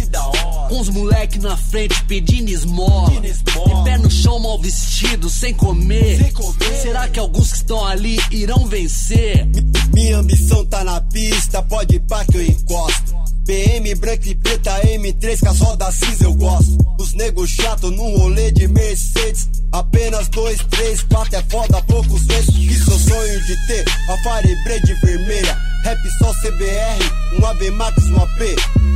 Com 0.70 0.80
os 0.80 0.88
moleque 0.88 1.38
na 1.38 1.54
frente 1.54 2.02
pedindo 2.04 2.48
esmola. 2.48 3.12
Em 3.12 3.84
pé 3.84 3.98
no 3.98 4.10
chão, 4.10 4.38
mal 4.38 4.58
vestido, 4.58 5.28
sem 5.28 5.52
comer. 5.52 6.32
Será 6.80 7.06
que 7.08 7.18
alguns 7.20 7.50
que 7.50 7.56
estão 7.58 7.84
ali 7.84 8.18
irão 8.30 8.66
vencer? 8.66 9.46
Minha 9.92 10.16
ambição 10.16 10.64
tá 10.64 10.82
na 10.82 10.98
pista, 11.02 11.62
pode 11.62 11.96
ir 11.96 12.00
pra 12.00 12.24
que 12.24 12.38
eu 12.38 12.42
encosto. 12.42 13.14
BM 13.48 13.94
branca 13.94 14.28
e 14.28 14.34
preta, 14.34 14.78
M3 14.82 15.40
com 15.40 15.48
as 15.48 15.58
rodas 15.60 15.94
cinza 15.94 16.24
eu 16.24 16.34
gosto. 16.34 16.76
Os 17.00 17.14
negros 17.14 17.48
chato 17.48 17.90
num 17.90 18.18
rolê 18.18 18.52
de 18.52 18.68
Mercedes. 18.68 19.48
Apenas 19.72 20.28
dois, 20.28 20.58
três, 20.68 21.02
quatro 21.04 21.34
é 21.34 21.42
foda, 21.48 21.80
poucos 21.84 22.24
vezes. 22.24 22.50
Que 22.50 22.74
seu 22.74 22.98
sonho 22.98 23.40
de 23.46 23.66
ter 23.66 23.86
a 24.10 24.16
Firebird 24.18 24.94
vermelha. 25.02 25.58
Rap 25.82 25.98
só 26.18 26.30
CBR, 26.34 27.38
um 27.40 27.46
Ave 27.46 27.70
Max, 27.70 28.04
um 28.04 28.16
AP, 28.16 28.38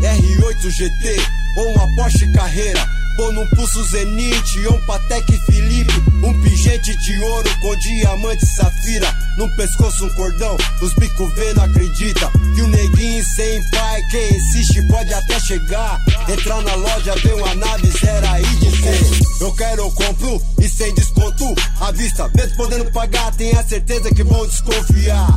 R8 0.02 0.70
GT 0.70 1.16
ou 1.56 1.68
uma 1.70 1.96
Porsche 1.96 2.30
Carreira. 2.34 3.01
Pô 3.16 3.30
num 3.32 3.46
pulso 3.48 3.84
Zenith, 3.84 4.68
um 4.70 4.86
Patek 4.86 5.38
Felipe, 5.46 5.92
um 6.22 6.40
pingente 6.42 6.96
de 6.96 7.18
ouro 7.20 7.50
com 7.60 7.76
diamante 7.76 8.44
e 8.44 8.48
safira. 8.48 9.14
No 9.36 9.48
pescoço 9.56 10.06
um 10.06 10.14
cordão, 10.14 10.56
os 10.80 10.94
bico 10.94 11.26
vê 11.34 11.52
não 11.54 11.64
acredita. 11.64 12.30
Que 12.54 12.62
o 12.62 12.68
neguinho 12.68 13.24
sem 13.24 13.70
pai, 13.70 14.02
quem 14.10 14.36
insiste 14.36 14.82
pode 14.88 15.12
até 15.12 15.40
chegar. 15.40 16.00
Entrar 16.28 16.62
na 16.62 16.74
loja, 16.74 17.14
ver 17.16 17.34
uma 17.34 17.54
nave 17.54 17.90
zero 17.90 18.28
aí 18.28 18.44
dizer: 18.56 19.00
Eu 19.40 19.52
quero, 19.54 19.82
eu 19.82 19.90
compro 19.90 20.42
e 20.58 20.68
sem 20.68 20.94
desconto. 20.94 21.54
À 21.80 21.90
vista, 21.92 22.30
mesmo 22.34 22.56
podendo 22.56 22.90
pagar, 22.92 23.32
tenha 23.34 23.62
certeza 23.62 24.14
que 24.14 24.22
vão 24.22 24.46
desconfiar. 24.46 25.28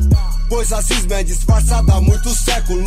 Pois 0.48 0.72
a 0.72 0.82
cisma 0.82 1.16
é 1.16 1.24
disfarçada 1.24 1.94
há 1.94 2.02
muitos 2.02 2.38
séculos. 2.40 2.86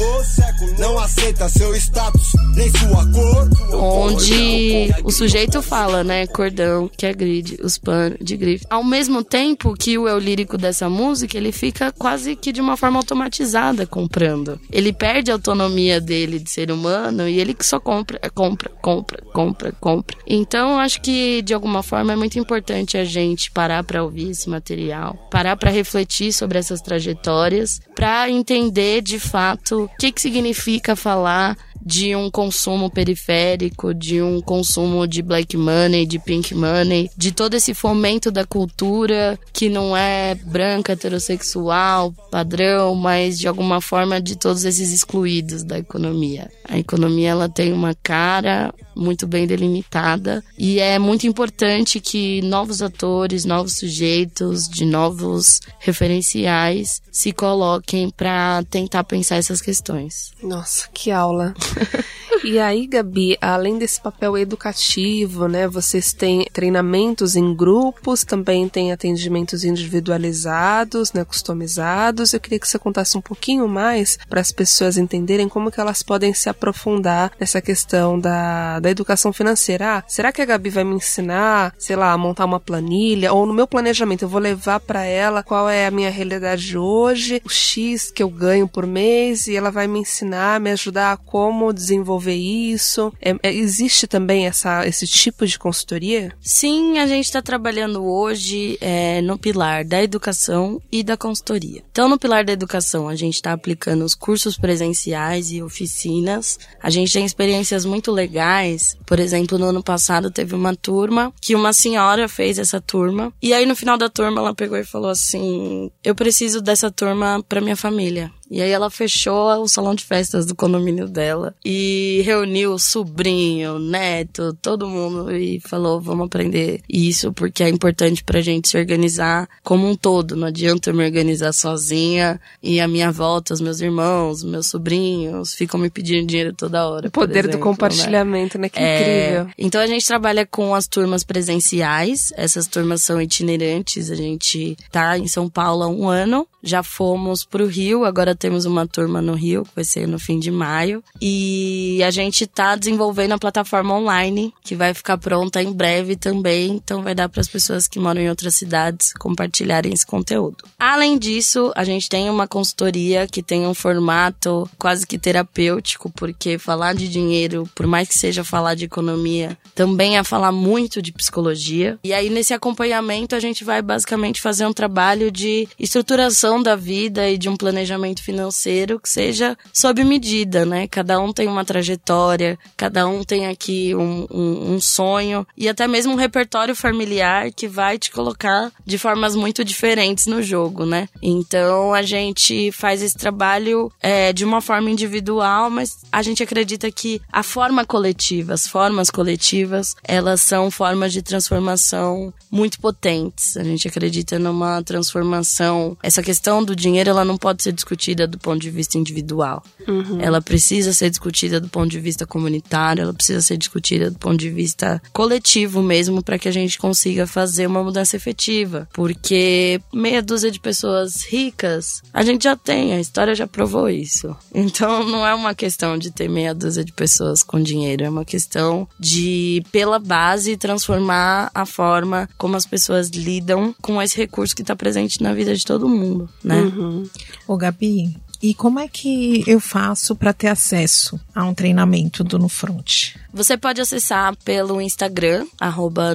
Não 0.79 0.99
aceita 0.99 1.49
seu 1.49 1.75
status, 1.75 2.33
nem 2.55 2.71
sua 2.71 3.05
cor. 3.13 3.49
onde 3.75 4.78
o 5.05 5.11
sujeito 5.11 5.63
fala, 5.63 6.05
né, 6.05 6.27
cordão, 6.27 6.91
que 6.97 7.13
grid, 7.13 7.59
os 7.63 7.79
panos 7.79 8.19
de 8.21 8.37
grife. 8.37 8.67
Ao 8.69 8.85
mesmo 8.85 9.25
tempo 9.25 9.75
que 9.75 9.99
o 9.99 10.09
eu 10.09 10.19
lírico 10.19 10.57
dessa 10.59 10.89
música, 10.89 11.37
ele 11.37 11.53
fica 11.53 11.93
quase 11.93 12.37
que 12.37 12.53
de 12.53 12.61
uma 12.61 12.77
forma 12.77 12.99
automatizada 12.99 13.87
comprando. 13.87 14.61
Ele 14.71 14.93
perde 14.93 15.31
a 15.31 15.35
autonomia 15.35 16.01
dele 16.01 16.39
de 16.39 16.51
ser 16.51 16.71
humano 16.71 17.29
e 17.29 17.41
ele 17.41 17.57
só 17.61 17.81
compra, 17.81 18.19
compra, 18.35 18.71
compra, 18.81 19.23
compra, 19.33 19.73
compra. 19.73 20.17
Então, 20.27 20.79
acho 20.79 21.01
que 21.01 21.43
de 21.43 21.55
alguma 21.55 21.83
forma 21.83 22.13
é 22.13 22.17
muito 22.17 22.39
importante 22.39 22.97
a 22.97 23.05
gente 23.05 23.51
parar 23.51 23.83
para 23.85 24.03
ouvir 24.03 24.31
esse 24.31 24.49
material, 24.49 25.15
parar 25.31 25.57
para 25.57 25.71
refletir 25.71 26.33
sobre 26.33 26.59
essas 26.59 26.81
trajetórias, 26.81 27.81
para 27.95 28.31
entender 28.31 29.03
de 29.03 29.19
fato 29.19 29.85
o 29.85 29.91
que 29.99 30.13
que 30.13 30.21
significa 30.21 30.95
falar 30.95 31.57
de 31.85 32.15
um 32.15 32.31
consumo 32.31 32.91
periférico, 32.91 33.95
de 33.95 34.21
um 34.21 34.41
consumo 34.41 35.07
de 35.07 35.23
black 35.23 35.57
money, 35.57 36.07
de 36.07 36.19
pink 36.19 36.55
money, 36.55 37.11
de 37.17 37.33
todo 37.33 37.55
esse 37.55 37.75
fomento 37.75 38.31
da 38.31 38.45
cultura 38.45 39.39
que 39.53 39.69
não 39.69 39.97
é 39.97 40.35
branca, 40.35 40.93
heterossexual, 40.93 42.13
padrão, 42.31 42.95
mas 42.95 43.39
de 43.39 43.49
alguma 43.49 43.81
forma 43.81 44.21
de 44.21 44.37
todos 44.37 44.65
esses 44.65 44.93
excluídos 44.93 45.63
da 45.63 45.79
economia. 45.79 46.51
A 46.69 46.79
economia 46.79 47.31
ela 47.31 47.49
tem 47.49 47.73
uma 47.73 47.95
cara 47.95 48.75
muito 48.95 49.27
bem 49.27 49.47
delimitada 49.47 50.43
e 50.59 50.81
é 50.81 50.99
muito 50.99 51.27
importante 51.27 52.01
que 52.01 52.43
novos 52.43 52.83
atores, 52.83 53.45
novos 53.45 53.75
sujeitos, 53.75 54.69
de 54.69 54.85
novos 54.85 55.61
referenciais 55.79 57.01
se 57.11 57.33
coloquem 57.33 58.11
para 58.11 58.63
tentar 58.71 59.05
pensar 59.05 59.37
essas 59.37 59.61
questões. 59.61 60.33
Nossa, 60.43 60.89
que 60.93 61.11
aula. 61.11 61.55
e 62.45 62.59
aí, 62.59 62.87
Gabi, 62.87 63.37
além 63.41 63.79
desse 63.79 64.01
papel 64.01 64.37
educativo, 64.39 65.49
né, 65.49 65.67
vocês 65.67 66.13
têm 66.13 66.47
treinamentos 66.53 67.37
em 67.37 67.55
grupos, 67.55 68.25
também 68.25 68.69
tem 68.69 68.93
atendimentos 68.93 69.65
individualizados, 69.65 71.13
né, 71.13 71.25
customizados. 71.25 72.33
Eu 72.33 72.41
queria 72.41 72.59
que 72.59 72.69
você 72.69 72.79
contasse 72.79 73.17
um 73.17 73.21
pouquinho 73.21 73.69
mais 73.69 74.19
para 74.29 74.41
as 74.41 74.53
pessoas 74.53 74.97
entenderem 74.97 75.49
como 75.49 75.71
que 75.71 75.81
elas 75.81 76.03
podem 76.03 76.33
se 76.35 76.49
aprofundar 76.49 77.33
nessa 77.39 77.61
questão 77.61 78.19
da, 78.19 78.81
da 78.81 78.91
educação 78.91 79.33
financeira. 79.33 79.99
Ah, 79.99 80.05
será 80.07 80.33
que 80.33 80.43
a 80.43 80.45
Gabi 80.45 80.71
vai 80.71 80.85
me 80.85 80.97
ensinar, 80.97 81.75
sei 81.79 81.97
lá, 81.97 82.13
a 82.13 82.19
montar 82.19 82.45
uma 82.45 82.61
planilha 82.61 83.33
ou 83.33 83.47
no 83.47 83.55
meu 83.55 83.67
planejamento 83.67 84.23
eu 84.23 84.29
vou 84.29 84.41
levar 84.41 84.81
para 84.81 85.05
ela 85.05 85.43
qual 85.43 85.69
é 85.69 85.87
a 85.87 85.91
minha 85.91 86.11
realidade 86.11 86.77
hoje, 86.77 87.41
o 87.45 87.49
X 87.49 88.11
que 88.11 88.23
eu 88.23 88.29
ganho 88.29 88.69
por 88.69 88.87
mês 88.87 89.47
e 89.47 89.57
ela 89.57 89.71
vai 89.71 89.87
me 89.87 90.01
ensinar, 90.01 90.61
me 90.61 90.71
ajudar 90.71 91.13
a 91.13 91.17
como 91.17 91.58
desenvolver 91.73 92.35
isso? 92.35 93.13
É, 93.21 93.35
é, 93.43 93.53
existe 93.53 94.07
também 94.07 94.47
essa, 94.47 94.87
esse 94.87 95.07
tipo 95.07 95.47
de 95.47 95.59
consultoria? 95.59 96.33
Sim, 96.41 96.99
a 96.99 97.07
gente 97.07 97.27
está 97.27 97.43
trabalhando 97.43 98.05
hoje 98.05 98.79
é, 98.81 99.21
no 99.23 99.39
pilar 99.39 99.85
da 99.85 100.03
educação 100.03 100.81
e 100.91 101.03
da 101.03 101.17
consultoria. 101.17 101.83
Então, 101.91 102.09
no 102.09 102.19
pilar 102.19 102.45
da 102.45 102.53
educação, 102.53 103.09
a 103.09 103.15
gente 103.15 103.35
está 103.35 103.53
aplicando 103.53 104.05
os 104.05 104.15
cursos 104.15 104.57
presenciais 104.57 105.51
e 105.51 105.63
oficinas. 105.63 106.59
A 106.83 106.91
gente 106.91 107.13
tem 107.13 107.25
experiências 107.25 107.85
muito 107.85 108.11
legais. 108.13 108.97
Por 109.07 109.19
exemplo, 109.19 109.59
no 109.59 109.67
ano 109.67 109.83
passado 109.83 110.31
teve 110.31 110.55
uma 110.55 110.75
turma 110.75 111.33
que 111.41 111.55
uma 111.55 111.73
senhora 111.73 112.29
fez 112.29 112.59
essa 112.59 112.81
turma. 112.81 113.33
E 113.43 113.53
aí, 113.53 113.67
no 113.67 113.77
final 113.77 113.99
da 113.99 114.09
turma, 114.09 114.41
ela 114.41 114.55
pegou 114.55 114.79
e 114.79 114.85
falou 114.85 115.11
assim: 115.11 115.91
Eu 116.03 116.15
preciso 116.15 116.61
dessa 116.61 116.91
turma 116.91 117.45
para 117.49 117.61
minha 117.61 117.77
família. 117.77 118.33
E 118.51 118.63
aí 118.63 118.71
ela 118.71 118.91
fechou 118.91 119.49
o 119.63 119.69
salão 119.69 119.95
de 119.95 120.05
festas 120.05 120.47
do 120.47 120.55
condomínio 120.55 121.07
dela 121.07 121.55
e 121.65 122.23
reuniu 122.25 122.73
o 122.73 122.79
sobrinho, 122.79 123.77
o 123.77 123.79
neto, 123.79 124.57
todo 124.63 124.89
mundo 124.89 125.31
e 125.35 125.61
falou: 125.61 126.01
vamos 126.01 126.27
aprender 126.27 126.81
isso 126.89 127.33
porque 127.33 127.63
é 127.63 127.69
importante 127.69 128.25
pra 128.25 128.41
gente 128.41 128.69
se 128.69 128.79
organizar 128.79 129.49
como 129.63 129.87
um 129.87 129.95
todo. 129.95 130.35
Não 130.35 130.47
adianta 130.47 130.91
eu 130.91 130.95
me 130.95 131.05
organizar 131.05 131.53
sozinha 131.53 132.41
e 132.63 132.81
a 132.81 132.89
minha 132.89 133.13
volta, 133.13 133.53
os 133.53 133.61
meus 133.61 133.81
irmãos, 133.81 134.43
meus 134.43 134.69
sobrinhos 134.69 135.55
ficam 135.55 135.79
me 135.79 135.91
pedindo 135.91 136.27
dinheiro 136.27 136.55
toda 136.55 136.89
hora. 136.89 137.09
O 137.09 137.11
poder 137.11 137.41
exemplo, 137.41 137.59
do 137.59 137.63
compartilhamento, 137.63 138.57
né? 138.57 138.63
né? 138.63 138.69
Que 138.69 138.79
é, 138.79 139.31
incrível. 139.31 139.55
Então 139.59 139.81
a 139.81 139.87
gente 139.87 140.07
trabalha 140.07 140.47
com 140.47 140.75
as 140.75 140.87
turmas 140.87 141.23
presenciais, 141.23 142.33
essas 142.37 142.67
turmas 142.67 143.03
são 143.03 143.21
itinerantes, 143.21 144.11
a 144.11 144.15
gente 144.15 144.77
tá 144.91 145.19
em 145.19 145.29
São 145.29 145.49
Paulo 145.49 145.83
há 145.83 145.89
um 145.89 146.09
ano, 146.09 146.47
já 146.63 146.83
fomos 146.83 147.45
pro 147.45 147.67
Rio, 147.67 148.05
agora 148.05 148.35
temos 148.39 148.65
uma 148.65 148.87
turma 148.87 149.21
no 149.21 149.35
Rio, 149.35 149.65
que 149.65 149.71
vai 149.75 149.85
ser 149.85 150.07
no 150.07 150.19
fim 150.19 150.39
de 150.39 150.51
maio. 150.51 151.03
E 151.21 152.01
a 152.05 152.11
gente 152.11 152.47
tá 152.47 152.77
desenvolvendo 152.77 153.33
a 153.33 153.39
plataforma 153.39 153.95
online, 153.95 154.53
que 154.63 154.75
vai 154.75 154.95
ficar 154.95 155.19
pronta 155.19 155.63
em 155.63 155.73
breve 155.73 156.17
também. 156.17 156.71
Então 156.71 157.03
vai 157.03 157.15
dar 157.15 157.29
para 157.29 157.41
as 157.41 157.49
pessoas 157.49 157.89
que 157.89 157.99
moram 157.99 158.21
em 158.21 158.29
outras 158.29 158.55
cidades 158.55 159.13
compartilharem 159.15 159.93
esse 159.93 160.07
conteúdo. 160.07 160.65
Além 160.79 161.19
disso, 161.19 161.73
a 161.75 161.85
gente 161.85 162.09
tem 162.09 162.31
uma 162.31 162.47
consultoria 162.47 163.27
que 163.27 163.43
tem 163.43 163.67
um 163.67 163.75
formato 163.75 164.69
quase 164.79 165.07
que 165.07 165.19
terapêutico, 165.19 166.11
porque 166.11 166.59
falar 166.59 166.95
de 166.95 167.09
dinheiro, 167.09 167.69
por 167.75 167.87
mais 167.87 168.09
que 168.09 168.19
seja 168.19 168.45
falar 168.45 168.75
de 168.75 168.85
economia, 168.85 169.59
também 169.75 170.17
é 170.17 170.25
falar 170.25 170.53
muito 170.53 171.03
de 171.03 171.13
psicologia. 171.13 171.99
E 172.05 172.13
aí, 172.13 172.31
nesse 172.31 172.55
acompanhamento, 172.55 173.35
a 173.35 173.41
gente 173.41 173.65
vai 173.65 173.83
basicamente 173.83 174.41
fazer 174.41 174.67
um 174.67 174.73
trabalho 174.73 175.31
de 175.31 175.69
estruturação 175.79 176.63
da 176.63 176.77
vida 176.77 177.29
e 177.29 177.39
de 177.39 177.49
um 177.49 177.57
planejamento 177.57 178.23
financeiro 178.29 179.01
que 179.01 179.09
seja 179.09 179.57
sob 179.73 180.05
medida, 180.05 180.67
né? 180.67 180.87
Cada 180.87 181.19
um 181.19 181.33
tem 181.33 181.49
uma 181.49 181.65
trajetória, 181.65 182.59
cada 182.77 183.09
um 183.09 183.25
tem 183.25 183.47
aqui 183.47 183.95
um, 183.95 184.27
um, 184.31 184.75
um 184.75 184.81
sonho 184.81 185.47
e 185.57 185.67
até 185.67 185.89
mesmo 185.89 186.13
um 186.13 186.17
repertório 186.17 186.77
familiar 186.77 187.51
que 187.51 187.67
vai 187.67 187.99
te 187.99 188.11
colocar 188.11 188.71
de 188.85 188.99
formas 188.99 189.35
muito 189.35 189.65
diferentes 189.65 190.27
no 190.27 190.43
jogo, 190.43 190.85
né? 190.85 191.09
Então 191.23 191.95
a 191.95 192.03
gente 192.03 192.71
faz 192.71 193.03
esse 193.03 193.17
trabalho 193.17 193.91
é, 194.03 194.31
de 194.31 194.45
uma 194.45 194.61
forma 194.61 194.91
individual, 194.91 195.71
mas 195.71 195.97
a 196.13 196.21
gente 196.21 196.43
acredita 196.43 196.91
que 196.91 197.23
a 197.33 197.43
forma 197.43 197.87
coletiva, 197.87 198.53
as 198.53 198.67
formas 198.67 199.11
coletivas, 199.11 199.97
elas 200.05 200.43
são 200.43 200.71
formas 200.71 201.15
de 201.15 201.23
transformação 201.23 202.33
muito 202.51 202.79
potentes. 202.79 203.57
A 203.57 203.65
gente 203.65 203.89
acredita 203.89 204.39
numa 204.39 204.83
transformação. 204.83 205.97
Essa 206.03 206.23
questão 206.23 206.63
do 206.63 206.77
dinheiro, 206.77 207.11
ela 207.11 207.25
não 207.25 207.37
pode 207.39 207.63
ser 207.63 207.73
discutida 207.73 208.18
do 208.27 208.39
ponto 208.39 208.61
de 208.61 208.71
vista 208.71 208.99
individual. 208.99 209.63
Uhum. 209.87 210.21
Ela 210.21 210.41
precisa 210.41 210.93
ser 210.93 211.11
discutida 211.11 211.61
do 211.61 211.69
ponto 211.69 211.89
de 211.89 212.01
vista 212.01 212.27
comunitário, 212.27 213.03
ela 213.03 213.15
precisa 213.15 213.41
ser 213.41 213.57
discutida 213.57 214.11
do 214.11 214.19
ponto 214.19 214.39
de 214.39 214.51
vista 214.51 215.01
coletivo 215.13 215.83
mesmo, 215.83 216.23
para 216.23 216.39
que 216.39 216.49
a 216.49 216.53
gente 216.53 216.79
consiga 216.79 217.27
fazer 217.27 217.67
uma 217.67 217.83
mudança 217.83 218.17
efetiva. 218.17 218.89
Porque 218.93 219.81
meia 219.93 220.23
dúzia 220.23 220.51
de 220.51 220.61
pessoas 220.61 221.23
ricas, 221.25 222.03
a 222.13 222.23
gente 222.23 222.45
já 222.45 222.57
tem, 222.57 222.93
a 222.93 223.01
história 223.01 223.35
já 223.35 223.47
provou 223.47 223.89
isso. 223.89 224.37
Então 224.69 225.05
não 225.05 225.27
é 225.27 225.35
uma 225.35 225.55
questão 225.55 225.97
de 225.97 226.11
ter 226.11 226.29
meia 226.29 226.53
dúzia 226.53 226.85
de 226.85 226.93
pessoas 226.93 227.43
com 227.43 227.61
dinheiro, 227.61 228.05
é 228.05 228.11
uma 228.11 228.25
questão 228.25 228.89
de, 228.99 229.63
pela 229.71 229.99
base, 229.99 230.57
transformar 230.57 231.51
a 231.55 231.65
forma 231.65 232.29
como 232.37 232.57
as 232.57 232.67
pessoas 232.67 233.09
lidam 233.09 233.75
com 233.81 234.01
esse 234.03 234.17
recurso 234.17 234.55
que 234.55 234.63
está 234.63 234.75
presente 234.75 235.23
na 235.23 235.33
vida 235.33 235.55
de 235.55 235.65
todo 235.65 235.89
mundo, 235.89 236.29
né? 236.43 236.61
Uhum. 236.61 237.09
Ô, 237.47 237.57
Gabi, 237.57 238.08
e 238.43 238.55
como 238.55 238.79
é 238.79 238.87
que 238.87 239.43
eu 239.47 239.61
faço 239.61 240.15
para 240.15 240.33
ter 240.33 240.49
acesso 240.49 241.19
a 241.35 241.45
um 241.45 241.55
treinamento 241.55 242.23
do 242.23 242.39
No 242.39 242.49
Front? 242.49 243.17
Você 243.33 243.57
pode 243.59 243.81
acessar 243.81 244.37
pelo 244.45 244.81
Instagram, 244.81 245.47
arroba. 245.61 246.15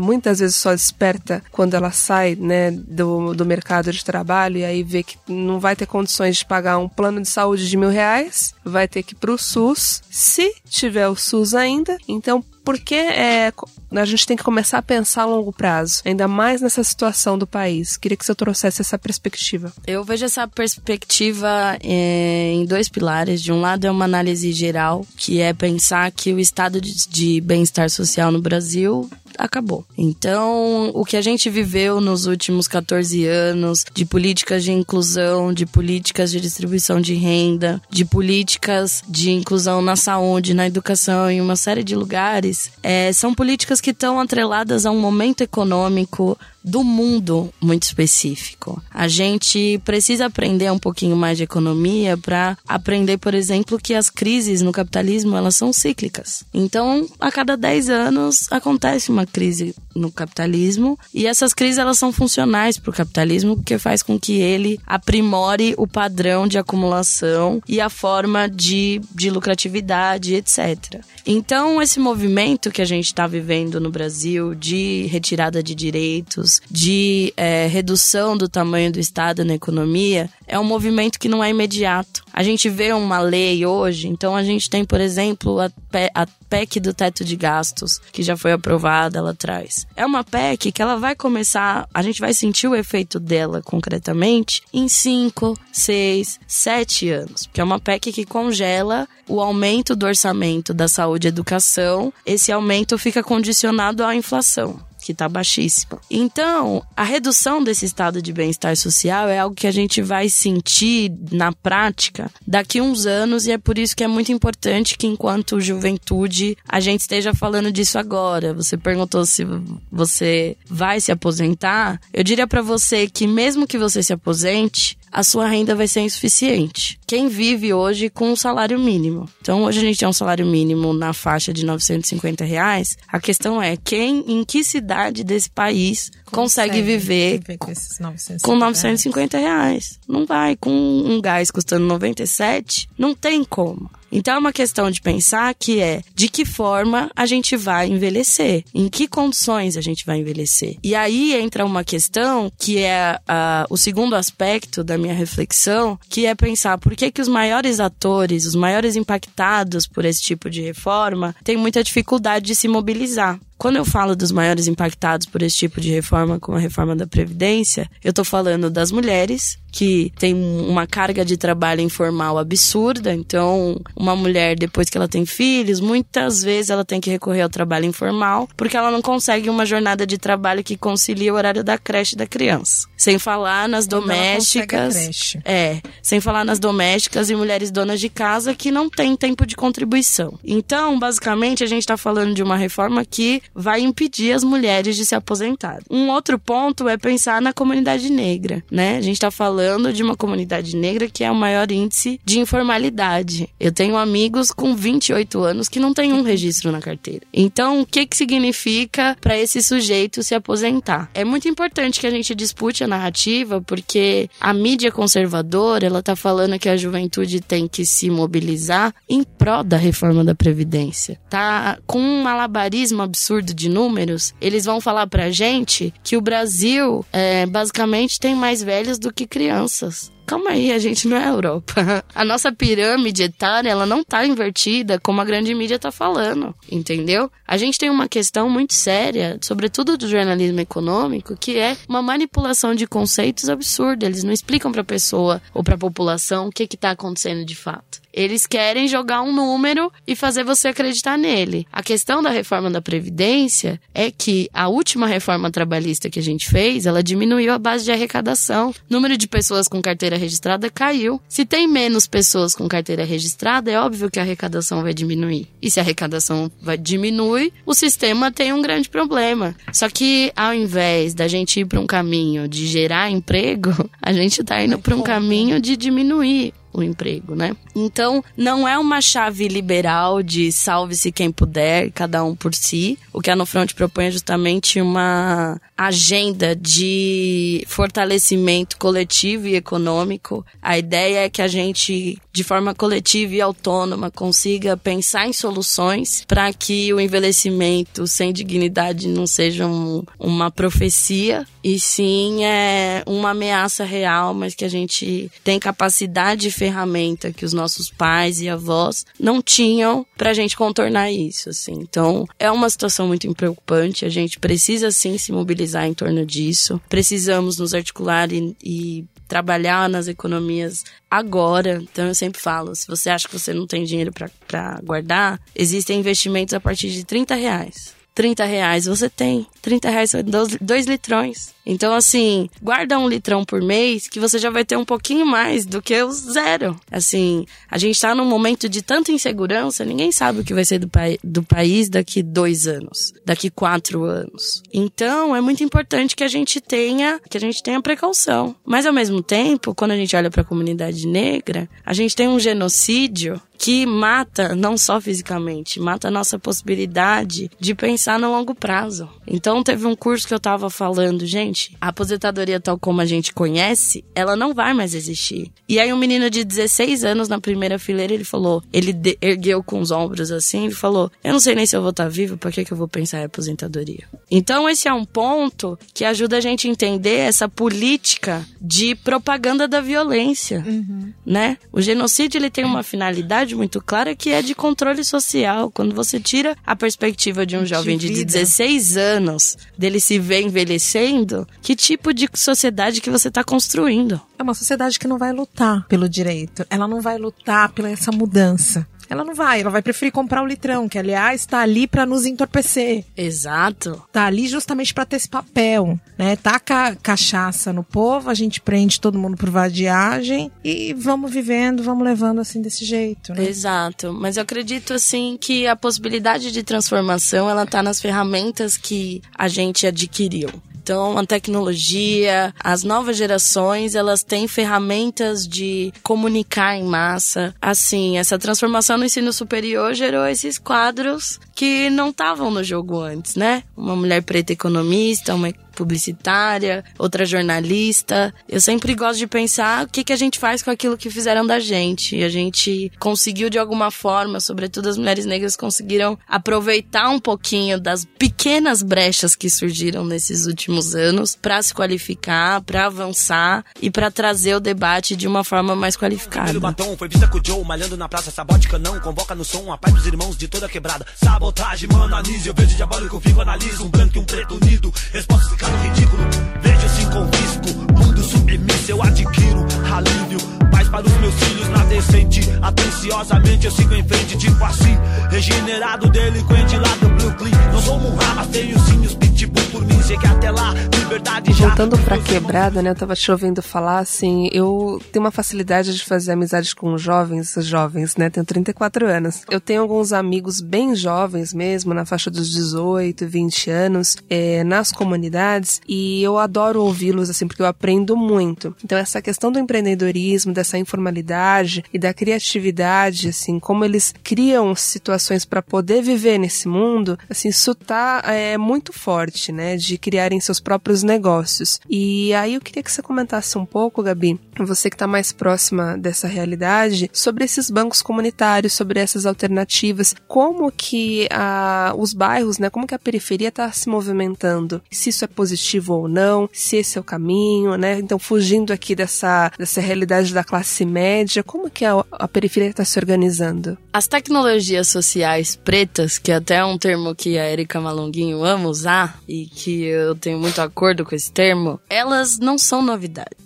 muitas 0.00 0.38
vezes 0.38 0.56
só 0.56 0.72
desperta 0.72 1.42
quando 1.50 1.74
ela 1.74 1.90
sai, 1.90 2.34
né, 2.34 2.70
do, 2.70 3.34
do 3.34 3.44
mercado 3.44 3.92
de 3.92 4.04
trabalho 4.04 4.58
e 4.58 4.64
aí 4.64 4.82
vê 4.82 5.02
que 5.02 5.16
não 5.28 5.58
vai 5.58 5.76
ter 5.76 5.86
condições 5.86 6.38
de 6.38 6.44
pagar 6.44 6.78
um 6.78 6.88
plano 6.88 7.20
de 7.20 7.28
saúde 7.28 7.68
de 7.68 7.76
mil 7.76 7.90
reais, 7.90 8.54
vai 8.64 8.86
ter 8.86 9.02
que 9.02 9.14
ir 9.14 9.16
pro 9.16 9.38
SUS, 9.38 10.02
se 10.10 10.54
tiver 10.68 11.08
o 11.08 11.16
SUS 11.16 11.54
ainda, 11.54 11.96
então 12.08 12.44
porque 12.64 12.94
é, 12.94 13.52
a 13.92 14.04
gente 14.04 14.26
tem 14.26 14.36
que 14.36 14.44
começar 14.44 14.78
a 14.78 14.82
pensar 14.82 15.22
a 15.22 15.26
longo 15.26 15.52
prazo, 15.52 16.02
ainda 16.04 16.28
mais 16.28 16.60
nessa 16.60 16.82
situação 16.84 17.38
do 17.38 17.46
país. 17.46 17.96
Queria 17.96 18.16
que 18.16 18.24
você 18.24 18.34
trouxesse 18.34 18.80
essa 18.80 18.98
perspectiva. 18.98 19.72
Eu 19.86 20.04
vejo 20.04 20.24
essa 20.24 20.46
perspectiva 20.46 21.76
é, 21.82 22.52
em 22.52 22.64
dois 22.64 22.88
pilares. 22.88 23.42
De 23.42 23.52
um 23.52 23.60
lado 23.60 23.86
é 23.86 23.90
uma 23.90 24.04
análise 24.04 24.52
geral, 24.52 25.06
que 25.16 25.40
é 25.40 25.52
pensar 25.52 26.10
que 26.10 26.32
o 26.32 26.38
estado 26.38 26.80
de, 26.80 27.08
de 27.08 27.40
bem-estar 27.40 27.88
social 27.90 28.30
no 28.30 28.40
Brasil 28.40 29.08
acabou. 29.38 29.84
Então, 29.96 30.90
o 30.94 31.04
que 31.04 31.16
a 31.16 31.22
gente 31.22 31.50
viveu 31.50 32.00
nos 32.00 32.26
últimos 32.26 32.66
14 32.68 33.26
anos 33.26 33.84
de 33.92 34.04
políticas 34.04 34.64
de 34.64 34.72
inclusão, 34.72 35.52
de 35.52 35.66
políticas 35.66 36.30
de 36.30 36.40
distribuição 36.40 37.00
de 37.00 37.14
renda, 37.14 37.80
de 37.90 38.04
políticas 38.04 39.02
de 39.08 39.30
inclusão 39.30 39.82
na 39.82 39.96
saúde, 39.96 40.54
na 40.54 40.66
educação, 40.66 41.30
em 41.30 41.40
uma 41.40 41.56
série 41.56 41.82
de 41.82 41.94
lugares, 41.94 42.70
é, 42.82 43.12
são 43.12 43.34
políticas 43.34 43.80
que 43.80 43.90
estão 43.90 44.20
atreladas 44.20 44.86
a 44.86 44.90
um 44.90 45.00
momento 45.00 45.42
econômico 45.42 46.38
do 46.62 46.84
mundo 46.84 47.52
muito 47.60 47.84
específico. 47.84 48.82
A 48.92 49.08
gente 49.08 49.80
precisa 49.84 50.26
aprender 50.26 50.70
um 50.70 50.78
pouquinho 50.78 51.16
mais 51.16 51.38
de 51.38 51.44
economia 51.44 52.16
para 52.16 52.56
aprender, 52.68 53.18
por 53.18 53.34
exemplo, 53.34 53.78
que 53.78 53.94
as 53.94 54.10
crises 54.10 54.62
no 54.62 54.72
capitalismo 54.72 55.36
elas 55.36 55.56
são 55.56 55.72
cíclicas. 55.72 56.44
Então, 56.52 57.06
a 57.18 57.30
cada 57.30 57.56
10 57.56 57.90
anos 57.90 58.46
acontece 58.50 59.10
uma 59.10 59.26
crise 59.26 59.74
no 59.94 60.10
capitalismo 60.10 60.98
e 61.12 61.26
essas 61.26 61.52
crises 61.52 61.78
elas 61.78 61.98
são 61.98 62.12
funcionais 62.12 62.78
para 62.78 62.90
o 62.90 62.94
capitalismo 62.94 63.56
porque 63.56 63.78
faz 63.78 64.02
com 64.02 64.18
que 64.18 64.34
ele 64.34 64.78
aprimore 64.86 65.74
o 65.76 65.86
padrão 65.86 66.46
de 66.46 66.58
acumulação 66.58 67.62
e 67.68 67.80
a 67.80 67.88
forma 67.88 68.48
de, 68.48 69.00
de 69.14 69.30
lucratividade, 69.30 70.34
etc. 70.34 71.00
Então, 71.26 71.80
esse 71.82 72.00
movimento 72.00 72.70
que 72.70 72.82
a 72.82 72.84
gente 72.84 73.06
está 73.06 73.26
vivendo 73.26 73.80
no 73.80 73.90
Brasil 73.90 74.54
de 74.54 75.06
retirada 75.06 75.62
de 75.62 75.74
direitos, 75.74 76.49
de 76.70 77.32
é, 77.36 77.66
redução 77.66 78.36
do 78.36 78.48
tamanho 78.48 78.90
do 78.90 78.98
Estado 78.98 79.44
na 79.44 79.54
economia, 79.54 80.28
é 80.46 80.58
um 80.58 80.64
movimento 80.64 81.18
que 81.18 81.28
não 81.28 81.44
é 81.44 81.50
imediato. 81.50 82.24
A 82.32 82.42
gente 82.42 82.68
vê 82.68 82.92
uma 82.92 83.20
lei 83.20 83.64
hoje, 83.66 84.08
então 84.08 84.34
a 84.34 84.42
gente 84.42 84.68
tem, 84.68 84.84
por 84.84 85.00
exemplo, 85.00 85.60
a, 85.60 85.70
a 86.14 86.26
PEC 86.48 86.80
do 86.80 86.92
teto 86.92 87.24
de 87.24 87.36
gastos, 87.36 88.00
que 88.12 88.22
já 88.22 88.36
foi 88.36 88.52
aprovada 88.52 89.22
lá 89.22 89.30
atrás. 89.30 89.86
É 89.94 90.04
uma 90.04 90.24
PEC 90.24 90.72
que 90.72 90.82
ela 90.82 90.96
vai 90.96 91.14
começar, 91.14 91.88
a 91.94 92.02
gente 92.02 92.20
vai 92.20 92.34
sentir 92.34 92.66
o 92.66 92.74
efeito 92.74 93.20
dela 93.20 93.62
concretamente 93.62 94.62
em 94.72 94.88
5, 94.88 95.56
6, 95.72 96.40
7 96.46 97.08
anos. 97.10 97.46
Porque 97.46 97.60
é 97.60 97.64
uma 97.64 97.78
PEC 97.78 98.12
que 98.12 98.24
congela 98.24 99.08
o 99.28 99.40
aumento 99.40 99.94
do 99.94 100.06
orçamento 100.06 100.74
da 100.74 100.88
saúde 100.88 101.28
e 101.28 101.30
educação. 101.30 102.12
Esse 102.26 102.50
aumento 102.50 102.98
fica 102.98 103.22
condicionado 103.22 104.04
à 104.04 104.14
inflação 104.16 104.89
que 105.10 105.14
está 105.14 105.28
baixíssima. 105.28 105.98
Então, 106.10 106.82
a 106.96 107.02
redução 107.02 107.62
desse 107.62 107.84
estado 107.84 108.22
de 108.22 108.32
bem-estar 108.32 108.76
social 108.76 109.28
é 109.28 109.38
algo 109.38 109.54
que 109.54 109.66
a 109.66 109.72
gente 109.72 110.00
vai 110.00 110.28
sentir 110.28 111.12
na 111.32 111.52
prática 111.52 112.30
daqui 112.46 112.80
uns 112.80 113.06
anos 113.06 113.46
e 113.46 113.52
é 113.52 113.58
por 113.58 113.76
isso 113.78 113.96
que 113.96 114.04
é 114.04 114.08
muito 114.08 114.32
importante 114.32 114.96
que, 114.96 115.06
enquanto 115.06 115.60
juventude, 115.60 116.56
a 116.68 116.80
gente 116.80 117.00
esteja 117.00 117.34
falando 117.34 117.72
disso 117.72 117.98
agora. 117.98 118.54
Você 118.54 118.76
perguntou 118.76 119.26
se 119.26 119.44
você 119.90 120.56
vai 120.66 121.00
se 121.00 121.10
aposentar. 121.10 122.00
Eu 122.12 122.22
diria 122.22 122.46
para 122.46 122.62
você 122.62 123.08
que, 123.08 123.26
mesmo 123.26 123.66
que 123.66 123.78
você 123.78 124.02
se 124.02 124.12
aposente, 124.12 124.96
a 125.10 125.22
sua 125.22 125.46
renda 125.46 125.74
vai 125.74 125.88
ser 125.88 126.00
insuficiente. 126.00 126.98
Quem 127.06 127.28
vive 127.28 127.72
hoje 127.72 128.08
com 128.08 128.30
um 128.30 128.36
salário 128.36 128.78
mínimo. 128.78 129.28
Então, 129.40 129.64
hoje 129.64 129.78
a 129.78 129.82
gente 129.82 129.98
tem 129.98 130.08
um 130.08 130.12
salário 130.12 130.46
mínimo 130.46 130.92
na 130.92 131.12
faixa 131.12 131.52
de 131.52 131.64
950 131.64 132.44
reais. 132.44 132.96
A 133.08 133.18
questão 133.18 133.60
é 133.60 133.76
quem, 133.76 134.24
em 134.28 134.44
que 134.44 134.62
cidade 134.62 135.24
desse 135.24 135.50
país 135.50 136.10
consegue, 136.26 136.70
consegue 136.70 136.82
viver, 136.82 137.38
viver, 137.40 137.58
com, 137.58 137.68
950 137.68 138.42
com 138.42 138.56
950 138.56 139.38
reais. 139.38 139.98
Não 140.08 140.24
vai. 140.24 140.56
Com 140.56 140.70
um 140.70 141.20
gás 141.20 141.50
custando 141.50 141.86
97, 141.86 142.88
não 142.96 143.14
tem 143.14 143.44
como. 143.44 143.90
Então 144.10 144.34
é 144.34 144.38
uma 144.38 144.52
questão 144.52 144.90
de 144.90 145.00
pensar 145.00 145.54
que 145.54 145.80
é 145.80 146.02
de 146.14 146.28
que 146.28 146.44
forma 146.44 147.10
a 147.14 147.26
gente 147.26 147.56
vai 147.56 147.88
envelhecer, 147.88 148.64
em 148.74 148.88
que 148.88 149.06
condições 149.06 149.76
a 149.76 149.80
gente 149.80 150.04
vai 150.04 150.18
envelhecer. 150.18 150.76
E 150.82 150.94
aí 150.94 151.34
entra 151.34 151.64
uma 151.64 151.84
questão 151.84 152.50
que 152.58 152.78
é 152.78 153.18
uh, 153.20 153.66
o 153.68 153.76
segundo 153.76 154.14
aspecto 154.14 154.82
da 154.82 154.98
minha 154.98 155.14
reflexão, 155.14 155.98
que 156.08 156.26
é 156.26 156.34
pensar 156.34 156.78
por 156.78 156.94
que, 156.94 157.10
que 157.10 157.20
os 157.20 157.28
maiores 157.28 157.80
atores, 157.80 158.46
os 158.46 158.54
maiores 158.54 158.96
impactados 158.96 159.86
por 159.86 160.04
esse 160.04 160.22
tipo 160.22 160.50
de 160.50 160.60
reforma, 160.60 161.34
têm 161.44 161.56
muita 161.56 161.82
dificuldade 161.82 162.46
de 162.46 162.54
se 162.54 162.68
mobilizar. 162.68 163.38
Quando 163.60 163.76
eu 163.76 163.84
falo 163.84 164.16
dos 164.16 164.32
maiores 164.32 164.66
impactados 164.66 165.26
por 165.26 165.42
esse 165.42 165.54
tipo 165.54 165.82
de 165.82 165.90
reforma, 165.90 166.40
como 166.40 166.56
a 166.56 166.60
reforma 166.60 166.96
da 166.96 167.06
Previdência, 167.06 167.90
eu 168.02 168.08
estou 168.08 168.24
falando 168.24 168.70
das 168.70 168.90
mulheres, 168.90 169.58
que 169.70 170.12
têm 170.18 170.34
uma 170.34 170.86
carga 170.86 171.24
de 171.24 171.36
trabalho 171.36 171.80
informal 171.80 172.38
absurda. 172.38 173.14
Então, 173.14 173.80
uma 173.96 174.16
mulher, 174.16 174.56
depois 174.56 174.90
que 174.90 174.96
ela 174.96 175.08
tem 175.08 175.24
filhos, 175.24 175.80
muitas 175.80 176.42
vezes 176.42 176.70
ela 176.70 176.84
tem 176.84 177.00
que 177.00 177.10
recorrer 177.10 177.42
ao 177.42 177.48
trabalho 177.48 177.84
informal, 177.84 178.48
porque 178.56 178.76
ela 178.76 178.90
não 178.90 179.00
consegue 179.00 179.48
uma 179.48 179.64
jornada 179.64 180.06
de 180.06 180.18
trabalho 180.18 180.64
que 180.64 180.76
concilie 180.76 181.30
o 181.30 181.34
horário 181.34 181.62
da 181.62 181.78
creche 181.78 182.16
da 182.16 182.26
criança. 182.26 182.88
Sem 182.96 183.18
falar 183.18 183.68
nas 183.68 183.86
Quando 183.86 184.02
domésticas. 184.02 185.36
É, 185.44 185.80
sem 186.02 186.20
falar 186.20 186.44
nas 186.44 186.58
domésticas 186.58 187.30
e 187.30 187.34
mulheres 187.34 187.70
donas 187.70 188.00
de 188.00 188.08
casa 188.08 188.54
que 188.54 188.70
não 188.70 188.90
têm 188.90 189.16
tempo 189.16 189.46
de 189.46 189.56
contribuição. 189.56 190.38
Então, 190.44 190.98
basicamente, 190.98 191.62
a 191.62 191.66
gente 191.66 191.82
está 191.82 191.96
falando 191.96 192.34
de 192.34 192.42
uma 192.42 192.56
reforma 192.56 193.04
que 193.04 193.42
vai 193.54 193.80
impedir 193.80 194.32
as 194.32 194.44
mulheres 194.44 194.96
de 194.96 195.04
se 195.04 195.14
aposentar. 195.14 195.80
Um 195.90 196.08
outro 196.10 196.38
ponto 196.38 196.88
é 196.88 196.96
pensar 196.96 197.40
na 197.42 197.52
comunidade 197.52 198.10
negra, 198.10 198.62
né? 198.70 198.96
A 198.96 199.00
gente 199.00 199.14
está 199.14 199.30
falando 199.30 199.92
de 199.92 200.02
uma 200.02 200.16
comunidade 200.16 200.76
negra 200.76 201.08
que 201.08 201.24
é 201.24 201.30
o 201.30 201.34
maior 201.34 201.70
índice 201.70 202.20
de 202.24 202.38
informalidade. 202.38 203.48
Eu 203.58 203.72
tenho 203.72 203.96
amigos 203.96 204.50
com 204.50 204.74
28 204.74 205.42
anos 205.42 205.68
que 205.68 205.80
não 205.80 205.92
têm 205.92 206.12
um 206.12 206.22
registro 206.22 206.70
na 206.70 206.80
carteira. 206.80 207.22
Então, 207.32 207.80
o 207.80 207.86
que 207.86 208.06
que 208.06 208.16
significa 208.16 209.16
para 209.20 209.38
esse 209.38 209.62
sujeito 209.62 210.22
se 210.22 210.34
aposentar? 210.34 211.10
É 211.14 211.24
muito 211.24 211.48
importante 211.48 212.00
que 212.00 212.06
a 212.06 212.10
gente 212.10 212.34
dispute 212.34 212.84
a 212.84 212.88
narrativa 212.88 213.60
porque 213.60 214.28
a 214.40 214.52
mídia 214.52 214.92
conservadora, 214.92 215.86
ela 215.86 216.02
tá 216.02 216.14
falando 216.14 216.58
que 216.58 216.68
a 216.68 216.76
juventude 216.76 217.40
tem 217.40 217.66
que 217.66 217.84
se 217.84 218.10
mobilizar 218.10 218.94
em 219.08 219.22
prol 219.22 219.64
da 219.64 219.76
reforma 219.76 220.24
da 220.24 220.34
previdência. 220.34 221.20
Tá 221.28 221.78
com 221.86 222.00
um 222.00 222.22
malabarismo 222.22 223.02
absurdo 223.02 223.39
absurdo 223.40 223.54
de 223.54 223.68
números, 223.68 224.34
eles 224.40 224.64
vão 224.64 224.80
falar 224.80 225.06
pra 225.06 225.30
gente 225.30 225.92
que 226.04 226.16
o 226.16 226.20
Brasil 226.20 227.04
é, 227.12 227.46
basicamente 227.46 228.20
tem 228.20 228.34
mais 228.34 228.62
velhos 228.62 228.98
do 228.98 229.12
que 229.12 229.26
crianças 229.26 230.12
calma 230.30 230.50
aí, 230.50 230.70
a 230.70 230.78
gente 230.78 231.08
não 231.08 231.16
é 231.16 231.24
a 231.24 231.30
Europa. 231.30 231.74
A 232.14 232.24
nossa 232.24 232.52
pirâmide 232.52 233.24
etária, 233.24 233.68
ela 233.68 233.84
não 233.84 234.04
tá 234.04 234.24
invertida 234.24 235.00
como 235.00 235.20
a 235.20 235.24
grande 235.24 235.52
mídia 235.52 235.76
tá 235.76 235.90
falando, 235.90 236.54
entendeu? 236.70 237.28
A 237.44 237.56
gente 237.56 237.76
tem 237.76 237.90
uma 237.90 238.08
questão 238.08 238.48
muito 238.48 238.72
séria, 238.72 239.38
sobretudo 239.40 239.96
do 239.96 240.08
jornalismo 240.08 240.60
econômico, 240.60 241.36
que 241.36 241.58
é 241.58 241.76
uma 241.88 242.00
manipulação 242.00 242.76
de 242.76 242.86
conceitos 242.86 243.48
absurda. 243.48 244.06
Eles 244.06 244.22
não 244.22 244.32
explicam 244.32 244.70
pra 244.70 244.84
pessoa 244.84 245.42
ou 245.52 245.64
pra 245.64 245.76
população 245.76 246.46
o 246.46 246.52
que 246.52 246.68
que 246.68 246.76
tá 246.76 246.92
acontecendo 246.92 247.44
de 247.44 247.56
fato. 247.56 248.00
Eles 248.12 248.46
querem 248.46 248.88
jogar 248.88 249.22
um 249.22 249.32
número 249.32 249.92
e 250.06 250.16
fazer 250.16 250.44
você 250.44 250.68
acreditar 250.68 251.16
nele. 251.16 251.66
A 251.72 251.82
questão 251.82 252.22
da 252.22 252.30
reforma 252.30 252.70
da 252.70 252.80
Previdência 252.80 253.80
é 253.94 254.10
que 254.10 254.48
a 254.52 254.68
última 254.68 255.06
reforma 255.06 255.50
trabalhista 255.50 256.10
que 256.10 256.18
a 256.18 256.22
gente 256.22 256.48
fez, 256.48 256.86
ela 256.86 257.02
diminuiu 257.02 257.52
a 257.52 257.58
base 257.58 257.84
de 257.84 257.92
arrecadação. 257.92 258.70
O 258.70 258.74
número 258.88 259.16
de 259.16 259.28
pessoas 259.28 259.68
com 259.68 259.80
carteira 259.80 260.16
registrada 260.16 260.70
caiu. 260.70 261.20
Se 261.28 261.44
tem 261.44 261.66
menos 261.66 262.06
pessoas 262.06 262.54
com 262.54 262.68
carteira 262.68 263.04
registrada, 263.04 263.70
é 263.70 263.78
óbvio 263.78 264.10
que 264.10 264.18
a 264.18 264.22
arrecadação 264.22 264.82
vai 264.82 264.94
diminuir. 264.94 265.48
E 265.60 265.70
se 265.70 265.78
a 265.78 265.82
arrecadação 265.82 266.50
vai 266.60 266.76
diminuir, 266.76 267.52
o 267.64 267.74
sistema 267.74 268.30
tem 268.30 268.52
um 268.52 268.62
grande 268.62 268.88
problema. 268.88 269.54
Só 269.72 269.88
que 269.88 270.32
ao 270.34 270.54
invés 270.54 271.14
da 271.14 271.28
gente 271.28 271.60
ir 271.60 271.66
para 271.66 271.80
um 271.80 271.86
caminho 271.86 272.48
de 272.48 272.66
gerar 272.66 273.10
emprego, 273.10 273.70
a 274.00 274.12
gente 274.12 274.40
está 274.40 274.62
indo 274.62 274.78
para 274.78 274.96
um 274.96 275.02
caminho 275.02 275.60
de 275.60 275.76
diminuir 275.76 276.52
o 276.72 276.82
emprego, 276.82 277.34
né? 277.34 277.56
Então, 277.74 278.22
não 278.36 278.66
é 278.66 278.78
uma 278.78 279.00
chave 279.00 279.48
liberal 279.48 280.22
de 280.22 280.52
salve-se 280.52 281.12
quem 281.12 281.30
puder, 281.30 281.90
cada 281.90 282.24
um 282.24 282.34
por 282.34 282.54
si. 282.54 282.98
O 283.12 283.20
que 283.20 283.30
a 283.30 283.36
No 283.36 283.46
Front 283.46 283.74
propõe 283.74 284.06
é 284.06 284.10
justamente 284.10 284.80
uma 284.80 285.60
agenda 285.76 286.54
de 286.54 287.64
fortalecimento 287.66 288.76
coletivo 288.76 289.48
e 289.48 289.56
econômico. 289.56 290.44
A 290.60 290.78
ideia 290.78 291.24
é 291.24 291.30
que 291.30 291.42
a 291.42 291.48
gente, 291.48 292.18
de 292.32 292.44
forma 292.44 292.74
coletiva 292.74 293.34
e 293.34 293.40
autônoma, 293.40 294.10
consiga 294.10 294.76
pensar 294.76 295.26
em 295.26 295.32
soluções 295.32 296.24
para 296.28 296.52
que 296.52 296.92
o 296.92 297.00
envelhecimento 297.00 298.06
sem 298.06 298.32
dignidade 298.32 299.08
não 299.08 299.26
seja 299.26 299.66
um, 299.66 300.04
uma 300.18 300.50
profecia, 300.50 301.46
e 301.62 301.78
sim 301.78 302.44
é 302.44 303.02
uma 303.06 303.30
ameaça 303.30 303.84
real, 303.84 304.32
mas 304.32 304.54
que 304.54 304.64
a 304.64 304.68
gente 304.68 305.30
tem 305.44 305.58
capacidade 305.58 306.48
e 306.48 306.50
ferramenta 306.50 307.32
que 307.32 307.44
os 307.44 307.52
nossos 307.52 307.90
pais 307.90 308.40
e 308.40 308.48
avós 308.48 309.04
não 309.18 309.42
tinham 309.42 310.06
para 310.16 310.30
a 310.30 310.34
gente 310.34 310.56
contornar 310.56 311.10
isso. 311.10 311.50
Assim. 311.50 311.72
Então, 311.72 312.26
é 312.38 312.50
uma 312.50 312.70
situação 312.70 313.06
muito 313.06 313.32
preocupante. 313.34 314.04
A 314.04 314.08
gente 314.08 314.38
precisa 314.38 314.90
sim 314.90 315.18
se 315.18 315.32
mobilizar 315.32 315.86
em 315.86 315.94
torno 315.94 316.24
disso. 316.24 316.80
Precisamos 316.88 317.58
nos 317.58 317.74
articular 317.74 318.32
e, 318.32 318.56
e 318.62 319.04
trabalhar 319.30 319.88
nas 319.88 320.08
economias 320.08 320.84
agora. 321.08 321.80
Então 321.80 322.08
eu 322.08 322.14
sempre 322.14 322.40
falo, 322.40 322.74
se 322.74 322.86
você 322.88 323.08
acha 323.08 323.28
que 323.28 323.38
você 323.38 323.54
não 323.54 323.66
tem 323.66 323.84
dinheiro 323.84 324.12
para 324.12 324.80
guardar, 324.82 325.40
existem 325.54 326.00
investimentos 326.00 326.52
a 326.52 326.60
partir 326.60 326.90
de 326.90 327.04
30 327.04 327.36
reais. 327.36 327.99
30 328.20 328.44
reais 328.44 328.84
você 328.84 329.08
tem. 329.08 329.46
30 329.62 329.88
reais 329.88 330.10
são 330.10 330.22
dois, 330.22 330.54
dois 330.60 330.84
litrões. 330.84 331.54
Então, 331.64 331.94
assim, 331.94 332.48
guarda 332.62 332.98
um 332.98 333.08
litrão 333.08 333.44
por 333.44 333.60
mês 333.62 334.08
que 334.08 334.20
você 334.20 334.38
já 334.38 334.50
vai 334.50 334.64
ter 334.64 334.76
um 334.76 334.84
pouquinho 334.84 335.26
mais 335.26 335.66
do 335.66 335.82
que 335.82 336.00
o 336.02 336.10
zero. 336.10 336.76
Assim, 336.90 337.44
a 337.70 337.78
gente 337.78 338.00
tá 338.00 338.14
num 338.14 338.24
momento 338.24 338.68
de 338.68 338.82
tanta 338.82 339.12
insegurança, 339.12 339.84
ninguém 339.84 340.10
sabe 340.10 340.40
o 340.40 340.44
que 340.44 340.54
vai 340.54 340.64
ser 340.64 340.78
do, 340.78 340.88
pa 340.88 341.00
do 341.22 341.42
país 341.42 341.88
daqui 341.88 342.22
dois 342.22 342.66
anos, 342.66 343.12
daqui 343.24 343.50
quatro 343.50 344.04
anos. 344.04 344.62
Então, 344.72 345.34
é 345.34 345.40
muito 345.40 345.62
importante 345.62 346.16
que 346.16 346.24
a 346.24 346.28
gente 346.28 346.60
tenha, 346.60 347.20
que 347.28 347.36
a 347.36 347.40
gente 347.40 347.62
tenha 347.62 347.80
precaução. 347.80 348.54
Mas, 348.64 348.86
ao 348.86 348.92
mesmo 348.92 349.22
tempo, 349.22 349.74
quando 349.74 349.92
a 349.92 349.96
gente 349.96 350.14
olha 350.16 350.30
para 350.30 350.42
a 350.42 350.44
comunidade 350.44 351.06
negra, 351.06 351.68
a 351.84 351.92
gente 351.92 352.16
tem 352.16 352.28
um 352.28 352.40
genocídio 352.40 353.40
que 353.60 353.84
mata, 353.84 354.56
não 354.56 354.78
só 354.78 354.98
fisicamente, 354.98 355.78
mata 355.78 356.08
a 356.08 356.10
nossa 356.10 356.38
possibilidade 356.38 357.50
de 357.60 357.74
pensar 357.74 358.18
no 358.18 358.30
longo 358.30 358.54
prazo. 358.54 359.06
Então 359.26 359.62
teve 359.62 359.86
um 359.86 359.94
curso 359.94 360.26
que 360.26 360.32
eu 360.32 360.40
tava 360.40 360.70
falando, 360.70 361.26
gente, 361.26 361.59
a 361.80 361.88
aposentadoria 361.88 362.60
tal 362.60 362.78
como 362.78 363.00
a 363.00 363.06
gente 363.06 363.32
conhece, 363.32 364.04
ela 364.14 364.36
não 364.36 364.54
vai 364.54 364.72
mais 364.72 364.94
existir. 364.94 365.50
E 365.68 365.78
aí 365.78 365.92
um 365.92 365.96
menino 365.96 366.30
de 366.30 366.44
16 366.44 367.04
anos 367.04 367.28
na 367.28 367.40
primeira 367.40 367.78
fileira, 367.78 368.14
ele 368.14 368.24
falou, 368.24 368.62
ele 368.72 368.94
ergueu 369.20 369.62
com 369.62 369.80
os 369.80 369.90
ombros 369.90 370.30
assim, 370.30 370.64
ele 370.66 370.74
falou: 370.74 371.10
"Eu 371.22 371.32
não 371.32 371.40
sei 371.40 371.54
nem 371.54 371.66
se 371.66 371.76
eu 371.76 371.80
vou 371.80 371.90
estar 371.90 372.04
tá 372.04 372.10
vivo, 372.10 372.36
por 372.36 372.52
que 372.52 372.64
que 372.64 372.72
eu 372.72 372.76
vou 372.76 372.88
pensar 372.88 373.20
em 373.20 373.24
aposentadoria?". 373.24 374.04
Então 374.30 374.68
esse 374.68 374.88
é 374.88 374.92
um 374.92 375.04
ponto 375.04 375.78
que 375.92 376.04
ajuda 376.04 376.36
a 376.36 376.40
gente 376.40 376.66
a 376.66 376.70
entender 376.70 377.16
essa 377.16 377.48
política 377.48 378.46
de 378.60 378.94
propaganda 378.94 379.66
da 379.66 379.80
violência, 379.80 380.62
uhum. 380.66 381.12
né? 381.24 381.58
O 381.72 381.80
genocídio 381.80 382.38
ele 382.38 382.50
tem 382.50 382.64
uma 382.64 382.82
finalidade 382.82 383.54
muito 383.54 383.80
clara 383.80 384.14
que 384.14 384.30
é 384.30 384.42
de 384.42 384.54
controle 384.54 385.04
social. 385.04 385.70
Quando 385.70 385.94
você 385.94 386.20
tira 386.20 386.56
a 386.64 386.76
perspectiva 386.76 387.46
de 387.46 387.56
um 387.56 387.64
jovem 387.64 387.96
de, 387.96 388.10
de 388.10 388.24
16 388.24 388.96
anos, 388.96 389.56
dele 389.76 390.00
se 390.00 390.18
ver 390.18 390.42
envelhecendo, 390.42 391.39
que 391.62 391.76
tipo 391.76 392.12
de 392.12 392.28
sociedade 392.34 393.00
que 393.00 393.10
você 393.10 393.28
está 393.28 393.44
construindo? 393.44 394.20
É 394.38 394.42
uma 394.42 394.54
sociedade 394.54 394.98
que 394.98 395.08
não 395.08 395.18
vai 395.18 395.32
lutar 395.32 395.86
pelo 395.86 396.08
direito, 396.08 396.66
ela 396.70 396.88
não 396.88 397.00
vai 397.00 397.18
lutar 397.18 397.70
pela 397.70 397.90
essa 397.90 398.10
mudança 398.10 398.86
ela 399.10 399.24
não 399.24 399.34
vai, 399.34 399.60
ela 399.60 399.70
vai 399.70 399.82
preferir 399.82 400.12
comprar 400.12 400.42
o 400.42 400.46
litrão, 400.46 400.88
que 400.88 400.98
aliás 400.98 401.40
está 401.40 401.60
ali 401.60 401.86
para 401.88 402.06
nos 402.06 402.24
entorpecer. 402.24 403.04
Exato. 403.16 404.00
Tá 404.12 404.24
ali 404.26 404.46
justamente 404.46 404.94
para 404.94 405.04
ter 405.04 405.16
esse 405.16 405.28
papel, 405.28 405.98
né? 406.16 406.36
Taca 406.36 406.96
cachaça 407.02 407.72
no 407.72 407.82
povo, 407.82 408.30
a 408.30 408.34
gente 408.34 408.60
prende 408.60 409.00
todo 409.00 409.18
mundo 409.18 409.36
por 409.36 409.50
vadiagem 409.50 410.50
e 410.62 410.94
vamos 410.94 411.32
vivendo, 411.32 411.82
vamos 411.82 412.04
levando 412.04 412.40
assim 412.40 412.62
desse 412.62 412.84
jeito, 412.84 413.34
né? 413.34 413.44
Exato. 413.44 414.12
Mas 414.12 414.36
eu 414.36 414.44
acredito 414.44 414.94
assim 414.94 415.36
que 415.38 415.66
a 415.66 415.74
possibilidade 415.74 416.52
de 416.52 416.62
transformação, 416.62 417.50
ela 417.50 417.66
tá 417.66 417.82
nas 417.82 418.00
ferramentas 418.00 418.76
que 418.76 419.20
a 419.36 419.48
gente 419.48 419.86
adquiriu. 419.86 420.50
Então, 420.82 421.16
a 421.18 421.26
tecnologia, 421.26 422.54
as 422.58 422.82
novas 422.82 423.16
gerações, 423.16 423.94
elas 423.94 424.24
têm 424.24 424.48
ferramentas 424.48 425.46
de 425.46 425.92
comunicar 426.02 426.74
em 426.74 426.82
massa. 426.82 427.54
Assim, 427.60 428.18
essa 428.18 428.38
transformação 428.38 428.96
no 429.00 429.06
ensino 429.06 429.32
superior 429.32 429.94
gerou 429.94 430.26
esses 430.26 430.58
quadros 430.58 431.40
que 431.54 431.88
não 431.88 432.10
estavam 432.10 432.50
no 432.50 432.62
jogo 432.62 433.00
antes, 433.00 433.34
né? 433.34 433.64
Uma 433.74 433.96
mulher 433.96 434.22
preta 434.22 434.52
economista, 434.52 435.34
uma 435.34 435.48
publicitária, 435.70 436.84
outra 436.98 437.24
jornalista. 437.24 438.32
Eu 438.48 438.60
sempre 438.60 438.94
gosto 438.94 439.18
de 439.18 439.26
pensar 439.26 439.84
o 439.84 439.88
que, 439.88 440.04
que 440.04 440.12
a 440.12 440.16
gente 440.16 440.38
faz 440.38 440.62
com 440.62 440.70
aquilo 440.70 440.96
que 440.96 441.10
fizeram 441.10 441.46
da 441.46 441.58
gente. 441.58 442.16
E 442.16 442.24
a 442.24 442.28
gente 442.28 442.90
conseguiu 442.98 443.50
de 443.50 443.58
alguma 443.58 443.90
forma, 443.90 444.40
sobretudo 444.40 444.88
as 444.88 444.96
mulheres 444.96 445.26
negras 445.26 445.56
conseguiram 445.56 446.18
aproveitar 446.28 447.08
um 447.10 447.20
pouquinho 447.20 447.80
das 447.80 448.04
pequenas 448.04 448.82
brechas 448.82 449.34
que 449.34 449.50
surgiram 449.50 450.04
nesses 450.04 450.46
últimos 450.46 450.94
anos 450.94 451.36
para 451.36 451.62
se 451.62 451.74
qualificar, 451.74 452.60
para 452.62 452.86
avançar 452.86 453.64
e 453.80 453.90
para 453.90 454.10
trazer 454.10 454.54
o 454.54 454.60
debate 454.60 455.16
de 455.16 455.26
uma 455.26 455.44
forma 455.44 455.74
mais 455.76 455.96
qualificada. 455.96 456.58
batom 456.60 456.96
foi 456.96 457.08
vista 457.08 457.26
com 457.28 457.38
o 457.38 457.42
Joe, 457.44 457.64
malhando 457.64 457.96
na 457.96 458.08
praça, 458.08 458.30
sabote 458.30 458.68
não 458.78 458.98
convoca 459.00 459.34
no 459.34 459.44
som 459.44 459.72
a 459.72 459.78
paz 459.78 459.94
dos 459.94 460.06
irmãos 460.06 460.36
de 460.36 460.48
toda 460.48 460.68
quebrada. 460.68 461.06
Sabotagem, 461.16 461.88
mano, 461.92 462.14
anise, 462.14 462.48
eu 462.48 462.54
vejo 462.54 462.76
diabólico, 462.76 463.20
fico, 463.20 463.40
analiso, 463.40 463.84
um 463.84 463.88
branco 463.88 464.16
e 464.16 464.18
um 464.20 464.24
preto 464.24 464.54
unido. 464.54 464.92
Resposta 465.12 465.56
ficar 465.60 465.76
ridículo. 465.82 466.22
Vejo 466.62 467.10
confisco, 467.10 467.92
mundo 467.92 468.22
submisso 468.22 468.90
eu 468.90 469.02
adquiro 469.02 469.66
alívio. 469.92 470.38
Paz 470.70 470.88
para 470.88 471.06
os 471.06 471.12
meus 471.18 471.34
filhos 471.34 471.68
na 471.68 471.84
decente. 471.84 472.40
Atenciosamente 472.62 473.66
eu 473.66 473.72
sigo 473.72 473.94
em 473.94 474.06
frente, 474.06 474.38
tipo 474.38 474.64
assim. 474.64 474.96
Regenerado, 475.30 476.08
delinquente 476.08 476.76
lá 476.76 476.94
do 477.00 477.08
Brooklyn. 477.16 477.52
Não 477.72 477.80
sou 477.82 477.96
um 477.96 478.16
mas 478.36 478.46
tenho 478.48 478.78
sim 478.80 479.00
os 479.00 479.14
pitbull 479.14 479.64
por 479.70 479.84
mim. 479.84 480.00
Sei 480.02 480.16
que 480.16 480.26
até 480.26 480.50
lá, 480.50 480.72
liberdade 480.98 481.52
já. 481.52 481.66
Voltando 481.68 481.98
pra 481.98 482.18
quebrada, 482.18 482.82
né? 482.82 482.90
Eu 482.90 482.94
tava 482.94 483.14
te 483.14 483.30
ouvindo 483.30 483.62
falar 483.62 483.98
assim. 483.98 484.48
Eu 484.52 485.00
tenho 485.12 485.24
uma 485.24 485.30
facilidade 485.30 485.94
de 485.94 486.04
fazer 486.04 486.32
amizades 486.32 486.72
com 486.72 486.96
jovens, 486.96 487.54
jovens, 487.58 488.16
né? 488.16 488.30
Tenho 488.30 488.46
34 488.46 489.06
anos. 489.06 489.42
Eu 489.50 489.60
tenho 489.60 489.82
alguns 489.82 490.12
amigos 490.12 490.60
bem 490.60 490.94
jovens 490.94 491.52
mesmo, 491.52 491.92
na 491.92 492.04
faixa 492.04 492.30
dos 492.30 492.50
18, 492.50 493.26
20 493.26 493.70
anos, 493.70 494.16
é, 494.28 494.64
nas 494.64 494.92
comunidades. 494.92 495.49
E 495.88 496.22
eu 496.22 496.38
adoro 496.38 496.82
ouvi-los, 496.82 497.30
assim, 497.30 497.46
porque 497.46 497.62
eu 497.62 497.66
aprendo 497.66 498.16
muito. 498.16 498.74
Então, 498.84 498.98
essa 498.98 499.22
questão 499.22 499.50
do 499.50 499.58
empreendedorismo, 499.58 500.52
dessa 500.52 500.78
informalidade 500.78 501.84
e 501.92 501.98
da 501.98 502.12
criatividade, 502.12 503.28
assim, 503.28 503.58
como 503.58 503.84
eles 503.84 504.14
criam 504.22 504.74
situações 504.74 505.44
para 505.44 505.62
poder 505.62 506.02
viver 506.02 506.38
nesse 506.38 506.68
mundo, 506.68 507.18
assim, 507.28 507.48
isso 507.48 507.74
tá 507.74 508.22
é, 508.26 508.56
muito 508.58 508.92
forte, 508.92 509.52
né? 509.52 509.76
De 509.76 509.98
criarem 509.98 510.40
seus 510.40 510.60
próprios 510.60 511.02
negócios. 511.02 511.80
E 511.88 512.32
aí 512.34 512.54
eu 512.54 512.60
queria 512.60 512.82
que 512.82 512.92
você 512.92 513.02
comentasse 513.02 513.56
um 513.58 513.64
pouco, 513.64 514.02
Gabi, 514.02 514.38
você 514.66 514.88
que 514.90 514.96
está 514.96 515.06
mais 515.06 515.32
próxima 515.32 515.96
dessa 515.96 516.26
realidade, 516.26 517.10
sobre 517.12 517.44
esses 517.44 517.70
bancos 517.70 518.02
comunitários, 518.02 518.72
sobre 518.72 519.00
essas 519.00 519.26
alternativas, 519.26 520.14
como 520.26 520.70
que 520.70 521.28
a, 521.30 521.94
os 521.96 522.12
bairros, 522.12 522.58
né? 522.58 522.70
Como 522.70 522.86
que 522.86 522.94
a 522.94 522.98
periferia 522.98 523.48
está 523.48 523.70
se 523.72 523.88
movimentando? 523.88 524.82
Se 524.90 525.10
isso 525.10 525.24
é 525.24 525.28
positivo 525.28 525.94
ou 525.94 526.08
não? 526.08 526.48
Se 526.52 526.76
esse 526.76 526.98
é 526.98 527.00
o 527.00 527.04
caminho, 527.04 527.76
né? 527.76 527.98
Então, 527.98 528.18
fugindo 528.18 528.72
aqui 528.72 528.94
dessa, 528.94 529.50
dessa 529.58 529.80
realidade 529.80 530.32
da 530.32 530.44
classe 530.44 530.84
média, 530.84 531.42
como 531.42 531.70
que 531.70 531.84
a, 531.84 532.04
a 532.12 532.28
periferia 532.28 532.70
está 532.70 532.84
se 532.84 532.98
organizando? 532.98 533.76
As 533.92 534.06
tecnologias 534.06 534.88
sociais 534.88 535.56
pretas, 535.56 536.18
que 536.18 536.32
até 536.32 536.56
é 536.56 536.64
um 536.64 536.78
termo 536.78 537.14
que 537.14 537.38
a 537.38 537.50
Erika 537.50 537.80
Malonguinho 537.80 538.44
ama 538.44 538.68
usar 538.68 539.20
e 539.28 539.46
que 539.46 539.84
eu 539.84 540.14
tenho 540.14 540.38
muito 540.38 540.60
acordo 540.60 541.04
com 541.04 541.14
esse 541.14 541.32
termo, 541.32 541.80
elas 541.88 542.38
não 542.38 542.58
são 542.58 542.82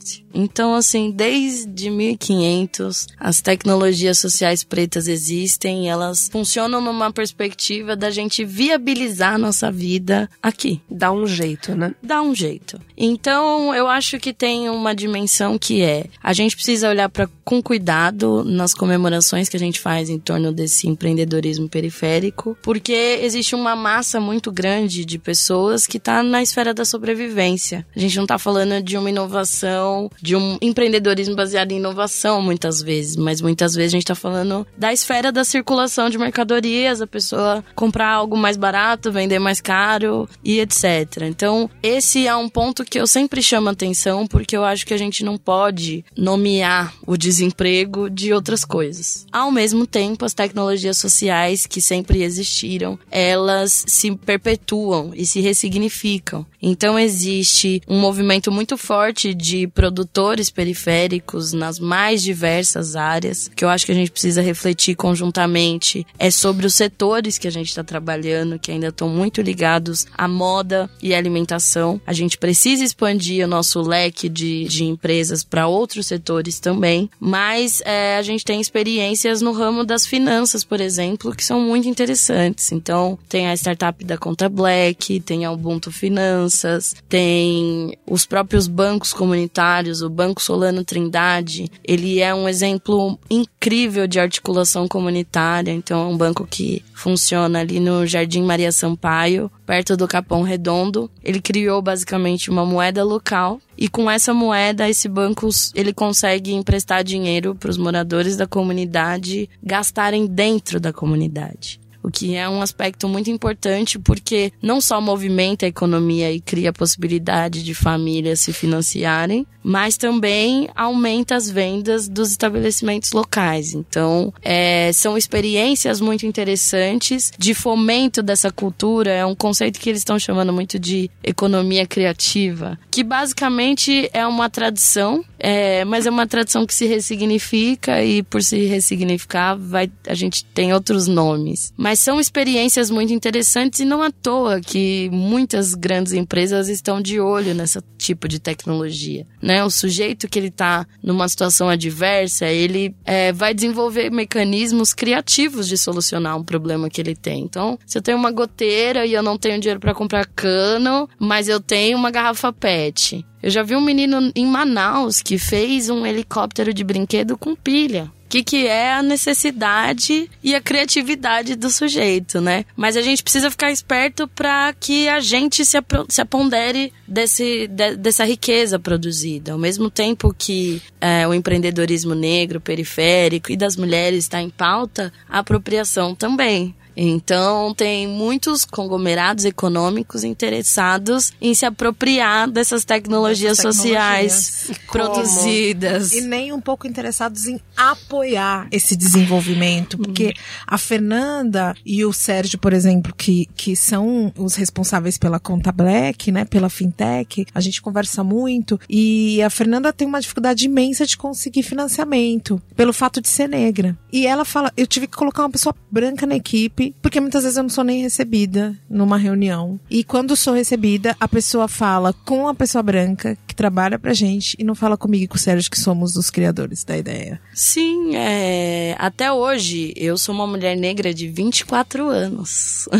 novidade. 0.04 0.24
Então, 0.34 0.74
assim, 0.74 1.10
desde 1.10 1.88
1500, 1.90 3.06
as 3.18 3.40
tecnologias 3.40 4.18
sociais 4.18 4.62
pretas 4.62 5.08
existem, 5.08 5.88
elas 5.88 6.28
funcionam 6.30 6.80
numa 6.80 7.12
perspectiva 7.12 7.96
da 7.96 8.10
gente 8.10 8.44
viabilizar 8.44 9.34
a 9.34 9.38
nossa 9.38 9.70
vida 9.70 10.28
aqui. 10.42 10.80
Dá 10.90 11.10
um 11.12 11.26
jeito, 11.26 11.74
né? 11.74 11.94
Dá 12.02 12.20
um 12.20 12.34
jeito. 12.34 12.80
Então, 12.96 13.74
eu 13.74 13.88
acho 13.88 14.18
que 14.18 14.32
tem 14.32 14.68
uma 14.68 14.94
dimensão 14.94 15.58
que 15.58 15.82
é: 15.82 16.06
a 16.22 16.32
gente 16.32 16.54
precisa 16.54 16.88
olhar 16.88 17.08
para 17.08 17.28
com 17.44 17.62
cuidado 17.62 18.42
nas 18.44 18.74
comemorações 18.74 19.48
que 19.48 19.56
a 19.56 19.60
gente 19.60 19.78
faz 19.78 20.08
em 20.08 20.18
torno 20.18 20.50
desse 20.52 20.88
empreendedorismo 20.88 21.68
periférico, 21.68 22.56
porque 22.62 23.20
existe 23.22 23.54
uma 23.54 23.76
massa 23.76 24.18
muito 24.18 24.50
grande 24.50 25.04
de 25.04 25.18
pessoas 25.18 25.86
que 25.86 25.98
está 25.98 26.22
na 26.22 26.42
esfera 26.42 26.74
da 26.74 26.84
sobrevivência. 26.84 27.86
A 27.94 27.98
gente 27.98 28.16
não 28.16 28.24
está 28.24 28.38
falando 28.38 28.82
de 28.82 28.96
uma 28.96 29.10
inovação 29.10 29.93
de 30.20 30.36
um 30.36 30.58
empreendedorismo 30.60 31.34
baseado 31.34 31.72
em 31.72 31.76
inovação, 31.76 32.40
muitas 32.40 32.80
vezes, 32.82 33.16
mas 33.16 33.40
muitas 33.40 33.74
vezes 33.74 33.92
a 33.92 33.96
gente 33.96 34.02
está 34.02 34.14
falando 34.14 34.66
da 34.76 34.92
esfera 34.92 35.30
da 35.30 35.44
circulação 35.44 36.08
de 36.08 36.18
mercadorias, 36.18 37.00
a 37.00 37.06
pessoa 37.06 37.64
comprar 37.74 38.10
algo 38.10 38.36
mais 38.36 38.56
barato, 38.56 39.12
vender 39.12 39.38
mais 39.38 39.60
caro 39.60 40.28
e 40.42 40.60
etc. 40.60 41.22
Então, 41.22 41.68
esse 41.82 42.26
é 42.26 42.34
um 42.34 42.48
ponto 42.48 42.84
que 42.84 42.98
eu 42.98 43.06
sempre 43.06 43.42
chamo 43.42 43.68
atenção, 43.68 44.26
porque 44.26 44.56
eu 44.56 44.64
acho 44.64 44.86
que 44.86 44.94
a 44.94 44.98
gente 44.98 45.24
não 45.24 45.36
pode 45.36 46.04
nomear 46.16 46.94
o 47.06 47.16
desemprego 47.16 48.08
de 48.08 48.32
outras 48.32 48.64
coisas. 48.64 49.26
Ao 49.32 49.50
mesmo 49.50 49.86
tempo, 49.86 50.24
as 50.24 50.34
tecnologias 50.34 50.98
sociais 50.98 51.66
que 51.66 51.80
sempre 51.80 52.22
existiram, 52.22 52.98
elas 53.10 53.84
se 53.86 54.14
perpetuam 54.16 55.12
e 55.14 55.26
se 55.26 55.40
ressignificam. 55.40 56.46
Então, 56.60 56.98
existe 56.98 57.82
um 57.86 58.00
movimento 58.00 58.50
muito 58.50 58.76
forte 58.76 59.34
de 59.34 59.66
produtores 59.84 60.48
periféricos 60.48 61.52
nas 61.52 61.78
mais 61.78 62.22
diversas 62.22 62.96
áreas, 62.96 63.50
que 63.54 63.62
eu 63.62 63.68
acho 63.68 63.84
que 63.84 63.92
a 63.92 63.94
gente 63.94 64.10
precisa 64.10 64.40
refletir 64.40 64.94
conjuntamente 64.94 66.06
é 66.18 66.30
sobre 66.30 66.64
os 66.64 66.72
setores 66.72 67.36
que 67.36 67.46
a 67.46 67.50
gente 67.50 67.68
está 67.68 67.84
trabalhando, 67.84 68.58
que 68.58 68.72
ainda 68.72 68.88
estão 68.88 69.10
muito 69.10 69.42
ligados 69.42 70.06
à 70.16 70.26
moda 70.26 70.88
e 71.02 71.14
à 71.14 71.18
alimentação. 71.18 72.00
A 72.06 72.14
gente 72.14 72.38
precisa 72.38 72.82
expandir 72.82 73.44
o 73.44 73.48
nosso 73.48 73.82
leque 73.82 74.26
de, 74.26 74.64
de 74.64 74.84
empresas 74.84 75.44
para 75.44 75.66
outros 75.66 76.06
setores 76.06 76.58
também, 76.58 77.10
mas 77.20 77.82
é, 77.84 78.16
a 78.16 78.22
gente 78.22 78.42
tem 78.42 78.62
experiências 78.62 79.42
no 79.42 79.52
ramo 79.52 79.84
das 79.84 80.06
finanças, 80.06 80.64
por 80.64 80.80
exemplo, 80.80 81.36
que 81.36 81.44
são 81.44 81.60
muito 81.60 81.86
interessantes. 81.86 82.72
Então, 82.72 83.18
tem 83.28 83.48
a 83.48 83.54
startup 83.54 84.02
da 84.02 84.16
Conta 84.16 84.48
Black, 84.48 85.20
tem 85.20 85.44
a 85.44 85.52
Ubuntu 85.52 85.92
Finanças, 85.92 86.94
tem 87.06 87.98
os 88.06 88.24
próprios 88.24 88.66
bancos 88.66 89.12
comunitários, 89.12 89.73
o 90.02 90.10
Banco 90.10 90.40
Solano 90.40 90.84
Trindade, 90.84 91.70
ele 91.82 92.20
é 92.20 92.34
um 92.34 92.48
exemplo 92.48 93.18
incrível 93.28 94.06
de 94.06 94.20
articulação 94.20 94.86
comunitária. 94.86 95.72
Então, 95.72 96.02
é 96.02 96.06
um 96.06 96.16
banco 96.16 96.46
que 96.46 96.84
funciona 96.94 97.60
ali 97.60 97.80
no 97.80 98.06
Jardim 98.06 98.42
Maria 98.42 98.70
Sampaio, 98.70 99.50
perto 99.66 99.96
do 99.96 100.06
Capão 100.06 100.42
Redondo. 100.42 101.10
Ele 101.22 101.40
criou 101.40 101.82
basicamente 101.82 102.50
uma 102.50 102.64
moeda 102.64 103.02
local 103.02 103.60
e 103.76 103.88
com 103.88 104.10
essa 104.10 104.32
moeda 104.32 104.88
esse 104.88 105.08
banco 105.08 105.48
ele 105.74 105.92
consegue 105.92 106.52
emprestar 106.52 107.02
dinheiro 107.02 107.54
para 107.54 107.70
os 107.70 107.76
moradores 107.76 108.36
da 108.36 108.46
comunidade 108.46 109.48
gastarem 109.62 110.26
dentro 110.26 110.78
da 110.80 110.92
comunidade. 110.92 111.80
o 112.02 112.10
que 112.10 112.36
é 112.36 112.46
um 112.46 112.60
aspecto 112.60 113.08
muito 113.08 113.30
importante 113.30 113.98
porque 113.98 114.52
não 114.60 114.78
só 114.78 115.00
movimenta 115.00 115.64
a 115.64 115.68
economia 115.70 116.30
e 116.30 116.38
cria 116.38 116.68
a 116.68 116.72
possibilidade 116.72 117.64
de 117.64 117.74
famílias 117.74 118.40
se 118.40 118.52
financiarem, 118.52 119.46
mas 119.64 119.96
também 119.96 120.68
aumenta 120.76 121.34
as 121.34 121.48
vendas 121.50 122.06
dos 122.06 122.30
estabelecimentos 122.30 123.12
locais. 123.12 123.72
Então, 123.72 124.32
é, 124.42 124.92
são 124.92 125.16
experiências 125.16 126.00
muito 126.00 126.26
interessantes 126.26 127.32
de 127.38 127.54
fomento 127.54 128.22
dessa 128.22 128.52
cultura. 128.52 129.10
É 129.10 129.24
um 129.24 129.34
conceito 129.34 129.80
que 129.80 129.88
eles 129.88 130.02
estão 130.02 130.18
chamando 130.18 130.52
muito 130.52 130.78
de 130.78 131.10
economia 131.22 131.86
criativa, 131.86 132.78
que 132.90 133.02
basicamente 133.02 134.10
é 134.12 134.26
uma 134.26 134.50
tradição, 134.50 135.24
é, 135.38 135.84
mas 135.84 136.06
é 136.06 136.10
uma 136.10 136.26
tradição 136.26 136.66
que 136.66 136.74
se 136.74 136.86
ressignifica 136.86 138.04
e 138.04 138.22
por 138.22 138.42
se 138.42 138.66
ressignificar, 138.66 139.56
vai, 139.56 139.90
a 140.06 140.14
gente 140.14 140.44
tem 140.44 140.74
outros 140.74 141.06
nomes. 141.06 141.72
Mas 141.76 142.00
são 142.00 142.20
experiências 142.20 142.90
muito 142.90 143.12
interessantes 143.12 143.80
e 143.80 143.84
não 143.84 144.02
à 144.02 144.10
toa 144.10 144.60
que 144.60 145.08
muitas 145.10 145.74
grandes 145.74 146.12
empresas 146.12 146.68
estão 146.68 147.00
de 147.00 147.18
olho 147.20 147.54
nesse 147.54 147.80
tipo 147.96 148.28
de 148.28 148.38
tecnologia, 148.38 149.26
né? 149.40 149.53
O 149.62 149.70
sujeito 149.70 150.28
que 150.28 150.38
ele 150.38 150.48
está 150.48 150.86
numa 151.02 151.28
situação 151.28 151.68
adversa, 151.68 152.46
ele 152.46 152.94
é, 153.04 153.32
vai 153.32 153.54
desenvolver 153.54 154.10
mecanismos 154.10 154.92
criativos 154.92 155.68
de 155.68 155.76
solucionar 155.76 156.36
um 156.36 156.42
problema 156.42 156.88
que 156.88 157.00
ele 157.00 157.14
tem. 157.14 157.42
Então, 157.42 157.78
se 157.86 157.98
eu 157.98 158.02
tenho 158.02 158.18
uma 158.18 158.30
goteira 158.30 159.04
e 159.06 159.12
eu 159.12 159.22
não 159.22 159.38
tenho 159.38 159.60
dinheiro 159.60 159.80
para 159.80 159.94
comprar 159.94 160.26
cano, 160.26 161.08
mas 161.18 161.48
eu 161.48 161.60
tenho 161.60 161.98
uma 161.98 162.10
garrafa 162.10 162.52
PET. 162.52 163.24
Eu 163.42 163.50
já 163.50 163.62
vi 163.62 163.76
um 163.76 163.80
menino 163.80 164.32
em 164.34 164.46
Manaus 164.46 165.20
que 165.20 165.38
fez 165.38 165.90
um 165.90 166.06
helicóptero 166.06 166.72
de 166.72 166.82
brinquedo 166.82 167.36
com 167.36 167.54
pilha 167.54 168.10
que, 168.34 168.42
que 168.42 168.66
é 168.66 168.94
a 168.94 169.02
necessidade 169.02 170.28
e 170.42 170.54
a 170.54 170.60
criatividade 170.60 171.54
do 171.54 171.70
sujeito, 171.70 172.40
né? 172.40 172.64
Mas 172.74 172.96
a 172.96 173.02
gente 173.02 173.22
precisa 173.22 173.50
ficar 173.50 173.70
esperto 173.70 174.26
para 174.26 174.72
que 174.72 175.08
a 175.08 175.20
gente 175.20 175.64
se, 175.64 175.78
se 176.08 176.20
apondere 176.20 176.92
desse, 177.06 177.68
de, 177.68 177.96
dessa 177.96 178.24
riqueza 178.24 178.78
produzida. 178.78 179.52
Ao 179.52 179.58
mesmo 179.58 179.88
tempo 179.88 180.34
que 180.36 180.82
é, 181.00 181.28
o 181.28 181.34
empreendedorismo 181.34 182.14
negro, 182.14 182.60
periférico 182.60 183.52
e 183.52 183.56
das 183.56 183.76
mulheres 183.76 184.24
está 184.24 184.40
em 184.40 184.50
pauta, 184.50 185.12
a 185.28 185.38
apropriação 185.38 186.14
também. 186.14 186.74
Então, 186.96 187.74
tem 187.74 188.06
muitos 188.06 188.64
conglomerados 188.64 189.44
econômicos 189.44 190.24
interessados 190.24 191.32
em 191.40 191.54
se 191.54 191.66
apropriar 191.66 192.50
dessas 192.50 192.84
tecnologias, 192.84 193.58
dessas 193.58 193.76
sociais 193.76 194.70
produzidas. 194.90 196.12
E 196.12 196.20
nem 196.20 196.52
um 196.52 196.60
pouco 196.60 196.86
interessados 196.86 197.46
em 197.46 197.60
apoiar 197.76 198.66
esse 198.70 198.96
desenvolvimento. 198.96 199.96
Porque 199.98 200.28
hum. 200.28 200.42
a 200.66 200.78
Fernanda 200.78 201.74
e 201.84 202.04
o 202.04 202.12
Sérgio, 202.12 202.58
por 202.58 202.72
exemplo, 202.72 203.14
que, 203.16 203.46
que 203.54 203.74
são 203.74 204.32
os 204.36 204.54
responsáveis 204.54 205.18
pela 205.18 205.40
conta 205.40 205.72
Black, 205.72 206.30
né, 206.30 206.44
pela 206.44 206.68
fintech, 206.68 207.46
a 207.54 207.60
gente 207.60 207.82
conversa 207.82 208.22
muito. 208.22 208.78
E 208.88 209.42
a 209.42 209.50
Fernanda 209.50 209.92
tem 209.92 210.06
uma 210.06 210.20
dificuldade 210.20 210.66
imensa 210.66 211.06
de 211.06 211.16
conseguir 211.16 211.62
financiamento 211.62 212.60
pelo 212.76 212.92
fato 212.92 213.20
de 213.20 213.28
ser 213.28 213.48
negra. 213.48 213.96
E 214.12 214.26
ela 214.26 214.44
fala: 214.44 214.72
eu 214.76 214.86
tive 214.86 215.06
que 215.06 215.16
colocar 215.16 215.42
uma 215.42 215.50
pessoa 215.50 215.74
branca 215.90 216.26
na 216.26 216.36
equipe 216.36 216.83
porque 217.00 217.20
muitas 217.20 217.42
vezes 217.42 217.56
eu 217.56 217.62
não 217.62 217.70
sou 217.70 217.84
nem 217.84 218.02
recebida 218.02 218.76
numa 218.88 219.16
reunião. 219.16 219.78
E 219.90 220.02
quando 220.02 220.36
sou 220.36 220.54
recebida, 220.54 221.16
a 221.20 221.28
pessoa 221.28 221.68
fala 221.68 222.12
com 222.24 222.48
a 222.48 222.54
pessoa 222.54 222.82
branca 222.82 223.36
que 223.46 223.54
trabalha 223.54 223.98
pra 223.98 224.12
gente 224.12 224.56
e 224.58 224.64
não 224.64 224.74
fala 224.74 224.96
comigo 224.96 225.24
e 225.24 225.28
com 225.28 225.36
o 225.36 225.38
Sérgio, 225.38 225.70
que 225.70 225.78
somos 225.78 226.16
os 226.16 226.30
criadores 226.30 226.84
da 226.84 226.96
ideia. 226.96 227.40
Sim, 227.52 228.16
é... 228.16 228.96
até 228.98 229.32
hoje 229.32 229.92
eu 229.96 230.18
sou 230.18 230.34
uma 230.34 230.46
mulher 230.46 230.76
negra 230.76 231.14
de 231.14 231.28
24 231.28 232.08
anos. 232.08 232.88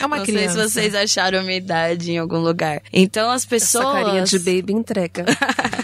É 0.00 0.06
uma 0.06 0.18
não 0.18 0.24
criança. 0.24 0.56
Não 0.56 0.68
sei 0.68 0.84
se 0.84 0.90
vocês 0.90 0.94
acharam 0.94 1.40
a 1.40 1.42
minha 1.42 1.56
idade 1.56 2.12
em 2.12 2.18
algum 2.18 2.38
lugar. 2.38 2.80
Então 2.92 3.30
as 3.30 3.44
pessoas. 3.44 3.84
Essa 3.84 4.04
carinha 4.04 4.24
de 4.24 4.38
baby 4.38 4.72
entrega. 4.72 5.24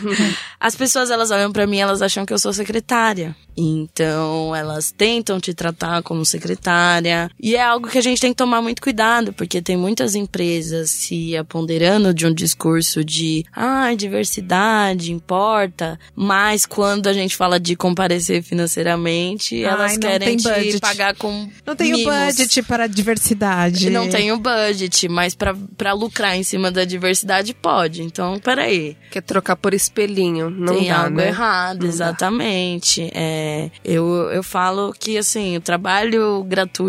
as 0.58 0.76
pessoas 0.76 1.10
elas 1.10 1.30
olham 1.30 1.52
para 1.52 1.66
mim, 1.66 1.78
elas 1.78 2.02
acham 2.02 2.24
que 2.24 2.32
eu 2.32 2.38
sou 2.38 2.52
secretária. 2.52 3.34
Então 3.56 4.54
elas 4.54 4.90
tentam 4.90 5.40
te 5.40 5.52
tratar 5.52 6.02
como 6.02 6.24
secretária. 6.24 6.50
E 7.40 7.54
é 7.54 7.62
algo 7.62 7.88
que 7.88 7.98
a 7.98 8.02
gente 8.02 8.20
tem 8.20 8.30
que 8.32 8.36
tomar 8.36 8.60
muito 8.60 8.82
cuidado, 8.82 9.32
porque 9.32 9.62
tem 9.62 9.76
muitas 9.76 10.14
empresas 10.14 10.90
se 10.90 11.36
aponderando 11.36 12.12
de 12.12 12.26
um 12.26 12.34
discurso 12.34 13.04
de 13.04 13.44
ah, 13.54 13.94
diversidade 13.94 15.12
importa, 15.12 15.98
mas 16.14 16.66
quando 16.66 17.06
a 17.06 17.12
gente 17.12 17.36
fala 17.36 17.60
de 17.60 17.76
comparecer 17.76 18.42
financeiramente, 18.42 19.64
Ai, 19.64 19.72
elas 19.72 19.96
querem 19.96 20.36
te 20.36 20.80
pagar 20.80 21.14
com. 21.14 21.48
Não 21.64 21.76
tem 21.76 21.94
o 21.94 22.04
budget 22.04 22.62
para 22.62 22.84
a 22.84 22.86
diversidade. 22.86 23.90
Não 23.90 24.08
tem 24.08 24.32
o 24.32 24.38
budget, 24.38 25.08
mas 25.08 25.34
para 25.34 25.92
lucrar 25.92 26.36
em 26.36 26.42
cima 26.42 26.70
da 26.70 26.84
diversidade 26.84 27.54
pode. 27.54 28.02
Então, 28.02 28.38
peraí. 28.38 28.96
Quer 29.10 29.22
trocar 29.22 29.56
por 29.56 29.74
espelhinho, 29.74 30.50
não 30.50 30.74
tem 30.74 30.88
dá, 30.88 31.04
algo 31.04 31.16
né? 31.16 31.28
errado, 31.28 31.80
não 31.80 31.88
exatamente. 31.88 33.02
Dá. 33.02 33.10
É, 33.14 33.70
eu, 33.84 34.06
eu 34.32 34.42
falo 34.42 34.92
que, 34.98 35.18
assim, 35.18 35.56
o 35.56 35.60
trabalho 35.60 36.42
gratuito 36.44 36.79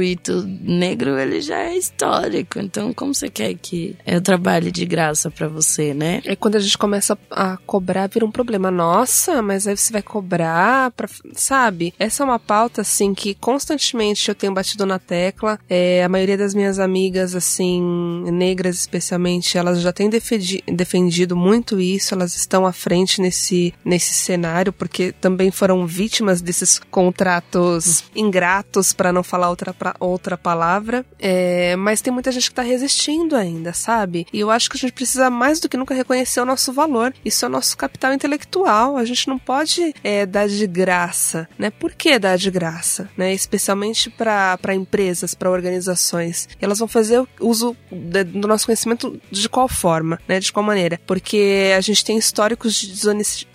negro, 0.62 1.18
ele 1.18 1.42
já 1.42 1.60
é 1.60 1.78
histórico. 1.78 2.60
Então, 2.60 2.94
como 2.94 3.14
você 3.14 3.30
quer 3.30 3.54
que 3.56 3.96
eu 4.06 4.22
trabalhe 4.22 4.72
de 4.72 4.86
graça 4.86 5.30
para 5.30 5.48
você, 5.48 5.94
né? 5.94 6.22
É 6.26 6.36
quando 6.36 6.56
a 6.56 6.60
gente 6.60 6.78
começa 6.78 7.18
a 7.30 7.58
cobrar, 7.58 8.08
vira 8.08 8.26
um 8.26 8.32
problema. 8.32 8.72
Nossa, 8.72 9.42
mas 9.42 9.68
aí 9.68 9.76
você 9.76 9.92
vai 9.92 10.02
cobrar 10.02 10.92
pra... 10.92 11.08
Sabe? 11.34 11.94
Essa 12.00 12.24
é 12.24 12.26
uma 12.26 12.40
pauta, 12.40 12.82
assim, 12.82 13.14
que 13.14 13.34
constantemente 13.36 14.30
eu 14.30 14.36
tenho 14.36 14.54
batido 14.54 14.86
na 14.86 15.00
tecla. 15.00 15.60
É, 15.70 16.04
a 16.04 16.10
maioria 16.10 16.38
das 16.38 16.54
minhas 16.54 16.80
amigas, 16.80 17.36
assim, 17.36 17.82
negras 18.32 18.76
especialmente, 18.78 19.58
elas 19.58 19.82
já 19.82 19.92
têm 19.92 20.10
defendido 20.10 21.36
muito 21.36 21.80
isso. 21.80 22.14
Elas 22.14 22.36
estão 22.36 22.66
à 22.66 22.72
frente 22.72 23.22
nesse, 23.22 23.74
nesse 23.84 24.14
cenário, 24.14 24.72
porque 24.72 25.12
também 25.12 25.52
foram 25.52 25.86
vítimas 25.86 26.42
desses 26.42 26.80
contratos 26.92 28.04
ingratos, 28.16 28.94
para 28.94 29.14
não 29.14 29.24
falar 29.24 29.50
outra, 29.50 29.74
outra 30.00 30.38
palavra. 30.38 31.06
É, 31.20 31.76
mas 31.76 32.02
tem 32.02 32.14
muita 32.14 32.32
gente 32.32 32.50
que 32.50 32.56
tá 32.56 32.62
resistindo 32.62 33.36
ainda, 33.36 33.74
sabe? 33.74 34.26
E 34.32 34.40
eu 34.40 34.50
acho 34.52 34.70
que 34.70 34.78
a 34.78 34.80
gente 34.80 34.94
precisa 34.94 35.30
mais 35.30 35.60
do 35.60 35.68
que 35.68 35.78
nunca 35.78 35.94
reconhecer 35.94 36.40
o 36.40 36.46
nosso 36.46 36.72
valor. 36.72 37.14
Isso 37.24 37.46
é 37.46 37.48
o 37.48 37.52
nosso 37.52 37.78
capital 37.78 38.14
intelectual. 38.14 38.98
A 38.98 39.06
gente 39.06 39.28
não 39.28 39.38
pode 39.38 39.94
é, 40.04 40.26
dar 40.26 40.48
de 40.48 40.68
graça, 40.68 41.48
né? 41.58 41.70
Por 41.70 41.94
que 41.94 42.18
dar 42.20 42.38
de 42.38 42.52
graça, 42.52 43.10
né? 43.18 43.34
Especialmente 43.34 44.10
para 44.10 44.74
empresas, 44.74 45.34
para 45.34 45.50
organizações. 45.50 46.48
Elas 46.62 46.80
vão 46.80 46.88
fazer 46.88 47.26
uso 47.40 47.76
do 47.92 48.48
nosso 48.48 48.66
conhecimento 48.66 49.20
de 49.30 49.50
qual 49.50 49.68
forma, 49.68 50.20
né? 50.28 50.40
De 50.40 50.52
qual 50.52 50.64
maneira? 50.64 51.00
Porque 51.06 51.74
a 51.76 51.82
gente 51.82 52.06
tem 52.06 52.18
históricos 52.18 52.76
de 52.76 52.92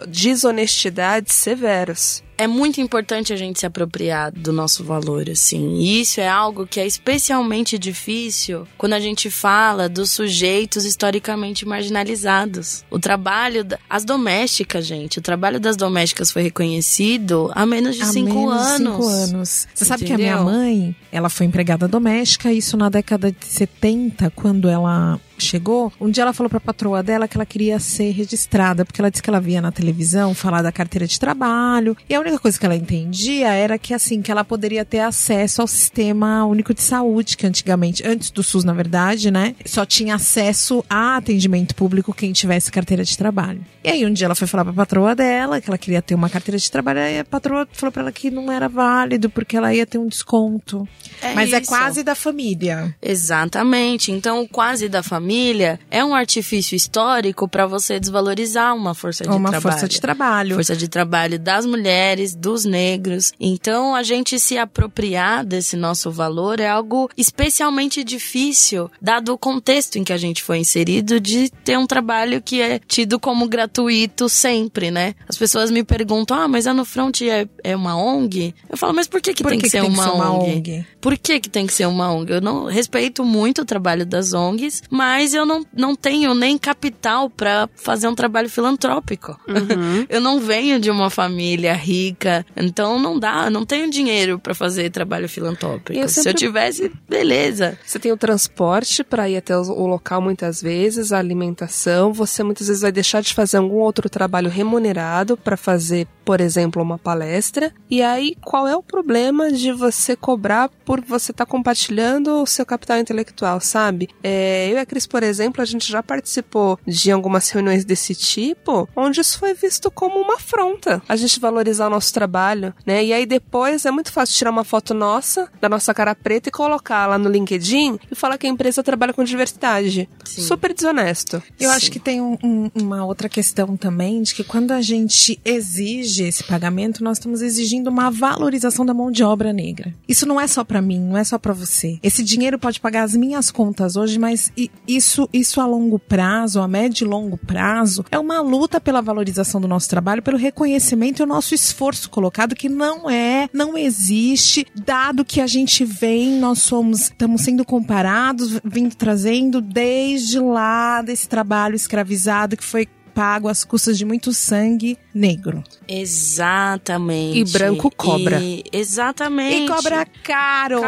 desonestidade 0.06 1.32
severos 1.32 2.25
é 2.38 2.46
muito 2.46 2.80
importante 2.80 3.32
a 3.32 3.36
gente 3.36 3.58
se 3.58 3.66
apropriar 3.66 4.30
do 4.30 4.52
nosso 4.52 4.84
valor, 4.84 5.28
assim. 5.30 5.76
E 5.76 6.00
isso 6.00 6.20
é 6.20 6.28
algo 6.28 6.66
que 6.66 6.78
é 6.78 6.86
especialmente 6.86 7.78
difícil 7.78 8.66
quando 8.76 8.92
a 8.92 9.00
gente 9.00 9.30
fala 9.30 9.88
dos 9.88 10.10
sujeitos 10.10 10.84
historicamente 10.84 11.66
marginalizados. 11.66 12.84
O 12.90 12.98
trabalho, 12.98 13.64
das 13.64 13.78
as 13.88 14.04
domésticas, 14.04 14.86
gente, 14.86 15.18
o 15.18 15.22
trabalho 15.22 15.58
das 15.58 15.76
domésticas 15.76 16.30
foi 16.30 16.42
reconhecido 16.42 17.50
há 17.54 17.64
menos 17.64 17.96
de 17.96 18.02
há 18.02 18.06
cinco 18.06 18.34
menos 18.34 18.66
anos. 18.66 18.76
Cinco 18.76 19.08
anos. 19.08 19.68
Você 19.74 19.84
sabe 19.84 20.04
que 20.04 20.12
a 20.12 20.18
minha 20.18 20.42
mãe, 20.42 20.94
ela 21.10 21.28
foi 21.28 21.46
empregada 21.46 21.88
doméstica, 21.88 22.52
isso 22.52 22.76
na 22.76 22.88
década 22.88 23.32
de 23.32 23.46
70, 23.46 24.30
quando 24.30 24.68
ela 24.68 25.18
chegou, 25.38 25.92
um 26.00 26.10
dia 26.10 26.22
ela 26.22 26.32
falou 26.32 26.50
pra 26.50 26.60
patroa 26.60 27.02
dela 27.02 27.28
que 27.28 27.36
ela 27.36 27.46
queria 27.46 27.78
ser 27.78 28.10
registrada, 28.10 28.84
porque 28.84 29.00
ela 29.00 29.10
disse 29.10 29.22
que 29.22 29.30
ela 29.30 29.40
via 29.40 29.60
na 29.60 29.72
televisão 29.72 30.34
falar 30.34 30.62
da 30.62 30.72
carteira 30.72 31.06
de 31.06 31.18
trabalho, 31.18 31.96
e 32.08 32.14
a 32.14 32.20
única 32.20 32.38
coisa 32.38 32.58
que 32.58 32.64
ela 32.66 32.76
entendia 32.76 33.52
era 33.52 33.78
que 33.78 33.94
assim, 33.94 34.22
que 34.22 34.30
ela 34.30 34.44
poderia 34.44 34.84
ter 34.84 35.00
acesso 35.00 35.60
ao 35.60 35.66
sistema 35.66 36.44
único 36.44 36.74
de 36.74 36.82
saúde, 36.82 37.36
que 37.36 37.46
antigamente, 37.46 38.06
antes 38.06 38.30
do 38.30 38.42
SUS, 38.42 38.64
na 38.64 38.72
verdade, 38.72 39.30
né, 39.30 39.54
só 39.64 39.84
tinha 39.84 40.14
acesso 40.14 40.84
a 40.88 41.16
atendimento 41.16 41.74
público 41.74 42.14
quem 42.14 42.32
tivesse 42.32 42.70
carteira 42.70 43.04
de 43.04 43.16
trabalho. 43.16 43.60
E 43.84 43.88
aí 43.88 44.04
um 44.04 44.12
dia 44.12 44.26
ela 44.26 44.34
foi 44.34 44.46
falar 44.46 44.64
pra 44.64 44.72
patroa 44.72 45.14
dela 45.14 45.60
que 45.60 45.70
ela 45.70 45.78
queria 45.78 46.02
ter 46.02 46.14
uma 46.14 46.28
carteira 46.28 46.58
de 46.58 46.70
trabalho, 46.70 47.00
e 47.00 47.18
a 47.18 47.24
patroa 47.24 47.66
falou 47.72 47.92
pra 47.92 48.02
ela 48.02 48.12
que 48.12 48.30
não 48.30 48.50
era 48.50 48.68
válido, 48.68 49.30
porque 49.30 49.56
ela 49.56 49.74
ia 49.74 49.86
ter 49.86 49.98
um 49.98 50.06
desconto. 50.08 50.88
É 51.22 51.34
Mas 51.34 51.52
é 51.52 51.60
isso. 51.60 51.72
é 51.72 51.76
quase 51.76 52.02
da 52.02 52.14
família. 52.14 52.94
Exatamente. 53.02 54.12
Então, 54.12 54.46
quase 54.46 54.88
da 54.88 55.02
família 55.02 55.78
é 55.90 56.04
um 56.04 56.14
artifício 56.14 56.74
histórico 56.76 57.48
para 57.48 57.66
você 57.66 57.98
desvalorizar 58.00 58.74
uma 58.74 58.94
força 58.94 59.24
de 59.24 59.30
Uma 59.30 59.50
trabalho. 59.50 59.62
força 59.62 59.88
de 59.88 60.00
trabalho. 60.00 60.54
Força 60.54 60.76
de 60.76 60.88
trabalho 60.88 61.38
das 61.38 61.66
mulheres, 61.66 62.34
dos 62.34 62.64
negros. 62.64 63.32
Então, 63.40 63.94
a 63.94 64.02
gente 64.02 64.38
se 64.38 64.56
apropriar 64.58 65.44
desse 65.44 65.76
nosso 65.76 66.10
valor 66.10 66.60
é 66.60 66.68
algo 66.68 67.08
especialmente 67.16 68.02
difícil, 68.04 68.90
dado 69.00 69.32
o 69.32 69.38
contexto 69.38 69.96
em 69.96 70.04
que 70.04 70.12
a 70.12 70.16
gente 70.18 70.42
foi 70.42 70.58
inserido 70.58 71.20
de 71.20 71.50
ter 71.64 71.78
um 71.78 71.86
trabalho 71.86 72.40
que 72.42 72.60
é 72.60 72.78
tido 72.78 73.18
como 73.18 73.48
gratuito 73.48 74.28
sempre, 74.28 74.90
né? 74.90 75.14
As 75.28 75.36
pessoas 75.36 75.70
me 75.70 75.82
perguntam, 75.84 76.36
ah, 76.38 76.48
mas 76.48 76.66
a 76.66 76.74
No 76.74 76.84
Front 76.84 77.22
é, 77.22 77.48
é 77.62 77.76
uma 77.76 77.96
ONG? 77.96 78.54
Eu 78.68 78.76
falo, 78.76 78.94
mas 78.94 79.06
por 79.08 79.20
que, 79.20 79.34
que, 79.34 79.42
Por 79.42 79.50
tem, 79.50 79.58
que 79.58 79.66
que, 79.66 79.72
tem 79.72 79.82
que 79.82 79.88
uma 79.88 80.02
ser 80.04 80.10
uma 80.10 80.32
ONG? 80.32 80.56
ONG? 80.56 80.86
Por 81.06 81.16
que, 81.16 81.38
que 81.38 81.48
tem 81.48 81.68
que 81.68 81.72
ser 81.72 81.86
uma 81.86 82.12
ONG? 82.12 82.32
Eu 82.32 82.40
não 82.40 82.64
respeito 82.64 83.24
muito 83.24 83.62
o 83.62 83.64
trabalho 83.64 84.04
das 84.04 84.32
ONGs, 84.32 84.82
mas 84.90 85.34
eu 85.34 85.46
não, 85.46 85.64
não 85.72 85.94
tenho 85.94 86.34
nem 86.34 86.58
capital 86.58 87.30
para 87.30 87.68
fazer 87.76 88.08
um 88.08 88.14
trabalho 88.16 88.50
filantrópico. 88.50 89.38
eu 90.10 90.20
não 90.20 90.40
venho 90.40 90.80
de 90.80 90.90
uma 90.90 91.08
família 91.08 91.74
rica, 91.74 92.44
então 92.56 92.98
não 92.98 93.20
dá, 93.20 93.48
não 93.48 93.64
tenho 93.64 93.88
dinheiro 93.88 94.36
para 94.36 94.52
fazer 94.52 94.90
trabalho 94.90 95.28
filantrópico. 95.28 95.92
Eu 95.92 96.08
Se 96.08 96.18
eu 96.18 96.24
sempre- 96.24 96.40
tivesse, 96.40 96.90
beleza. 97.08 97.78
Você 97.86 98.00
tem 98.00 98.10
o 98.10 98.16
transporte 98.16 99.04
para 99.04 99.28
ir 99.28 99.36
até 99.36 99.56
o 99.56 99.62
o 99.62 99.86
local 99.86 100.20
muitas 100.20 100.60
vezes, 100.60 101.12
a 101.12 101.20
alimentação. 101.20 102.12
Você 102.12 102.42
muitas 102.42 102.66
vezes 102.66 102.82
vai 102.82 102.90
deixar 102.90 103.20
de 103.20 103.32
fazer 103.32 103.58
algum 103.58 103.76
outro 103.76 104.10
trabalho 104.10 104.50
remunerado 104.50 105.36
para 105.36 105.56
fazer, 105.56 106.08
por 106.24 106.40
exemplo, 106.40 106.82
uma 106.82 106.98
palestra. 106.98 107.72
E 107.88 108.02
aí, 108.02 108.34
qual 108.44 108.66
é 108.66 108.74
o 108.74 108.82
problema 108.82 109.52
de 109.52 109.70
você 109.70 110.16
cobrar 110.16 110.68
por 110.84 110.95
você 111.00 111.30
estar 111.32 111.46
compartilhando 111.46 112.42
o 112.42 112.46
seu 112.46 112.64
capital 112.64 112.98
intelectual, 112.98 113.60
sabe? 113.60 114.08
É, 114.22 114.68
eu 114.70 114.76
e 114.76 114.78
a 114.78 114.86
Cris, 114.86 115.06
por 115.06 115.22
exemplo, 115.22 115.60
a 115.62 115.64
gente 115.64 115.90
já 115.90 116.02
participou 116.02 116.78
de 116.86 117.10
algumas 117.10 117.48
reuniões 117.50 117.84
desse 117.84 118.14
tipo, 118.14 118.88
onde 118.96 119.20
isso 119.20 119.38
foi 119.38 119.54
visto 119.54 119.90
como 119.90 120.18
uma 120.20 120.34
afronta. 120.36 121.02
A 121.08 121.16
gente 121.16 121.38
valorizar 121.40 121.86
o 121.86 121.90
nosso 121.90 122.12
trabalho, 122.12 122.74
né? 122.86 123.04
E 123.04 123.12
aí 123.12 123.26
depois 123.26 123.84
é 123.84 123.90
muito 123.90 124.12
fácil 124.12 124.36
tirar 124.36 124.50
uma 124.50 124.64
foto 124.64 124.94
nossa, 124.94 125.48
da 125.60 125.68
nossa 125.68 125.92
cara 125.92 126.14
preta 126.14 126.48
e 126.48 126.52
colocar 126.52 127.06
lá 127.06 127.18
no 127.18 127.28
LinkedIn 127.30 127.98
e 128.10 128.14
falar 128.14 128.38
que 128.38 128.46
a 128.46 128.50
empresa 128.50 128.82
trabalha 128.82 129.12
com 129.12 129.24
diversidade. 129.24 130.08
Super 130.24 130.72
desonesto. 130.74 131.42
Eu 131.58 131.70
acho 131.70 131.90
que 131.90 131.98
tem 131.98 132.20
um- 132.20 132.38
um- 132.42 132.70
uma 132.74 133.04
outra 133.04 133.28
questão 133.28 133.76
também, 133.76 134.22
de 134.22 134.34
que 134.34 134.44
quando 134.44 134.72
a 134.72 134.80
gente 134.80 135.40
exige 135.44 136.24
esse 136.24 136.44
pagamento, 136.44 137.02
nós 137.02 137.18
estamos 137.18 137.42
exigindo 137.42 137.88
uma 137.88 138.10
valorização 138.10 138.84
da 138.84 138.92
mão 138.94 139.10
de 139.10 139.22
obra 139.22 139.52
negra. 139.52 139.94
Isso 140.08 140.26
não 140.26 140.40
é 140.40 140.46
só 140.46 140.64
pra 140.64 140.82
mim, 140.86 141.00
não 141.00 141.16
é 141.16 141.24
só 141.24 141.38
pra 141.38 141.52
você. 141.52 141.98
Esse 142.02 142.22
dinheiro 142.22 142.58
pode 142.58 142.80
pagar 142.80 143.02
as 143.02 143.14
minhas 143.14 143.50
contas 143.50 143.96
hoje, 143.96 144.18
mas 144.18 144.52
isso, 144.86 145.28
isso 145.32 145.60
a 145.60 145.66
longo 145.66 145.98
prazo, 145.98 146.60
a 146.60 146.68
médio 146.68 147.04
e 147.04 147.08
longo 147.08 147.36
prazo, 147.36 148.04
é 148.10 148.18
uma 148.18 148.40
luta 148.40 148.80
pela 148.80 149.02
valorização 149.02 149.60
do 149.60 149.68
nosso 149.68 149.88
trabalho, 149.88 150.22
pelo 150.22 150.38
reconhecimento 150.38 151.20
e 151.20 151.24
o 151.24 151.26
nosso 151.26 151.54
esforço 151.54 152.08
colocado, 152.08 152.54
que 152.54 152.68
não 152.68 153.10
é, 153.10 153.48
não 153.52 153.76
existe, 153.76 154.66
dado 154.74 155.24
que 155.24 155.40
a 155.40 155.46
gente 155.46 155.84
vem, 155.84 156.38
nós 156.38 156.60
somos, 156.60 157.02
estamos 157.02 157.42
sendo 157.42 157.64
comparados, 157.64 158.60
vindo 158.64 158.94
trazendo 158.94 159.60
desde 159.60 160.38
lá 160.38 161.02
desse 161.02 161.28
trabalho 161.28 161.74
escravizado 161.74 162.56
que 162.56 162.64
foi 162.64 162.86
pago 163.16 163.48
às 163.48 163.64
custas 163.64 163.96
de 163.96 164.04
muito 164.04 164.30
sangue 164.34 164.98
negro. 165.16 165.64
Exatamente. 165.88 167.38
E 167.38 167.44
branco 167.44 167.90
cobra. 167.96 168.38
E- 168.38 168.62
exatamente. 168.70 169.64
E 169.64 169.68
cobra 169.68 170.06
caro. 170.22 170.80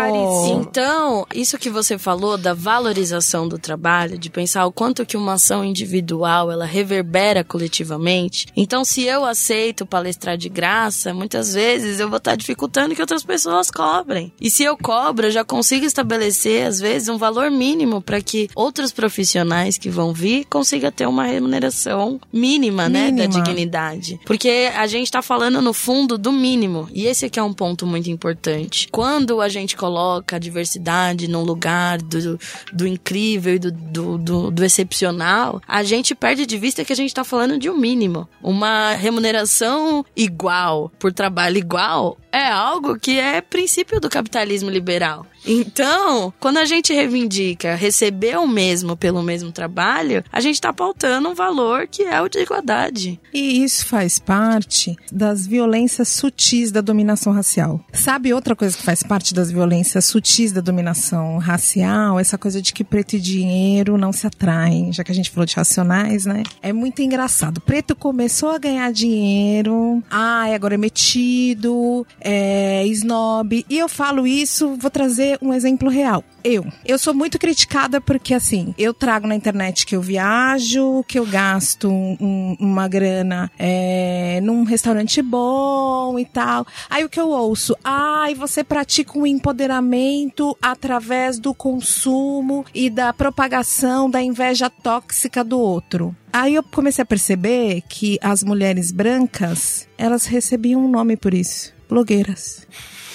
Então, 0.48 1.26
isso 1.34 1.56
que 1.58 1.70
você 1.70 1.96
falou 1.98 2.36
da 2.36 2.52
valorização 2.52 3.48
do 3.48 3.58
trabalho, 3.58 4.18
de 4.18 4.28
pensar 4.28 4.66
o 4.66 4.72
quanto 4.72 5.06
que 5.06 5.16
uma 5.16 5.34
ação 5.34 5.64
individual 5.64 6.50
ela 6.52 6.66
reverbera 6.66 7.42
coletivamente. 7.42 8.46
Então, 8.54 8.84
se 8.84 9.02
eu 9.02 9.24
aceito 9.24 9.86
palestrar 9.86 10.36
de 10.36 10.48
graça, 10.48 11.14
muitas 11.14 11.54
vezes 11.54 11.98
eu 11.98 12.08
vou 12.08 12.18
estar 12.18 12.36
dificultando 12.36 12.94
que 12.94 13.00
outras 13.00 13.24
pessoas 13.24 13.70
cobrem. 13.70 14.32
E 14.40 14.50
se 14.50 14.62
eu 14.62 14.76
cobro, 14.76 15.26
eu 15.26 15.30
já 15.30 15.44
consigo 15.44 15.86
estabelecer 15.86 16.66
às 16.66 16.78
vezes 16.80 17.08
um 17.08 17.16
valor 17.16 17.50
mínimo 17.50 18.02
para 18.02 18.20
que 18.20 18.50
outros 18.54 18.92
profissionais 18.92 19.78
que 19.78 19.88
vão 19.88 20.12
vir 20.12 20.44
consigam 20.50 20.90
ter 20.90 21.06
uma 21.06 21.24
remuneração 21.24 22.20
mínima, 22.32 22.88
né, 22.88 23.10
da 23.10 23.28
Mínima. 23.38 24.17
Porque 24.24 24.70
a 24.74 24.86
gente 24.86 25.10
tá 25.10 25.22
falando 25.22 25.60
no 25.62 25.72
fundo 25.72 26.18
do 26.18 26.32
mínimo. 26.32 26.88
E 26.92 27.06
esse 27.06 27.26
aqui 27.26 27.38
é 27.38 27.42
um 27.42 27.52
ponto 27.52 27.86
muito 27.86 28.10
importante. 28.10 28.88
Quando 28.90 29.40
a 29.40 29.48
gente 29.48 29.76
coloca 29.76 30.36
a 30.36 30.38
diversidade 30.38 31.28
num 31.28 31.42
lugar 31.42 31.98
do, 31.98 32.38
do 32.72 32.86
incrível 32.86 33.54
e 33.54 33.58
do, 33.58 33.72
do, 33.72 34.18
do, 34.18 34.50
do 34.50 34.64
excepcional, 34.64 35.60
a 35.66 35.82
gente 35.82 36.14
perde 36.14 36.46
de 36.46 36.58
vista 36.58 36.84
que 36.84 36.92
a 36.92 36.96
gente 36.96 37.14
tá 37.14 37.24
falando 37.24 37.58
de 37.58 37.70
um 37.70 37.76
mínimo. 37.76 38.28
Uma 38.42 38.92
remuneração 38.92 40.04
igual 40.16 40.90
por 40.98 41.12
trabalho 41.12 41.58
igual 41.58 42.18
é 42.32 42.48
algo 42.48 42.98
que 42.98 43.18
é 43.18 43.40
princípio 43.40 44.00
do 44.00 44.08
capitalismo 44.08 44.70
liberal. 44.70 45.26
Então, 45.46 46.32
quando 46.38 46.58
a 46.58 46.64
gente 46.64 46.92
reivindica 46.92 47.74
receber 47.74 48.36
o 48.36 48.46
mesmo 48.46 48.96
pelo 48.96 49.22
mesmo 49.22 49.52
trabalho, 49.52 50.24
a 50.30 50.40
gente 50.40 50.54
está 50.54 50.72
pautando 50.72 51.28
um 51.28 51.34
valor 51.34 51.86
que 51.86 52.02
é 52.02 52.20
o 52.20 52.28
de 52.28 52.40
igualdade. 52.40 53.18
E 53.32 53.62
isso 53.62 53.86
faz 53.86 54.18
parte 54.18 54.96
das 55.10 55.46
violências 55.46 56.08
sutis 56.08 56.70
da 56.70 56.80
dominação 56.80 57.32
racial. 57.32 57.80
Sabe 57.92 58.34
outra 58.34 58.54
coisa 58.54 58.76
que 58.76 58.82
faz 58.82 59.02
parte 59.02 59.32
das 59.32 59.50
violências 59.50 60.04
sutis 60.06 60.52
da 60.52 60.60
dominação 60.60 61.38
racial? 61.38 62.18
Essa 62.18 62.36
coisa 62.36 62.60
de 62.60 62.72
que 62.72 62.84
preto 62.84 63.16
e 63.16 63.20
dinheiro 63.20 63.96
não 63.96 64.12
se 64.12 64.26
atraem, 64.26 64.92
já 64.92 65.02
que 65.02 65.12
a 65.12 65.14
gente 65.14 65.30
falou 65.30 65.46
de 65.46 65.54
racionais, 65.54 66.26
né? 66.26 66.42
É 66.60 66.72
muito 66.72 67.00
engraçado. 67.00 67.60
Preto 67.60 67.96
começou 67.96 68.50
a 68.50 68.58
ganhar 68.58 68.92
dinheiro, 68.92 70.02
ai, 70.10 70.54
agora 70.54 70.74
é 70.74 70.78
metido, 70.78 72.06
é 72.20 72.84
snob. 72.86 73.64
E 73.68 73.78
eu 73.78 73.88
falo 73.88 74.26
isso, 74.26 74.76
vou 74.76 74.90
trazer 74.90 75.38
um 75.42 75.52
exemplo 75.52 75.88
real. 75.88 76.22
Eu. 76.44 76.64
Eu 76.86 76.98
sou 76.98 77.12
muito 77.12 77.38
criticada 77.38 78.00
porque, 78.00 78.32
assim, 78.32 78.74
eu 78.78 78.94
trago 78.94 79.26
na 79.26 79.34
internet 79.34 79.84
que 79.84 79.94
eu 79.96 80.00
viajo, 80.00 81.04
que 81.06 81.18
eu 81.18 81.26
gasto 81.26 81.88
um- 81.90 82.56
uma 82.58 82.86
grana 82.88 83.50
é, 83.58 84.40
num 84.42 84.62
restaurante 84.64 85.20
bom 85.20 86.18
e 86.18 86.24
tal. 86.24 86.66
Aí 86.88 87.04
o 87.04 87.08
que 87.08 87.20
eu 87.20 87.28
ouço? 87.28 87.76
Ai, 87.84 88.34
você 88.34 88.62
pratica 88.64 89.18
um 89.18 89.26
empoderamento 89.26 90.56
através 90.62 91.38
do 91.38 91.52
consumo 91.52 92.64
e 92.74 92.88
da 92.88 93.12
propagação 93.12 94.08
da 94.08 94.22
inveja 94.22 94.70
tóxica 94.70 95.42
do 95.44 95.58
outro. 95.58 96.14
Aí 96.32 96.54
eu 96.54 96.62
comecei 96.62 97.02
a 97.02 97.06
perceber 97.06 97.82
que 97.88 98.18
as 98.22 98.42
mulheres 98.44 98.92
brancas, 98.92 99.88
elas 99.98 100.24
recebiam 100.26 100.84
um 100.84 100.88
nome 100.88 101.16
por 101.16 101.34
isso. 101.34 101.72
Blogueiras. 101.88 102.66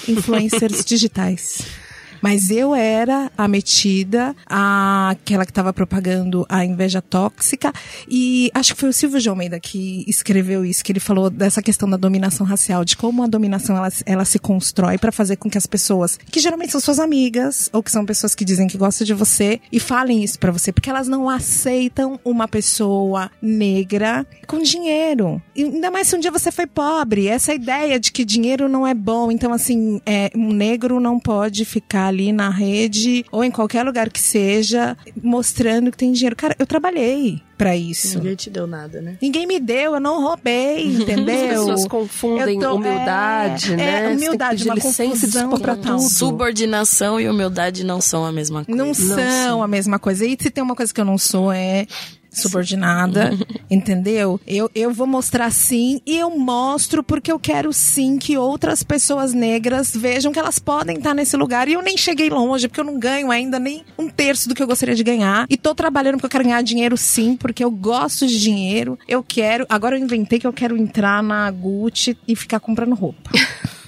Influencers 0.08 0.84
digitais. 0.86 1.60
Mas 2.24 2.50
eu 2.50 2.74
era 2.74 3.30
a 3.38 3.50
metida, 3.50 4.34
a- 4.50 5.10
aquela 5.10 5.44
que 5.44 5.52
estava 5.52 5.74
propagando 5.74 6.46
a 6.48 6.64
inveja 6.64 7.02
tóxica. 7.02 7.74
E 8.10 8.50
acho 8.54 8.74
que 8.74 8.80
foi 8.80 8.88
o 8.88 8.94
Silvio 8.94 9.20
de 9.20 9.28
Almeida 9.28 9.60
que 9.60 10.06
escreveu 10.08 10.64
isso, 10.64 10.82
que 10.86 10.94
ele 10.94 11.02
falou 11.02 11.30
dessa 11.30 11.62
questão 11.62 11.90
da 11.90 11.98
dominação 11.98 12.46
racial, 12.46 12.86
de 12.86 12.96
como 12.96 13.24
a 13.24 13.28
dominação 13.28 13.76
ela, 13.76 13.90
ela 14.06 14.24
se 14.24 14.40
constrói 14.40 14.98
para 14.98 15.12
fazer 15.12 15.36
com 15.36 15.50
que 15.50 15.58
as 15.58 15.68
pessoas, 15.68 16.18
que 16.32 16.40
geralmente 16.40 16.72
são 16.72 16.80
suas 16.80 16.98
amigas, 16.98 17.70
ou 17.74 17.84
que 17.84 17.92
são 17.92 18.06
pessoas 18.06 18.34
que 18.34 18.46
dizem 18.46 18.68
que 18.68 18.78
gostam 18.78 19.04
de 19.06 19.14
você, 19.14 19.60
e 19.70 19.78
falem 19.78 20.24
isso 20.24 20.40
para 20.40 20.52
você, 20.52 20.72
porque 20.72 20.90
elas 20.90 21.10
não 21.10 21.28
aceitam 21.30 22.18
uma 22.24 22.48
pessoa 22.48 23.30
negra 23.42 24.26
com 24.48 24.60
dinheiro. 24.62 25.42
E 25.54 25.64
ainda 25.66 25.92
mais 25.92 26.08
se 26.08 26.16
um 26.16 26.20
dia 26.22 26.32
você 26.32 26.54
foi 26.54 26.68
pobre. 26.68 27.28
Essa 27.28 27.54
ideia 27.54 28.00
de 28.00 28.14
que 28.14 28.24
dinheiro 28.24 28.70
não 28.70 28.88
é 28.88 28.94
bom. 28.94 29.30
Então, 29.30 29.52
assim, 29.52 30.00
é, 30.06 30.30
um 30.34 30.54
negro 30.54 31.02
não 31.02 31.20
pode 31.20 31.66
ficar 31.66 32.13
ali 32.14 32.32
na 32.32 32.50
rede 32.50 33.26
ou 33.32 33.44
em 33.44 33.52
qualquer 33.52 33.84
lugar 33.84 34.10
que 34.10 34.22
seja 34.22 34.96
mostrando 35.22 35.92
que 35.92 35.98
tem 35.98 36.12
dinheiro. 36.12 36.36
Cara, 36.36 36.56
eu 36.60 36.66
trabalhei 36.66 37.42
pra 37.58 37.76
isso. 37.76 38.18
Ninguém 38.18 38.36
te 38.36 38.50
deu 38.50 38.68
nada, 38.68 39.02
né? 39.02 39.18
Ninguém 39.22 39.48
me 39.48 39.60
deu, 39.60 39.94
eu 39.96 40.00
não 40.00 40.22
roubei, 40.22 40.86
entendeu? 40.94 41.36
As 41.36 41.50
pessoas 41.50 41.88
confundem 41.88 42.60
tô- 42.60 42.76
humildade, 42.76 43.74
é, 43.74 43.76
né? 43.78 43.84
É, 43.84 44.02
Você 44.02 44.08
tem 44.10 44.18
que 44.18 44.26
humildade, 44.28 44.58
pedir 44.58 44.70
uma 44.70 44.76
licença 44.76 45.04
e 45.04 45.08
confusão 45.10 45.42
dispor 45.50 45.60
pra 45.60 45.76
total. 45.76 45.98
tudo. 45.98 46.10
Subordinação 46.10 47.20
e 47.20 47.28
humildade 47.30 47.84
não 47.86 48.00
são 48.02 48.26
a 48.26 48.32
mesma 48.32 48.64
coisa. 48.66 48.84
Não, 48.84 48.94
são 48.94 49.64
a 49.64 49.68
mesma 49.68 49.98
coisa. 50.00 50.26
E 50.26 50.38
se 50.40 50.50
tem 50.50 50.64
uma 50.64 50.76
coisa 50.76 50.94
que 50.94 51.00
eu 51.02 51.06
não 51.06 51.18
sou 51.18 51.52
é 51.52 51.86
subordinada, 52.34 53.32
entendeu? 53.70 54.40
Eu, 54.46 54.70
eu 54.74 54.92
vou 54.92 55.08
mostrar 55.08 55.52
sim 55.52 56.02
e 56.06 56.18
eu 56.18 56.38
mostro 56.38 57.04
porque 57.04 57.32
eu 57.32 57.40
quero 57.40 57.72
sim 57.72 58.18
que 58.18 58.38
outras 58.38 58.84
pessoas 58.84 59.34
negras 59.34 59.96
vejam 59.96 60.32
que 60.32 60.40
elas 60.40 60.60
podem 60.60 60.98
estar 60.98 61.14
nesse 61.14 61.38
lugar. 61.38 61.68
E 61.68 61.74
eu 61.74 61.82
nem 61.82 61.98
cheguei 61.98 62.30
longe, 62.30 62.68
porque 62.68 62.80
eu 62.80 62.86
não 62.86 63.00
ganho 63.00 63.32
ainda 63.32 63.60
nem 63.60 63.84
um 63.98 64.10
terço 64.10 64.50
do 64.50 64.56
que 64.56 64.64
eu 64.64 64.68
gostaria 64.68 64.96
de 64.96 65.04
ganhar. 65.04 65.46
E 65.50 65.58
tô 65.58 65.76
trabalhando 65.76 66.16
porque 66.16 66.26
eu 66.26 66.32
quero 66.32 66.44
ganhar 66.44 66.62
dinheiro 66.62 66.98
sim, 66.98 67.36
porque 67.36 67.64
eu 67.64 67.72
gosto 67.72 68.28
de 68.28 68.40
dinheiro. 68.40 68.98
Eu 69.08 69.24
quero. 69.24 69.66
Agora 69.70 69.98
eu 69.98 70.04
inventei 70.04 70.40
que 70.40 70.48
eu 70.48 70.54
quero 70.54 70.78
entrar 70.78 71.22
na 71.22 71.50
Gucci 71.52 72.18
e 72.28 72.36
ficar 72.36 72.60
comprando 72.60 72.96
roupa. 72.96 73.32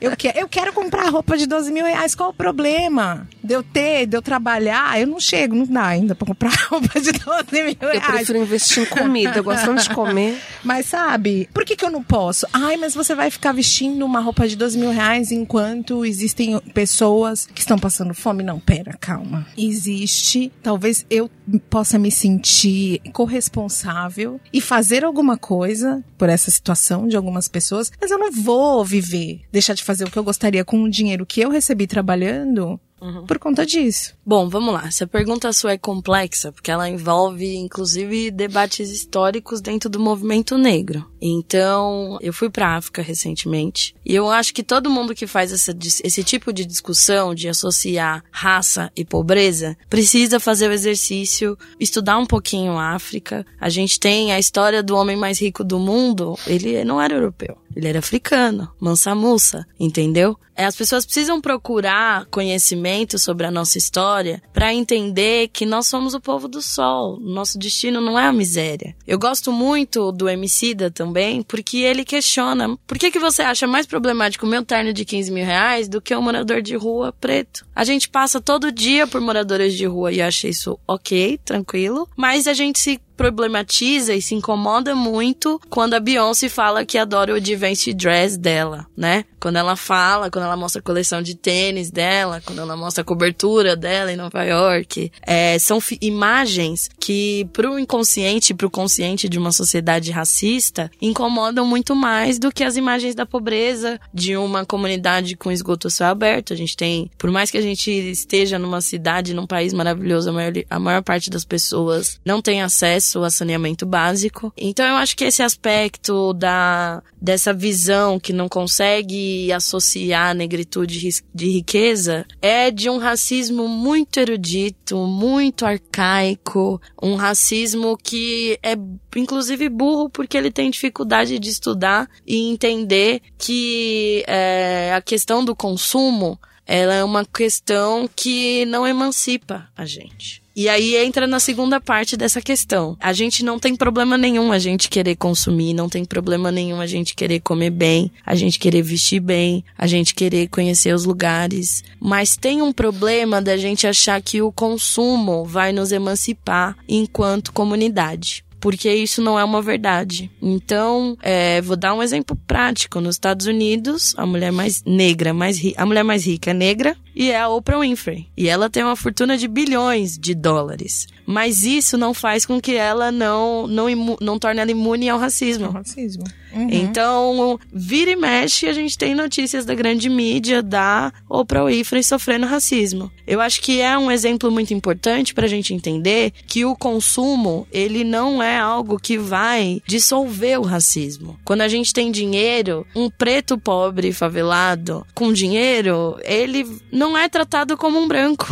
eu, 0.00 0.16
que, 0.16 0.32
eu 0.34 0.48
quero 0.48 0.72
comprar 0.72 1.08
roupa 1.08 1.36
de 1.36 1.46
12 1.46 1.72
mil 1.72 1.84
reais, 1.84 2.14
qual 2.14 2.30
o 2.30 2.34
problema? 2.34 3.28
De 3.42 3.54
eu 3.54 3.62
ter, 3.62 4.06
de 4.06 4.16
eu 4.16 4.22
trabalhar, 4.22 5.00
eu 5.00 5.06
não 5.06 5.20
chego, 5.20 5.54
não 5.54 5.66
dá 5.66 5.86
ainda 5.86 6.14
pra 6.14 6.26
comprar 6.26 6.52
roupa 6.68 7.00
de 7.00 7.12
12 7.12 7.44
mil 7.52 7.76
reais. 7.80 7.94
Eu 7.94 8.00
prefiro 8.00 8.38
investir 8.38 8.82
em 8.82 8.86
comida, 8.86 9.38
eu 9.38 9.44
gosto 9.44 9.66
tanto 9.66 9.82
de 9.82 9.90
comer. 9.90 10.38
Mas 10.62 10.86
sabe, 10.86 11.48
por 11.52 11.64
que, 11.64 11.76
que 11.76 11.84
eu 11.84 11.90
não 11.90 12.02
posso? 12.02 12.46
Ai, 12.52 12.76
mas 12.76 12.94
você 12.94 13.14
vai 13.14 13.30
ficar 13.30 13.52
vestindo 13.52 14.04
uma 14.04 14.20
roupa 14.20 14.48
de 14.48 14.56
12 14.56 14.78
mil 14.78 14.90
reais 14.90 15.30
enquanto 15.30 16.04
existem 16.06 16.58
pessoas 16.72 17.46
que 17.46 17.60
estão 17.60 17.78
passando 17.78 18.14
fome? 18.14 18.42
Não, 18.42 18.58
pera, 18.58 18.96
calma. 18.98 19.46
Existe, 19.56 20.50
talvez 20.62 21.04
eu 21.10 21.30
possa 21.68 21.98
me 21.98 22.10
sentir 22.10 23.00
corresponsável 23.12 24.40
e 24.52 24.60
fazer 24.60 25.04
alguma 25.04 25.36
coisa 25.36 26.02
por 26.16 26.28
essa 26.28 26.50
situação 26.50 27.06
de 27.06 27.16
algumas 27.16 27.48
pessoas, 27.48 27.92
mas 28.00 28.10
eu 28.10 28.18
não 28.18 28.32
vou 28.32 28.84
viver, 28.84 29.42
deixar 29.54 29.72
de 29.74 29.84
fazer 29.84 30.04
o 30.04 30.10
que 30.10 30.18
eu 30.18 30.24
gostaria 30.24 30.64
com 30.64 30.82
o 30.82 30.90
dinheiro 30.90 31.24
que 31.24 31.40
eu 31.40 31.48
recebi 31.48 31.86
trabalhando 31.86 32.78
Uhum. 33.04 33.26
por 33.26 33.38
conta 33.38 33.66
disso. 33.66 34.14
Bom, 34.24 34.48
vamos 34.48 34.72
lá. 34.72 34.86
Essa 34.86 35.06
pergunta 35.06 35.52
sua 35.52 35.72
é 35.72 35.78
complexa, 35.78 36.50
porque 36.50 36.70
ela 36.70 36.88
envolve, 36.88 37.54
inclusive, 37.54 38.30
debates 38.30 38.90
históricos 38.90 39.60
dentro 39.60 39.90
do 39.90 40.00
movimento 40.00 40.56
negro. 40.56 41.04
Então, 41.20 42.18
eu 42.22 42.32
fui 42.32 42.48
para 42.48 42.76
África 42.76 43.02
recentemente 43.02 43.94
e 44.04 44.14
eu 44.14 44.30
acho 44.30 44.54
que 44.54 44.62
todo 44.62 44.88
mundo 44.90 45.14
que 45.14 45.26
faz 45.26 45.52
essa, 45.52 45.76
esse 46.02 46.24
tipo 46.24 46.50
de 46.50 46.64
discussão 46.64 47.34
de 47.34 47.46
associar 47.46 48.24
raça 48.30 48.90
e 48.96 49.04
pobreza 49.04 49.76
precisa 49.90 50.40
fazer 50.40 50.68
o 50.68 50.72
exercício, 50.72 51.58
estudar 51.78 52.16
um 52.16 52.26
pouquinho 52.26 52.72
a 52.78 52.94
África. 52.94 53.44
A 53.60 53.68
gente 53.68 54.00
tem 54.00 54.32
a 54.32 54.38
história 54.38 54.82
do 54.82 54.96
homem 54.96 55.16
mais 55.16 55.38
rico 55.38 55.62
do 55.62 55.78
mundo, 55.78 56.38
ele 56.46 56.82
não 56.84 57.00
era 57.00 57.14
europeu. 57.14 57.58
Ele 57.76 57.88
era 57.88 57.98
africano, 57.98 58.70
Mansa 58.78 59.14
Musa, 59.16 59.66
entendeu? 59.80 60.38
É, 60.56 60.64
as 60.64 60.76
pessoas 60.76 61.04
precisam 61.04 61.40
procurar 61.40 62.26
conhecimento 62.26 62.93
sobre 63.18 63.46
a 63.46 63.50
nossa 63.50 63.78
história 63.78 64.42
para 64.52 64.72
entender 64.72 65.48
que 65.48 65.66
nós 65.66 65.86
somos 65.86 66.14
o 66.14 66.20
povo 66.20 66.48
do 66.48 66.62
sol. 66.62 67.18
Nosso 67.20 67.58
destino 67.58 68.00
não 68.00 68.18
é 68.18 68.26
a 68.26 68.32
miséria. 68.32 68.94
Eu 69.06 69.18
gosto 69.18 69.52
muito 69.52 70.12
do 70.12 70.28
Emicida 70.28 70.90
também, 70.90 71.42
porque 71.42 71.78
ele 71.78 72.04
questiona 72.04 72.76
por 72.86 72.98
que, 72.98 73.10
que 73.10 73.18
você 73.18 73.42
acha 73.42 73.66
mais 73.66 73.86
problemático 73.86 74.46
o 74.46 74.48
meu 74.48 74.64
terno 74.64 74.92
de 74.92 75.04
15 75.04 75.30
mil 75.30 75.44
reais 75.44 75.88
do 75.88 76.00
que 76.00 76.14
um 76.14 76.22
morador 76.22 76.62
de 76.62 76.76
rua 76.76 77.12
preto. 77.20 77.66
A 77.74 77.84
gente 77.84 78.08
passa 78.08 78.40
todo 78.40 78.70
dia 78.70 79.06
por 79.06 79.20
moradores 79.20 79.74
de 79.74 79.86
rua 79.86 80.12
e 80.12 80.22
achei 80.22 80.50
isso 80.50 80.78
ok, 80.86 81.38
tranquilo, 81.44 82.08
mas 82.16 82.46
a 82.46 82.54
gente 82.54 82.78
se 82.78 83.00
problematiza 83.16 84.14
e 84.14 84.22
se 84.22 84.34
incomoda 84.34 84.94
muito 84.94 85.60
quando 85.70 85.94
a 85.94 86.00
Beyoncé 86.00 86.48
fala 86.48 86.84
que 86.84 86.98
adora 86.98 87.32
o 87.32 87.36
advanced 87.36 87.94
dress 87.94 88.36
dela, 88.36 88.86
né? 88.96 89.24
Quando 89.40 89.56
ela 89.56 89.76
fala, 89.76 90.30
quando 90.30 90.44
ela 90.44 90.56
mostra 90.56 90.80
a 90.80 90.82
coleção 90.82 91.22
de 91.22 91.34
tênis 91.34 91.90
dela, 91.90 92.42
quando 92.44 92.60
ela 92.60 92.76
mostra 92.76 93.02
a 93.02 93.04
cobertura 93.04 93.76
dela 93.76 94.12
em 94.12 94.16
Nova 94.16 94.42
York. 94.42 95.12
É, 95.22 95.58
são 95.58 95.78
imagens 96.00 96.88
que 96.98 97.48
pro 97.52 97.78
inconsciente 97.78 98.52
e 98.52 98.56
pro 98.56 98.70
consciente 98.70 99.28
de 99.28 99.38
uma 99.38 99.52
sociedade 99.52 100.10
racista 100.10 100.90
incomodam 101.00 101.66
muito 101.66 101.94
mais 101.94 102.38
do 102.38 102.50
que 102.50 102.64
as 102.64 102.76
imagens 102.76 103.14
da 103.14 103.26
pobreza 103.26 104.00
de 104.12 104.36
uma 104.36 104.64
comunidade 104.64 105.36
com 105.36 105.52
esgoto 105.52 105.88
a 105.88 105.90
céu 105.90 106.08
aberto. 106.08 106.52
A 106.52 106.56
gente 106.56 106.76
tem, 106.76 107.10
por 107.18 107.30
mais 107.30 107.50
que 107.50 107.58
a 107.58 107.62
gente 107.62 107.90
esteja 107.90 108.58
numa 108.58 108.80
cidade, 108.80 109.34
num 109.34 109.46
país 109.46 109.72
maravilhoso, 109.72 110.30
a 110.30 110.32
maior, 110.32 110.52
a 110.70 110.78
maior 110.78 111.02
parte 111.02 111.30
das 111.30 111.44
pessoas 111.44 112.18
não 112.24 112.40
tem 112.40 112.62
acesso 112.62 113.03
a 113.24 113.30
saneamento 113.30 113.84
básico. 113.84 114.52
Então 114.56 114.86
eu 114.86 114.96
acho 114.96 115.16
que 115.16 115.24
esse 115.24 115.42
aspecto 115.42 116.32
da 116.32 117.02
dessa 117.20 117.54
visão 117.54 118.20
que 118.20 118.32
não 118.32 118.48
consegue 118.48 119.50
associar 119.50 120.34
negritude 120.34 121.22
de 121.34 121.48
riqueza 121.48 122.26
é 122.42 122.70
de 122.70 122.90
um 122.90 122.98
racismo 122.98 123.66
muito 123.66 124.20
erudito, 124.20 124.96
muito 125.06 125.64
arcaico, 125.64 126.80
um 127.02 127.14
racismo 127.14 127.96
que 127.96 128.58
é 128.62 128.74
inclusive 129.16 129.68
burro 129.68 130.10
porque 130.10 130.36
ele 130.36 130.50
tem 130.50 130.70
dificuldade 130.70 131.38
de 131.38 131.48
estudar 131.48 132.08
e 132.26 132.50
entender 132.50 133.22
que 133.38 134.22
é, 134.26 134.92
a 134.94 135.00
questão 135.00 135.44
do 135.44 135.56
consumo 135.56 136.38
ela 136.66 136.94
é 136.94 137.04
uma 137.04 137.24
questão 137.24 138.08
que 138.14 138.64
não 138.66 138.86
emancipa 138.86 139.68
a 139.76 139.84
gente. 139.84 140.43
E 140.56 140.68
aí 140.68 140.96
entra 140.96 141.26
na 141.26 141.40
segunda 141.40 141.80
parte 141.80 142.16
dessa 142.16 142.40
questão. 142.40 142.96
A 143.00 143.12
gente 143.12 143.44
não 143.44 143.58
tem 143.58 143.74
problema 143.74 144.16
nenhum 144.16 144.52
a 144.52 144.58
gente 144.58 144.88
querer 144.88 145.16
consumir, 145.16 145.74
não 145.74 145.88
tem 145.88 146.04
problema 146.04 146.52
nenhum 146.52 146.80
a 146.80 146.86
gente 146.86 147.14
querer 147.14 147.40
comer 147.40 147.70
bem, 147.70 148.10
a 148.24 148.36
gente 148.36 148.58
querer 148.58 148.82
vestir 148.82 149.20
bem, 149.20 149.64
a 149.76 149.86
gente 149.88 150.14
querer 150.14 150.46
conhecer 150.48 150.94
os 150.94 151.04
lugares. 151.04 151.82
Mas 151.98 152.36
tem 152.36 152.62
um 152.62 152.72
problema 152.72 153.42
da 153.42 153.56
gente 153.56 153.84
achar 153.86 154.22
que 154.22 154.40
o 154.40 154.52
consumo 154.52 155.44
vai 155.44 155.72
nos 155.72 155.90
emancipar 155.90 156.76
enquanto 156.88 157.52
comunidade 157.52 158.43
porque 158.64 158.90
isso 158.90 159.20
não 159.20 159.38
é 159.38 159.44
uma 159.44 159.60
verdade. 159.60 160.30
Então, 160.40 161.18
é, 161.20 161.60
vou 161.60 161.76
dar 161.76 161.92
um 161.92 162.02
exemplo 162.02 162.34
prático. 162.46 162.98
Nos 162.98 163.16
Estados 163.16 163.44
Unidos, 163.44 164.14
a 164.16 164.24
mulher 164.24 164.50
mais 164.50 164.82
negra, 164.86 165.34
mais 165.34 165.60
a 165.76 165.84
mulher 165.84 166.02
mais 166.02 166.24
rica 166.24 166.52
é 166.52 166.54
negra 166.54 166.96
e 167.14 167.30
é 167.30 167.38
a 167.38 167.50
Oprah 167.50 167.80
Winfrey. 167.80 168.26
E 168.34 168.48
ela 168.48 168.70
tem 168.70 168.82
uma 168.82 168.96
fortuna 168.96 169.36
de 169.36 169.46
bilhões 169.46 170.16
de 170.18 170.34
dólares. 170.34 171.06
Mas 171.26 171.62
isso 171.62 171.98
não 171.98 172.14
faz 172.14 172.46
com 172.46 172.58
que 172.58 172.74
ela 172.74 173.12
não, 173.12 173.66
não, 173.66 173.90
imu, 173.90 174.16
não 174.18 174.38
torne 174.38 174.62
ela 174.62 174.70
imune 174.70 175.10
ao 175.10 175.18
racismo. 175.18 175.66
Ao 175.66 175.72
racismo. 175.72 176.24
Uhum. 176.54 176.68
Então, 176.70 177.58
vira 177.72 178.10
e 178.10 178.16
mexe, 178.16 178.66
a 178.66 178.72
gente 178.72 178.96
tem 178.96 179.14
notícias 179.14 179.64
da 179.64 179.74
grande 179.74 180.08
mídia 180.08 180.62
da 180.62 181.12
Oprah 181.28 181.64
Winfrey 181.64 182.02
sofrendo 182.02 182.46
racismo. 182.46 183.10
Eu 183.26 183.40
acho 183.40 183.60
que 183.60 183.80
é 183.80 183.96
um 183.98 184.10
exemplo 184.10 184.50
muito 184.50 184.72
importante 184.72 185.34
para 185.34 185.46
a 185.46 185.48
gente 185.48 185.74
entender 185.74 186.32
que 186.46 186.64
o 186.64 186.76
consumo, 186.76 187.66
ele 187.72 188.04
não 188.04 188.42
é 188.42 188.58
algo 188.58 188.98
que 188.98 189.18
vai 189.18 189.80
dissolver 189.86 190.60
o 190.60 190.64
racismo. 190.64 191.38
Quando 191.44 191.62
a 191.62 191.68
gente 191.68 191.92
tem 191.92 192.10
dinheiro, 192.10 192.86
um 192.94 193.10
preto 193.10 193.58
pobre 193.58 194.12
favelado 194.12 195.06
com 195.14 195.32
dinheiro, 195.32 196.16
ele 196.22 196.66
não 196.92 197.16
é 197.16 197.28
tratado 197.28 197.76
como 197.76 197.98
um 197.98 198.06
branco. 198.06 198.46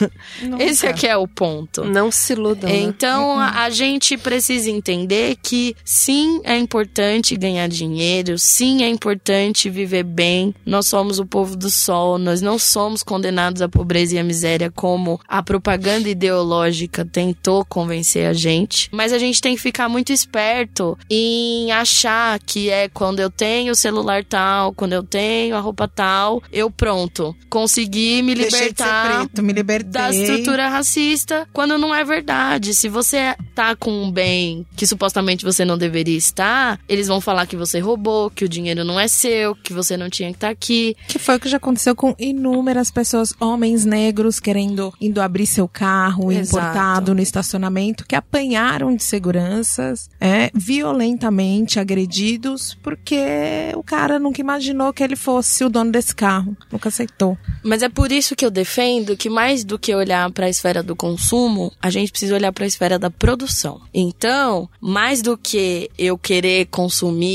Esse 0.58 0.86
aqui 0.86 1.06
é 1.06 1.16
o 1.16 1.26
ponto. 1.26 1.84
Não 1.84 2.10
se 2.10 2.32
iludam. 2.32 2.68
Né? 2.68 2.78
Então, 2.78 3.38
né? 3.38 3.52
a 3.54 3.70
gente 3.70 4.16
precisa 4.16 4.70
entender 4.70 5.36
que 5.42 5.74
sim, 5.84 6.40
é 6.44 6.56
importante 6.56 7.36
ganhar 7.46 7.68
dinheiro, 7.68 8.38
sim, 8.38 8.82
é 8.82 8.88
importante 8.88 9.70
viver 9.70 10.02
bem. 10.02 10.54
Nós 10.64 10.86
somos 10.86 11.18
o 11.18 11.26
povo 11.26 11.56
do 11.56 11.70
sol, 11.70 12.18
nós 12.18 12.40
não 12.40 12.58
somos 12.58 13.02
condenados 13.02 13.62
à 13.62 13.68
pobreza 13.68 14.16
e 14.16 14.18
à 14.18 14.24
miséria 14.24 14.70
como 14.70 15.20
a 15.28 15.42
propaganda 15.42 16.08
ideológica 16.08 17.04
tentou 17.04 17.64
convencer 17.64 18.26
a 18.26 18.32
gente. 18.32 18.88
Mas 18.92 19.12
a 19.12 19.18
gente 19.18 19.40
tem 19.40 19.54
que 19.54 19.62
ficar 19.62 19.88
muito 19.88 20.12
esperto 20.12 20.98
em 21.08 21.70
achar 21.70 22.38
que 22.40 22.68
é 22.68 22.88
quando 22.88 23.20
eu 23.20 23.30
tenho 23.30 23.72
o 23.72 23.76
celular 23.76 24.24
tal, 24.24 24.72
quando 24.72 24.92
eu 24.92 25.02
tenho 25.02 25.54
a 25.54 25.60
roupa 25.60 25.86
tal, 25.86 26.42
eu 26.52 26.70
pronto, 26.70 27.34
consegui 27.48 28.22
me 28.22 28.34
libertar 28.34 29.26
preto, 29.26 29.42
me 29.42 29.52
da 29.84 30.10
estrutura 30.10 30.68
racista, 30.68 31.48
quando 31.52 31.78
não 31.78 31.94
é 31.94 32.04
verdade. 32.04 32.74
Se 32.74 32.88
você 32.88 33.36
tá 33.54 33.76
com 33.76 33.90
um 33.90 34.10
bem 34.10 34.66
que 34.76 34.86
supostamente 34.86 35.44
você 35.44 35.64
não 35.64 35.78
deveria 35.78 36.16
estar, 36.16 36.78
eles 36.88 37.08
vão 37.08 37.20
falar 37.20 37.35
que 37.44 37.56
você 37.56 37.80
roubou, 37.80 38.30
que 38.30 38.44
o 38.44 38.48
dinheiro 38.48 38.84
não 38.84 38.98
é 38.98 39.08
seu, 39.08 39.54
que 39.56 39.72
você 39.72 39.96
não 39.96 40.08
tinha 40.08 40.30
que 40.30 40.36
estar 40.36 40.46
tá 40.46 40.52
aqui. 40.52 40.96
Que 41.08 41.18
foi 41.18 41.36
o 41.36 41.40
que 41.40 41.48
já 41.48 41.56
aconteceu 41.56 41.96
com 41.96 42.14
inúmeras 42.18 42.90
pessoas, 42.90 43.34
homens 43.40 43.84
negros, 43.84 44.38
querendo 44.38 44.94
indo 45.00 45.20
abrir 45.20 45.46
seu 45.46 45.66
carro 45.66 46.30
Exato. 46.30 46.64
importado 46.64 47.14
no 47.14 47.20
estacionamento, 47.20 48.06
que 48.06 48.14
apanharam 48.14 48.94
de 48.94 49.02
seguranças, 49.02 50.08
é, 50.20 50.50
violentamente 50.54 51.80
agredidos, 51.80 52.78
porque 52.82 53.72
o 53.74 53.82
cara 53.82 54.18
nunca 54.18 54.40
imaginou 54.40 54.92
que 54.92 55.02
ele 55.02 55.16
fosse 55.16 55.64
o 55.64 55.68
dono 55.68 55.90
desse 55.90 56.14
carro. 56.14 56.56
Nunca 56.70 56.88
aceitou. 56.88 57.36
Mas 57.62 57.82
é 57.82 57.88
por 57.88 58.12
isso 58.12 58.36
que 58.36 58.44
eu 58.44 58.50
defendo 58.50 59.16
que 59.16 59.28
mais 59.28 59.64
do 59.64 59.78
que 59.78 59.94
olhar 59.94 60.30
para 60.30 60.46
a 60.46 60.50
esfera 60.50 60.82
do 60.82 60.94
consumo, 60.94 61.72
a 61.80 61.90
gente 61.90 62.10
precisa 62.10 62.34
olhar 62.34 62.52
para 62.52 62.64
a 62.64 62.66
esfera 62.66 62.98
da 62.98 63.10
produção. 63.10 63.80
Então, 63.92 64.68
mais 64.80 65.22
do 65.22 65.36
que 65.36 65.90
eu 65.98 66.16
querer 66.16 66.66
consumir 66.66 67.25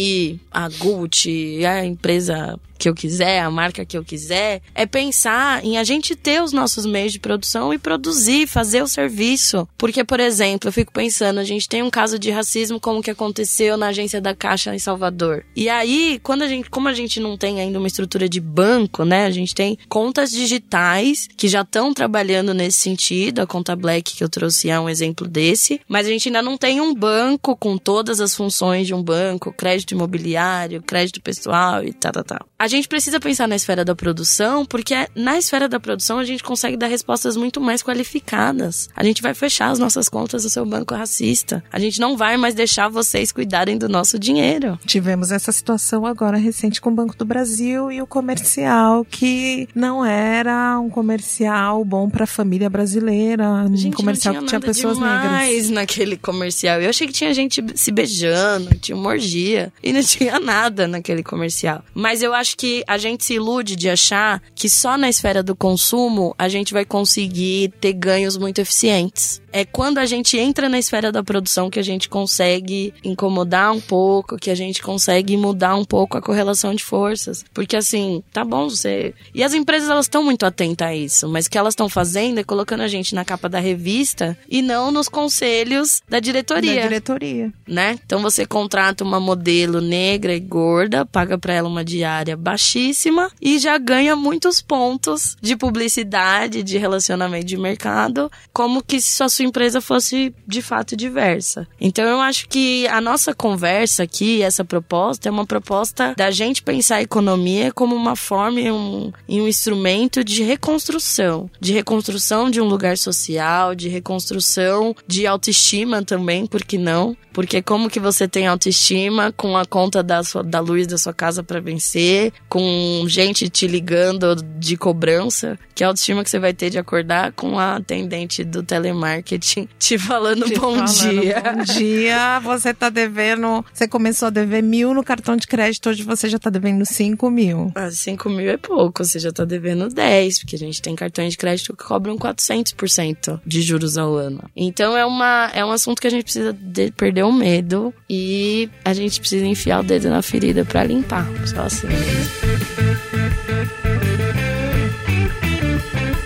a 0.52 0.70
Gucci, 0.70 1.66
a 1.66 1.86
empresa 1.86 2.60
que 2.82 2.90
eu 2.90 2.96
quiser, 2.96 3.42
a 3.42 3.52
marca 3.52 3.86
que 3.86 3.96
eu 3.96 4.04
quiser, 4.04 4.60
é 4.74 4.88
pensar 4.88 5.64
em 5.64 5.78
a 5.78 5.84
gente 5.84 6.16
ter 6.16 6.42
os 6.42 6.52
nossos 6.52 6.84
meios 6.84 7.12
de 7.12 7.20
produção 7.20 7.72
e 7.72 7.78
produzir, 7.78 8.48
fazer 8.48 8.82
o 8.82 8.88
serviço. 8.88 9.68
Porque, 9.78 10.04
por 10.04 10.20
exemplo, 10.20 10.68
eu 10.68 10.74
fico 10.74 10.92
pensando, 10.92 11.40
a 11.40 11.44
gente 11.44 11.70
tem 11.70 11.84
um 11.84 11.92
caso 11.92 12.18
de 12.18 12.32
racismo 12.32 12.80
como 12.80 13.04
que 13.04 13.12
aconteceu 13.12 13.78
na 13.78 13.90
agência 13.90 14.20
da 14.20 14.34
Caixa 14.34 14.74
em 14.74 14.80
Salvador. 14.80 15.46
E 15.56 15.70
aí, 15.70 16.20
quando 16.24 16.42
a 16.42 16.48
gente, 16.48 16.72
como 16.72 16.88
a 16.88 16.94
gente 16.94 17.20
não 17.20 17.38
tem 17.38 17.62
ainda 17.62 17.78
uma 17.78 17.88
estrutura 17.88 18.28
de 18.28 18.40
banco, 18.40 19.06
né? 19.06 19.26
A 19.26 19.32
gente 19.32 19.54
tem 19.54 19.78
contas 19.88 20.32
digitais 20.32 21.30
que 21.38 21.48
já 21.48 21.62
estão 21.62 21.94
trabalhando 21.94 22.52
nesse 22.52 22.80
sentido. 22.80 23.42
A 23.42 23.48
conta 23.48 23.76
Black 23.76 24.16
que 24.16 24.24
eu 24.24 24.30
trouxe 24.30 24.72
é 24.72 24.80
um 24.80 24.90
exemplo 24.90 25.28
desse, 25.28 25.80
mas 25.88 26.08
a 26.08 26.10
gente 26.10 26.30
ainda 26.30 26.42
não 26.42 26.58
tem 26.58 26.82
um 26.82 26.96
banco 26.96 27.56
com 27.56 27.78
todas 27.78 28.20
as 28.20 28.34
funções 28.34 28.88
de 28.88 28.94
um 28.96 29.04
banco, 29.04 29.54
crédito 29.54 29.92
imobiliário, 29.92 30.82
crédito 30.82 31.22
pessoal 31.22 31.84
e 31.84 31.94
tal, 31.94 32.12
tal, 32.12 32.24
tal. 32.24 32.48
A 32.58 32.71
gente 32.72 32.88
precisa 32.88 33.20
pensar 33.20 33.48
na 33.48 33.56
esfera 33.56 33.86
da 33.86 33.96
produção, 33.96 34.66
porque 34.66 34.94
é 34.94 35.08
na 35.16 35.38
esfera 35.38 35.68
da 35.70 35.80
produção 35.80 36.18
a 36.20 36.24
gente 36.24 36.44
consegue 36.44 36.76
dar 36.78 36.88
respostas 36.88 37.36
muito 37.38 37.60
mais 37.62 37.84
qualificadas. 37.84 38.90
A 38.96 39.04
gente 39.04 39.22
vai 39.22 39.34
fechar 39.34 39.70
as 39.70 39.80
nossas 39.80 40.10
contas 40.10 40.44
do 40.44 40.50
seu 40.50 40.66
banco 40.66 40.94
racista. 40.96 41.64
A 41.72 41.80
gente 41.80 42.00
não 42.00 42.18
vai 42.18 42.38
mais 42.38 42.54
deixar 42.54 42.88
vocês 42.90 43.32
cuidarem 43.32 43.78
do 43.78 43.88
nosso 43.90 44.18
dinheiro. 44.18 44.80
Tivemos 44.86 45.32
essa 45.32 45.52
situação 45.52 46.06
agora 46.06 46.38
recente 46.38 46.82
com 46.82 46.90
o 46.90 46.94
Banco 46.94 47.16
do 47.16 47.26
Brasil 47.26 47.92
e 47.92 48.02
o 48.02 48.08
comercial 48.08 49.06
que 49.06 49.68
não 49.76 50.04
era 50.06 50.80
um 50.80 50.90
comercial 50.90 51.84
bom 51.84 52.10
para 52.10 52.24
a 52.24 52.28
família 52.28 52.70
brasileira, 52.70 53.48
um 53.50 53.76
Gente, 53.76 53.96
comercial 53.96 54.34
não 54.34 54.42
que 54.42 54.48
tinha 54.48 54.60
tinha 54.60 54.74
pessoas 54.74 54.98
negras. 54.98 55.70
naquele 55.70 56.18
comercial. 56.18 56.82
Eu 56.82 56.90
achei 56.90 57.08
que 57.08 57.14
tinha 57.14 57.34
gente 57.34 57.64
se 57.76 57.92
beijando, 57.92 58.76
tinha 58.80 58.96
uma 58.96 59.10
orgia. 59.10 59.72
E 59.84 59.92
não 59.94 60.02
tinha 60.04 60.40
nada 60.40 60.88
naquele 60.88 61.24
comercial. 61.24 61.84
Mas 61.94 62.22
eu 62.22 62.34
acho 62.34 62.56
que 62.62 62.84
a 62.86 62.96
gente 62.96 63.26
se 63.26 63.34
ilude 63.34 63.76
de 63.76 63.90
achar 63.90 64.40
que 64.54 64.70
só 64.70 64.96
na 64.96 65.10
esfera 65.10 65.42
do 65.42 65.56
consumo 65.56 66.36
a 66.38 66.48
gente 66.48 66.76
vai 66.76 66.86
conseguir 66.86 67.74
ter 67.82 67.94
ganhos 67.94 68.38
muito 68.38 68.60
eficientes. 68.60 69.42
É 69.52 69.66
quando 69.66 69.98
a 69.98 70.06
gente 70.06 70.38
entra 70.38 70.70
na 70.70 70.80
esfera 70.80 71.12
da 71.12 71.24
produção 71.24 71.70
que 71.70 71.80
a 71.80 71.84
gente 71.84 72.08
consegue 72.10 72.94
incomodar 73.04 73.72
um 73.72 73.82
pouco, 73.82 74.38
que 74.38 74.50
a 74.50 74.56
gente 74.56 74.82
consegue 74.82 75.36
mudar 75.36 75.76
um 75.76 75.86
pouco 75.86 76.18
a 76.18 76.22
correlação 76.22 76.74
de 76.74 76.84
forças. 76.84 77.44
Porque 77.54 77.76
assim, 77.76 78.24
tá 78.32 78.44
bom, 78.44 78.70
você. 78.70 79.14
E 79.34 79.44
as 79.44 79.54
empresas 79.54 79.90
elas 79.90 80.06
estão 80.06 80.24
muito 80.24 80.46
atentas 80.46 80.88
a 80.88 80.96
isso, 80.96 81.28
mas 81.28 81.46
o 81.46 81.50
que 81.50 81.58
elas 81.58 81.74
estão 81.74 81.90
fazendo 81.90 82.40
é 82.40 82.44
colocando 82.44 82.82
a 82.82 82.88
gente 82.88 83.14
na 83.14 83.26
capa 83.26 83.50
da 83.50 83.60
revista 83.60 84.38
e 84.50 84.62
não 84.62 84.92
nos 84.92 85.10
conselhos 85.10 86.02
da 86.10 86.20
diretoria. 86.20 86.76
Da 86.76 86.82
diretoria. 86.82 87.54
Né? 87.68 88.00
Então 88.06 88.22
você 88.22 88.46
contrata 88.46 89.04
uma 89.04 89.20
modelo 89.20 89.82
negra 89.82 90.34
e 90.34 90.40
gorda, 90.40 91.06
paga 91.06 91.38
pra 91.38 91.54
ela 91.54 91.68
uma 91.68 91.84
diária 91.84 92.38
baixíssima 92.38 93.32
e 93.42 93.60
já 93.60 93.78
ganha 93.78 94.16
muitos 94.16 94.62
pontos 94.62 95.36
de 95.42 95.56
publicidade, 95.56 96.64
de 96.64 96.78
relacionamento 96.78 97.46
de 97.46 97.58
mercado, 97.58 98.32
como 98.54 98.84
que 98.84 99.00
se 99.02 99.12
a 99.22 99.41
sua 99.42 99.48
empresa 99.48 99.82
fosse 99.82 100.34
de 100.48 100.62
fato 100.62 100.96
diversa. 100.96 101.68
Então 101.80 102.06
eu 102.06 102.20
acho 102.20 102.48
que 102.48 102.88
a 102.88 103.02
nossa 103.02 103.34
conversa 103.34 104.04
aqui, 104.04 104.44
essa 104.44 104.64
proposta, 104.64 105.28
é 105.28 105.32
uma 105.32 105.46
proposta 105.46 106.14
da 106.16 106.30
gente 106.30 106.62
pensar 106.62 106.98
a 106.98 107.02
economia 107.02 107.72
como 107.72 107.96
uma 107.96 108.16
forma 108.16 108.60
e 108.60 108.72
um, 108.72 109.12
e 109.28 109.42
um 109.42 109.48
instrumento 109.48 110.24
de 110.24 110.44
reconstrução, 110.44 111.50
de 111.60 111.74
reconstrução 111.74 112.50
de 112.50 112.62
um 112.62 112.66
lugar 112.66 112.98
social, 112.98 113.74
de 113.74 113.90
reconstrução 113.90 114.96
de 115.08 115.26
autoestima 115.26 116.04
também, 116.04 116.46
por 116.46 116.64
que 116.64 116.78
não? 116.78 117.18
Porque 117.34 117.62
como 117.62 117.90
que 117.90 118.00
você 118.00 118.28
tem 118.28 118.46
autoestima 118.46 119.32
com 119.32 119.58
a 119.58 119.66
conta 119.66 120.04
da, 120.04 120.24
sua, 120.24 120.44
da 120.44 120.60
luz 120.60 120.86
da 120.86 120.98
sua 120.98 121.14
casa 121.14 121.42
para 121.42 121.62
vencer, 121.62 122.34
com 122.50 123.06
gente 123.08 123.50
te 123.50 123.68
ligando 123.68 124.36
de 124.36 124.76
cobrança, 124.76 125.58
que 125.74 125.84
autoestima 125.84 126.24
que 126.24 126.30
você 126.30 126.40
vai 126.40 126.54
ter 126.54 126.70
de 126.70 126.78
acordar 126.78 127.32
com 127.32 127.58
a 127.58 127.78
atendente 127.78 128.44
do 128.44 128.62
telemarketing 128.62 129.31
te 129.40 129.98
falando 129.98 130.46
Te 130.46 130.56
bom 130.56 130.76
falando, 130.88 131.22
dia. 131.22 131.42
Bom 131.42 131.64
dia, 131.74 132.40
você 132.40 132.74
tá 132.74 132.90
devendo. 132.90 133.66
Você 133.74 133.88
começou 133.88 134.28
a 134.28 134.30
dever 134.32 134.62
mil 134.64 134.94
no 134.94 135.04
cartão 135.04 135.36
de 135.36 135.48
crédito, 135.48 135.90
hoje 135.90 136.04
você 136.04 136.30
já 136.30 136.38
tá 136.40 136.50
devendo 136.50 136.86
cinco 136.86 137.30
mil. 137.30 137.72
Ah, 137.76 137.90
5 137.92 138.30
mil 138.30 138.50
é 138.50 138.58
pouco, 138.58 139.04
você 139.04 139.20
já 139.20 139.32
tá 139.32 139.44
devendo 139.46 139.88
10, 139.90 140.40
porque 140.40 140.56
a 140.56 140.60
gente 140.60 140.82
tem 140.82 140.96
cartões 140.96 141.32
de 141.34 141.38
crédito 141.38 141.76
que 141.76 141.84
cobram 141.84 142.18
400% 142.18 143.42
de 143.46 143.62
juros 143.62 143.98
ao 143.98 144.16
ano. 144.16 144.44
Então 144.56 144.96
é, 144.96 145.06
uma, 145.06 145.50
é 145.54 145.64
um 145.64 145.72
assunto 145.72 146.02
que 146.02 146.08
a 146.08 146.12
gente 146.12 146.24
precisa 146.24 146.54
de- 146.54 146.92
perder 146.92 147.24
o 147.24 147.32
medo 147.32 147.94
e 148.10 148.70
a 148.84 148.94
gente 148.94 149.20
precisa 149.20 149.46
enfiar 149.46 149.80
o 149.82 149.84
dedo 149.84 150.10
na 150.10 150.22
ferida 150.22 150.64
pra 150.66 150.84
limpar. 150.84 151.28
Só 151.46 151.62
assim. 151.62 151.88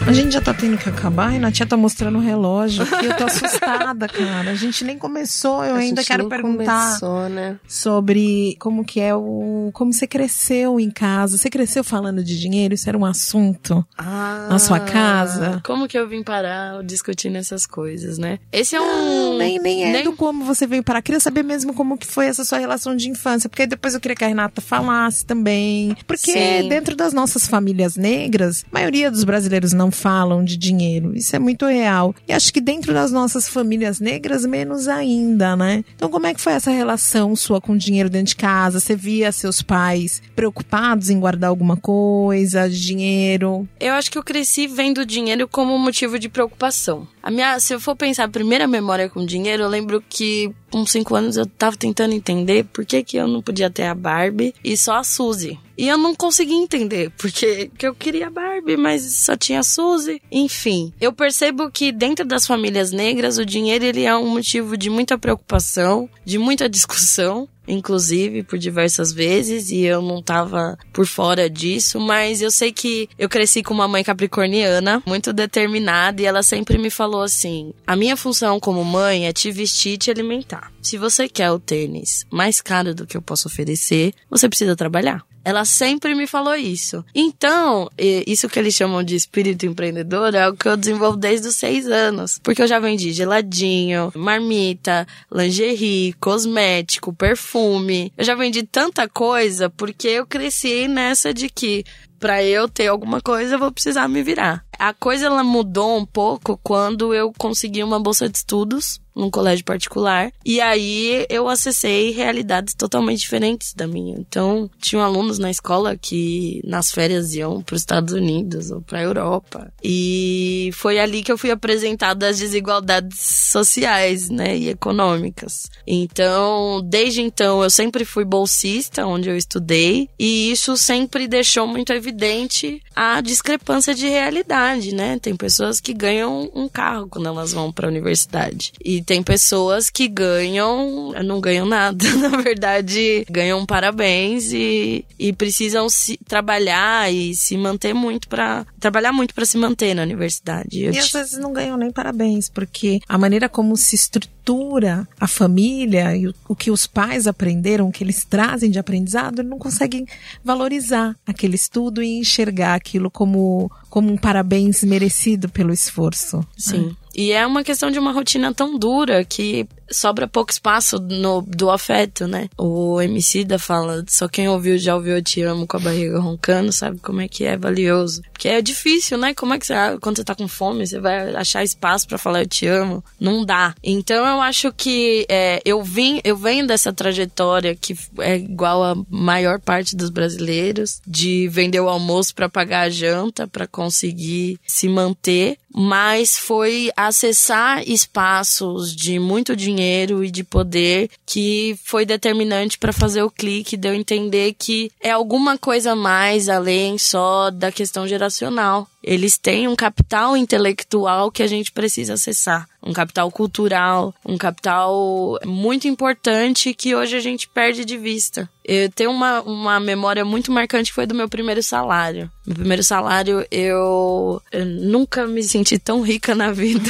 A 0.08 0.14
gente 0.14 0.34
já 0.34 0.42
tá 0.42 0.54
tendo 0.54 0.78
que 0.78 0.88
acabar 0.88 1.34
e 1.34 1.44
a 1.44 1.52
tia 1.52 1.66
tá 1.66 1.76
mostrando 1.76 2.20
o 2.20 2.22
relógio. 2.22 2.86
Eu 3.04 3.18
tô 3.18 3.24
assustada, 3.26 4.08
cara. 4.08 4.52
A 4.52 4.56
gente 4.56 4.84
nem 4.84 5.00
começou, 5.00 5.66
eu 5.66 5.74
A 5.74 5.78
ainda 5.80 6.02
gente 6.02 6.08
quero 6.08 6.24
nem 6.24 6.30
perguntar 6.30 6.86
começou, 7.00 7.28
né? 7.30 7.58
sobre 7.68 8.56
como 8.60 8.86
que 8.86 9.00
é 9.00 9.16
o. 9.16 9.72
como 9.74 9.92
você 9.92 10.06
cresceu 10.06 10.80
em 10.80 10.92
casa. 10.92 11.40
Você 11.40 11.50
cresceu 11.50 11.84
falando 11.84 12.24
de 12.24 12.40
dinheiro? 12.40 12.76
Isso 12.76 12.88
era 12.88 12.96
um 12.96 13.04
assunto 13.04 13.84
na 13.98 14.60
sua 14.60 14.80
casa? 14.80 15.60
Como 15.66 15.88
que 15.88 15.98
eu 15.98 16.08
vim 16.08 16.22
parar 16.22 16.84
discutindo 16.84 17.38
essas 17.38 17.66
coisas, 17.66 18.20
né? 18.20 18.38
Esse 18.52 18.76
é 18.76 18.82
um. 18.82 19.38
Nem, 19.38 19.60
nem 19.60 19.96
é 19.96 20.04
do 20.04 20.14
como 20.14 20.46
você 20.46 20.68
veio 20.68 20.84
parar. 20.84 21.02
Queria 21.02 21.20
saber 21.20 21.44
mesmo 21.44 21.74
como 21.74 21.98
que 21.98 22.06
foi 22.06 22.28
essa 22.28 22.46
sua 22.46 22.60
relação 22.60 22.96
de 22.96 23.10
infância. 23.10 23.50
Porque 23.50 23.66
depois 23.66 23.96
eu 23.96 24.00
queria 24.00 24.16
que 24.16 24.24
a 24.24 24.28
Renata 24.28 24.62
falasse 24.62 25.26
também. 25.26 25.98
Porque 26.06 26.32
Sim. 26.32 26.70
dentro 26.70 26.96
das 26.96 27.12
nossas 27.12 27.48
famílias 27.48 27.96
negras, 27.96 28.64
a 28.72 28.74
maioria 28.74 29.10
dos 29.10 29.24
brasileiros 29.24 29.74
não 29.74 29.95
falam 29.96 30.44
de 30.44 30.58
dinheiro. 30.58 31.16
Isso 31.16 31.36
é 31.36 31.40
muito 31.40 31.66
real. 31.66 32.14
E 32.28 32.34
acho 32.34 32.54
que 32.54 32.62
dentro 32.62 32.94
das 32.94 33.12
nossas 33.12 33.50
famílias 33.50 34.00
negras, 34.00 34.46
menos 34.46 34.88
ainda, 34.88 35.56
né? 35.56 35.84
Então, 35.96 36.10
como 36.10 36.28
é 36.28 36.34
que 36.34 36.42
foi 36.42 36.54
essa 36.54 36.70
relação 36.70 37.36
sua 37.36 37.60
com 37.60 37.74
o 37.74 37.78
dinheiro 37.78 38.10
dentro 38.10 38.28
de 38.28 38.36
casa? 38.36 38.80
Você 38.80 38.96
via 38.96 39.32
seus 39.32 39.62
pais 39.62 40.22
preocupados 40.36 41.10
em 41.10 41.20
guardar 41.20 41.50
alguma 41.50 41.78
coisa 41.78 42.70
de 42.70 42.80
dinheiro? 42.80 43.68
Eu 43.80 43.94
acho 43.94 44.12
que 44.12 44.18
eu 44.18 44.24
cresci 44.24 44.68
vendo 44.68 45.06
dinheiro 45.06 45.48
como 45.48 45.78
motivo 45.80 46.20
de 46.20 46.30
preocupação. 46.30 47.08
A 47.24 47.32
minha, 47.32 47.60
se 47.60 47.74
eu 47.74 47.80
for 47.80 47.96
pensar 47.96 48.26
a 48.26 48.30
primeira 48.30 48.68
memória 48.68 49.10
com 49.10 49.26
dinheiro, 49.26 49.64
eu 49.64 49.70
lembro 49.70 50.04
que 50.08 50.52
com 50.76 50.86
cinco 50.86 51.16
anos 51.16 51.38
eu 51.38 51.46
tava 51.46 51.78
tentando 51.78 52.14
entender 52.14 52.66
por 52.66 52.86
que, 52.86 53.02
que 53.02 53.16
eu 53.16 53.30
não 53.30 53.42
podia 53.42 53.70
ter 53.70 53.84
a 53.84 53.96
Barbie 53.96 54.54
e 54.62 54.76
só 54.76 54.98
a 54.98 55.06
Suzy. 55.06 55.58
E 55.78 55.88
eu 55.88 55.98
não 55.98 56.14
conseguia 56.14 56.58
entender, 56.58 57.12
porque 57.18 57.72
que 57.78 57.88
eu 57.88 57.96
queria 57.96 58.28
a 58.28 58.30
Barbie, 58.30 58.76
mas 58.76 59.02
só 59.04 59.38
tinha 59.38 59.64
Suzy. 59.64 60.22
Enfim, 60.30 60.94
eu 61.00 61.14
percebo 61.14 61.72
que 61.72 61.94
dentro 61.94 62.26
das 62.26 62.46
famílias 62.46 62.92
negras, 62.92 63.38
o 63.38 63.46
dinheiro 63.46 63.86
ele 63.86 64.04
é 64.04 64.18
um 64.18 64.28
motivo 64.28 64.76
de 64.76 64.90
muita 64.90 65.18
preocupação, 65.18 66.10
de 66.26 66.38
muita 66.38 66.68
discussão, 66.68 67.48
inclusive 67.68 68.44
por 68.44 68.58
diversas 68.58 69.12
vezes 69.12 69.70
e 69.70 69.82
eu 69.82 70.02
não 70.02 70.22
tava 70.22 70.78
por 70.94 71.06
fora 71.06 71.50
disso, 71.50 72.00
mas 72.00 72.42
eu 72.42 72.52
sei 72.52 72.72
que 72.72 73.10
eu 73.18 73.30
cresci 73.30 73.64
com 73.64 73.74
uma 73.74 73.88
mãe 73.88 74.04
capricorniana, 74.04 75.02
muito 75.06 75.34
determinada 75.34 76.22
e 76.22 76.26
ela 76.26 76.44
sempre 76.44 76.78
me 76.78 76.90
falou 76.90 77.22
assim: 77.22 77.74
"A 77.86 77.96
minha 77.96 78.18
função 78.18 78.60
como 78.60 78.84
mãe 78.84 79.28
é 79.28 79.34
te 79.34 79.52
vestir 79.52 79.94
e 79.94 79.98
te 79.98 80.12
alimentar. 80.12 80.72
Se 80.82 80.98
você 80.98 81.28
quer 81.28 81.52
o 81.52 81.60
tênis 81.60 82.26
mais 82.32 82.62
caro 82.62 82.94
do 82.94 83.08
que 83.08 83.18
eu 83.18 83.22
posso 83.22 83.48
oferecer, 83.48 84.14
você 84.30 84.48
precisa 84.48 84.76
trabalhar." 84.76 85.35
Ela 85.46 85.64
sempre 85.64 86.16
me 86.16 86.26
falou 86.26 86.56
isso. 86.56 87.06
Então, 87.14 87.88
isso 87.98 88.50
que 88.50 88.58
eles 88.58 88.74
chamam 88.74 89.04
de 89.04 89.16
espírito 89.16 89.66
empreendedor 89.66 90.34
é 90.34 90.50
o 90.50 90.56
que 90.56 90.68
eu 90.68 90.76
desenvolvo 90.76 91.16
desde 91.16 91.48
os 91.48 91.56
seis 91.56 91.88
anos. 91.88 92.40
Porque 92.44 92.64
eu 92.64 92.68
já 92.68 92.80
vendi 92.80 93.14
geladinho, 93.14 94.12
marmita, 94.16 95.08
lingerie, 95.32 96.14
cosmético, 96.20 97.14
perfume. 97.14 98.12
Eu 98.18 98.26
já 98.26 98.34
vendi 98.34 98.64
tanta 98.64 99.08
coisa 99.08 99.70
porque 99.70 100.08
eu 100.08 100.26
cresci 100.26 100.88
nessa 100.88 101.32
de 101.32 101.48
que 101.48 101.86
pra 102.20 102.44
eu 102.44 102.68
ter 102.68 102.88
alguma 102.88 103.22
coisa 103.22 103.54
eu 103.54 103.60
vou 103.60 103.72
precisar 103.72 104.08
me 104.08 104.24
virar. 104.24 104.66
A 104.80 104.94
coisa 104.94 105.28
ela 105.28 105.44
mudou 105.44 105.98
um 105.98 106.06
pouco 106.06 106.60
quando 106.64 107.14
eu 107.14 107.32
consegui 107.38 107.84
uma 107.84 108.00
bolsa 108.00 108.28
de 108.28 108.38
estudos 108.38 109.00
num 109.16 109.30
colégio 109.30 109.64
particular. 109.64 110.32
E 110.46 110.60
aí 110.60 111.26
eu 111.30 111.48
acessei 111.48 112.12
realidades 112.12 112.74
totalmente 112.74 113.20
diferentes 113.20 113.74
da 113.74 113.88
minha. 113.88 114.18
Então, 114.18 114.70
tinham 114.80 115.04
alunos 115.04 115.40
na 115.40 115.50
escola 115.50 115.96
que 115.96 116.62
nas 116.66 116.92
férias 116.92 117.34
iam 117.34 117.62
para 117.62 117.76
os 117.76 117.82
Estados 117.82 118.14
Unidos 118.14 118.72
ou 118.72 118.82
para 118.82 119.00
a 119.00 119.04
Europa. 119.04 119.72
E 119.84 120.70
foi 120.74 121.00
ali 121.00 121.24
que 121.24 121.32
eu 121.32 121.38
fui 121.38 121.52
apresentada 121.52 122.28
às 122.28 122.40
desigualdades 122.40 123.20
sociais, 123.20 124.30
né, 124.30 124.58
e 124.58 124.70
econômicas. 124.70 125.70
Então, 125.88 126.82
desde 126.84 127.22
então 127.22 127.64
eu 127.64 127.70
sempre 127.70 128.04
fui 128.04 128.26
bolsista 128.26 129.06
onde 129.06 129.30
eu 129.30 129.38
estudei, 129.38 130.10
e 130.20 130.52
isso 130.52 130.76
sempre 130.76 131.28
deixou 131.28 131.68
muito 131.68 131.94
evidente 131.94 132.82
a 132.96 133.22
discrepância 133.22 133.94
de 133.94 134.08
realidade, 134.08 134.94
né? 134.94 135.20
Tem 135.20 135.36
pessoas 135.36 135.80
que 135.80 135.94
ganham 135.94 136.50
um 136.54 136.68
carro 136.68 137.08
quando 137.08 137.28
elas 137.28 137.54
vão 137.54 137.72
para 137.72 137.88
a 137.88 137.92
universidade. 137.92 138.74
E 138.84 139.02
tem 139.06 139.22
pessoas 139.24 139.90
que 139.90 140.08
ganham, 140.08 141.14
não 141.24 141.40
ganham 141.40 141.66
nada, 141.66 142.04
na 142.18 142.30
verdade, 142.42 143.26
ganham 143.30 143.66
parabéns 143.66 144.52
e, 144.52 145.06
e 145.20 145.32
precisam 145.34 145.88
se 145.90 146.18
trabalhar 146.28 147.12
e 147.14 147.36
se 147.36 147.56
manter 147.58 147.94
muito 147.94 148.28
para 148.28 148.66
trabalhar 148.80 149.12
muito 149.14 149.34
para 149.34 149.46
se 149.46 149.58
manter 149.58 149.94
na 149.94 150.02
universidade. 150.04 150.82
Eu 150.84 150.94
E 150.94 150.98
às 151.00 151.08
ti- 151.08 151.14
vezes 151.14 151.38
não 151.40 151.54
ganham 151.54 151.78
nem 151.78 151.92
parabéns, 151.92 152.50
porque 152.50 153.00
a 153.08 153.18
maneira 153.18 153.48
como 153.48 153.76
se 153.78 153.96
estrutura 153.96 155.08
a 155.20 155.28
família 155.28 156.16
e 156.16 156.28
o, 156.28 156.34
o 156.50 156.56
que 156.56 156.70
os 156.72 156.86
pais 156.86 157.26
aprenderam, 157.28 157.88
o 157.88 157.92
que 157.92 158.04
eles 158.04 158.24
trazem 158.26 158.70
de 158.70 158.78
aprendizado, 158.80 159.44
não 159.44 159.58
conseguem 159.58 160.06
valorizar 160.44 161.16
aquele 161.26 161.56
estudo 161.56 162.02
e 162.04 162.20
enxergar 162.20 162.76
aquilo 162.76 163.10
como, 163.10 163.72
como 163.90 164.12
um 164.12 164.18
parabéns 164.18 164.84
merecido 164.84 165.50
pelo 165.50 165.74
esforço. 165.74 166.46
Sim. 166.58 166.96
E 167.16 167.32
é 167.32 167.48
uma 167.48 167.64
questão 167.64 167.90
de 167.90 167.98
uma 167.98 168.12
rotina 168.12 168.54
tão 168.54 168.78
dura 168.78 169.24
que 169.24 169.66
sobra 169.92 170.28
pouco 170.28 170.52
espaço 170.52 171.00
no, 171.00 171.42
do 171.42 171.70
afeto, 171.70 172.28
né? 172.28 172.50
O 172.58 173.02
MC 173.02 173.44
da 173.44 173.60
fala, 173.60 174.04
só 174.08 174.28
quem 174.28 174.48
ouviu 174.48 174.78
já 174.78 174.96
ouviu 174.96 175.16
Eu 175.16 175.24
Te 175.24 175.42
Amo 175.42 175.68
com 175.68 175.78
a 175.78 175.80
barriga 175.80 176.20
roncando, 176.20 176.72
sabe 176.72 177.00
como 177.00 177.22
é 177.22 177.28
que 177.28 177.44
é 177.44 177.58
valioso. 177.58 178.22
Porque 178.32 178.48
é 178.48 178.62
difícil, 178.62 179.18
né? 179.18 179.34
Como 179.34 179.54
é 179.54 179.60
que 179.60 179.66
você, 179.66 179.74
quando 180.02 180.18
você 180.18 180.24
tá 180.24 180.36
com 180.36 180.48
fome, 180.48 180.86
você 180.86 181.00
vai 181.00 181.36
achar 181.36 181.64
espaço 181.64 182.08
para 182.08 182.18
falar 182.18 182.42
Eu 182.42 182.48
Te 182.48 182.68
Amo? 182.68 183.04
Não 183.20 183.46
dá. 183.46 183.76
Então 183.84 184.26
eu 184.26 184.42
acho 184.42 184.72
que 184.72 185.26
é, 185.30 185.62
eu 185.66 185.84
vim, 185.84 186.20
eu 186.24 186.36
venho 186.36 186.66
dessa 186.68 186.92
trajetória 186.92 187.76
que 187.76 187.96
é 188.20 188.38
igual 188.38 188.84
a 188.84 188.96
maior 189.10 189.60
parte 189.60 189.96
dos 189.96 190.10
brasileiros, 190.10 191.02
de 191.06 191.48
vender 191.48 191.80
o 191.80 191.90
almoço 191.90 192.34
para 192.34 192.50
pagar 192.50 192.82
a 192.82 192.90
janta, 192.90 193.48
para 193.48 193.68
conseguir 193.68 194.60
se 194.66 194.88
manter 194.88 195.58
mas 195.78 196.38
foi 196.38 196.90
acessar 196.96 197.84
espaços 197.86 198.96
de 198.96 199.20
muito 199.20 199.58
dinheiro 199.58 199.75
e 200.24 200.32
de 200.32 200.44
poder 200.44 201.10
que 201.26 201.78
foi 201.84 202.06
determinante 202.06 202.78
para 202.78 202.94
fazer 202.94 203.24
o 203.24 203.32
clique, 203.32 203.78
de 203.78 203.88
eu 203.88 203.94
entender 203.94 204.56
que 204.58 204.92
é 205.02 205.12
alguma 205.12 205.58
coisa 205.58 205.96
mais 205.96 206.50
além 206.50 206.98
só 206.98 207.50
da 207.50 207.72
questão 207.72 208.08
geracional. 208.08 208.88
Eles 209.04 209.38
têm 209.38 209.68
um 209.68 209.76
capital 209.76 210.36
intelectual 210.36 211.32
que 211.32 211.44
a 211.44 211.48
gente 211.48 211.72
precisa 211.72 212.14
acessar, 212.14 212.68
um 212.86 212.94
capital 212.94 213.32
cultural, 213.32 214.14
um 214.24 214.38
capital 214.38 215.40
muito 215.44 215.88
importante 215.88 216.74
que 216.74 216.96
hoje 216.96 217.16
a 217.16 217.20
gente 217.20 217.50
perde 217.50 217.84
de 217.84 217.98
vista. 217.98 218.48
Eu 218.64 218.90
tenho 218.90 219.12
uma, 219.12 219.42
uma 219.42 219.80
memória 219.80 220.24
muito 220.24 220.52
marcante 220.52 220.92
que 220.92 220.96
foi 220.96 221.06
do 221.06 221.16
meu 221.16 221.28
primeiro 221.28 221.62
salário. 221.62 222.30
Meu 222.46 222.56
primeiro 222.56 222.84
salário, 222.84 223.46
eu, 223.52 224.42
eu 224.52 224.66
nunca 224.66 225.26
me 225.28 225.44
senti 225.44 225.80
tão 225.80 226.02
rica 226.02 226.36
na 226.36 226.52
vida. 226.52 226.90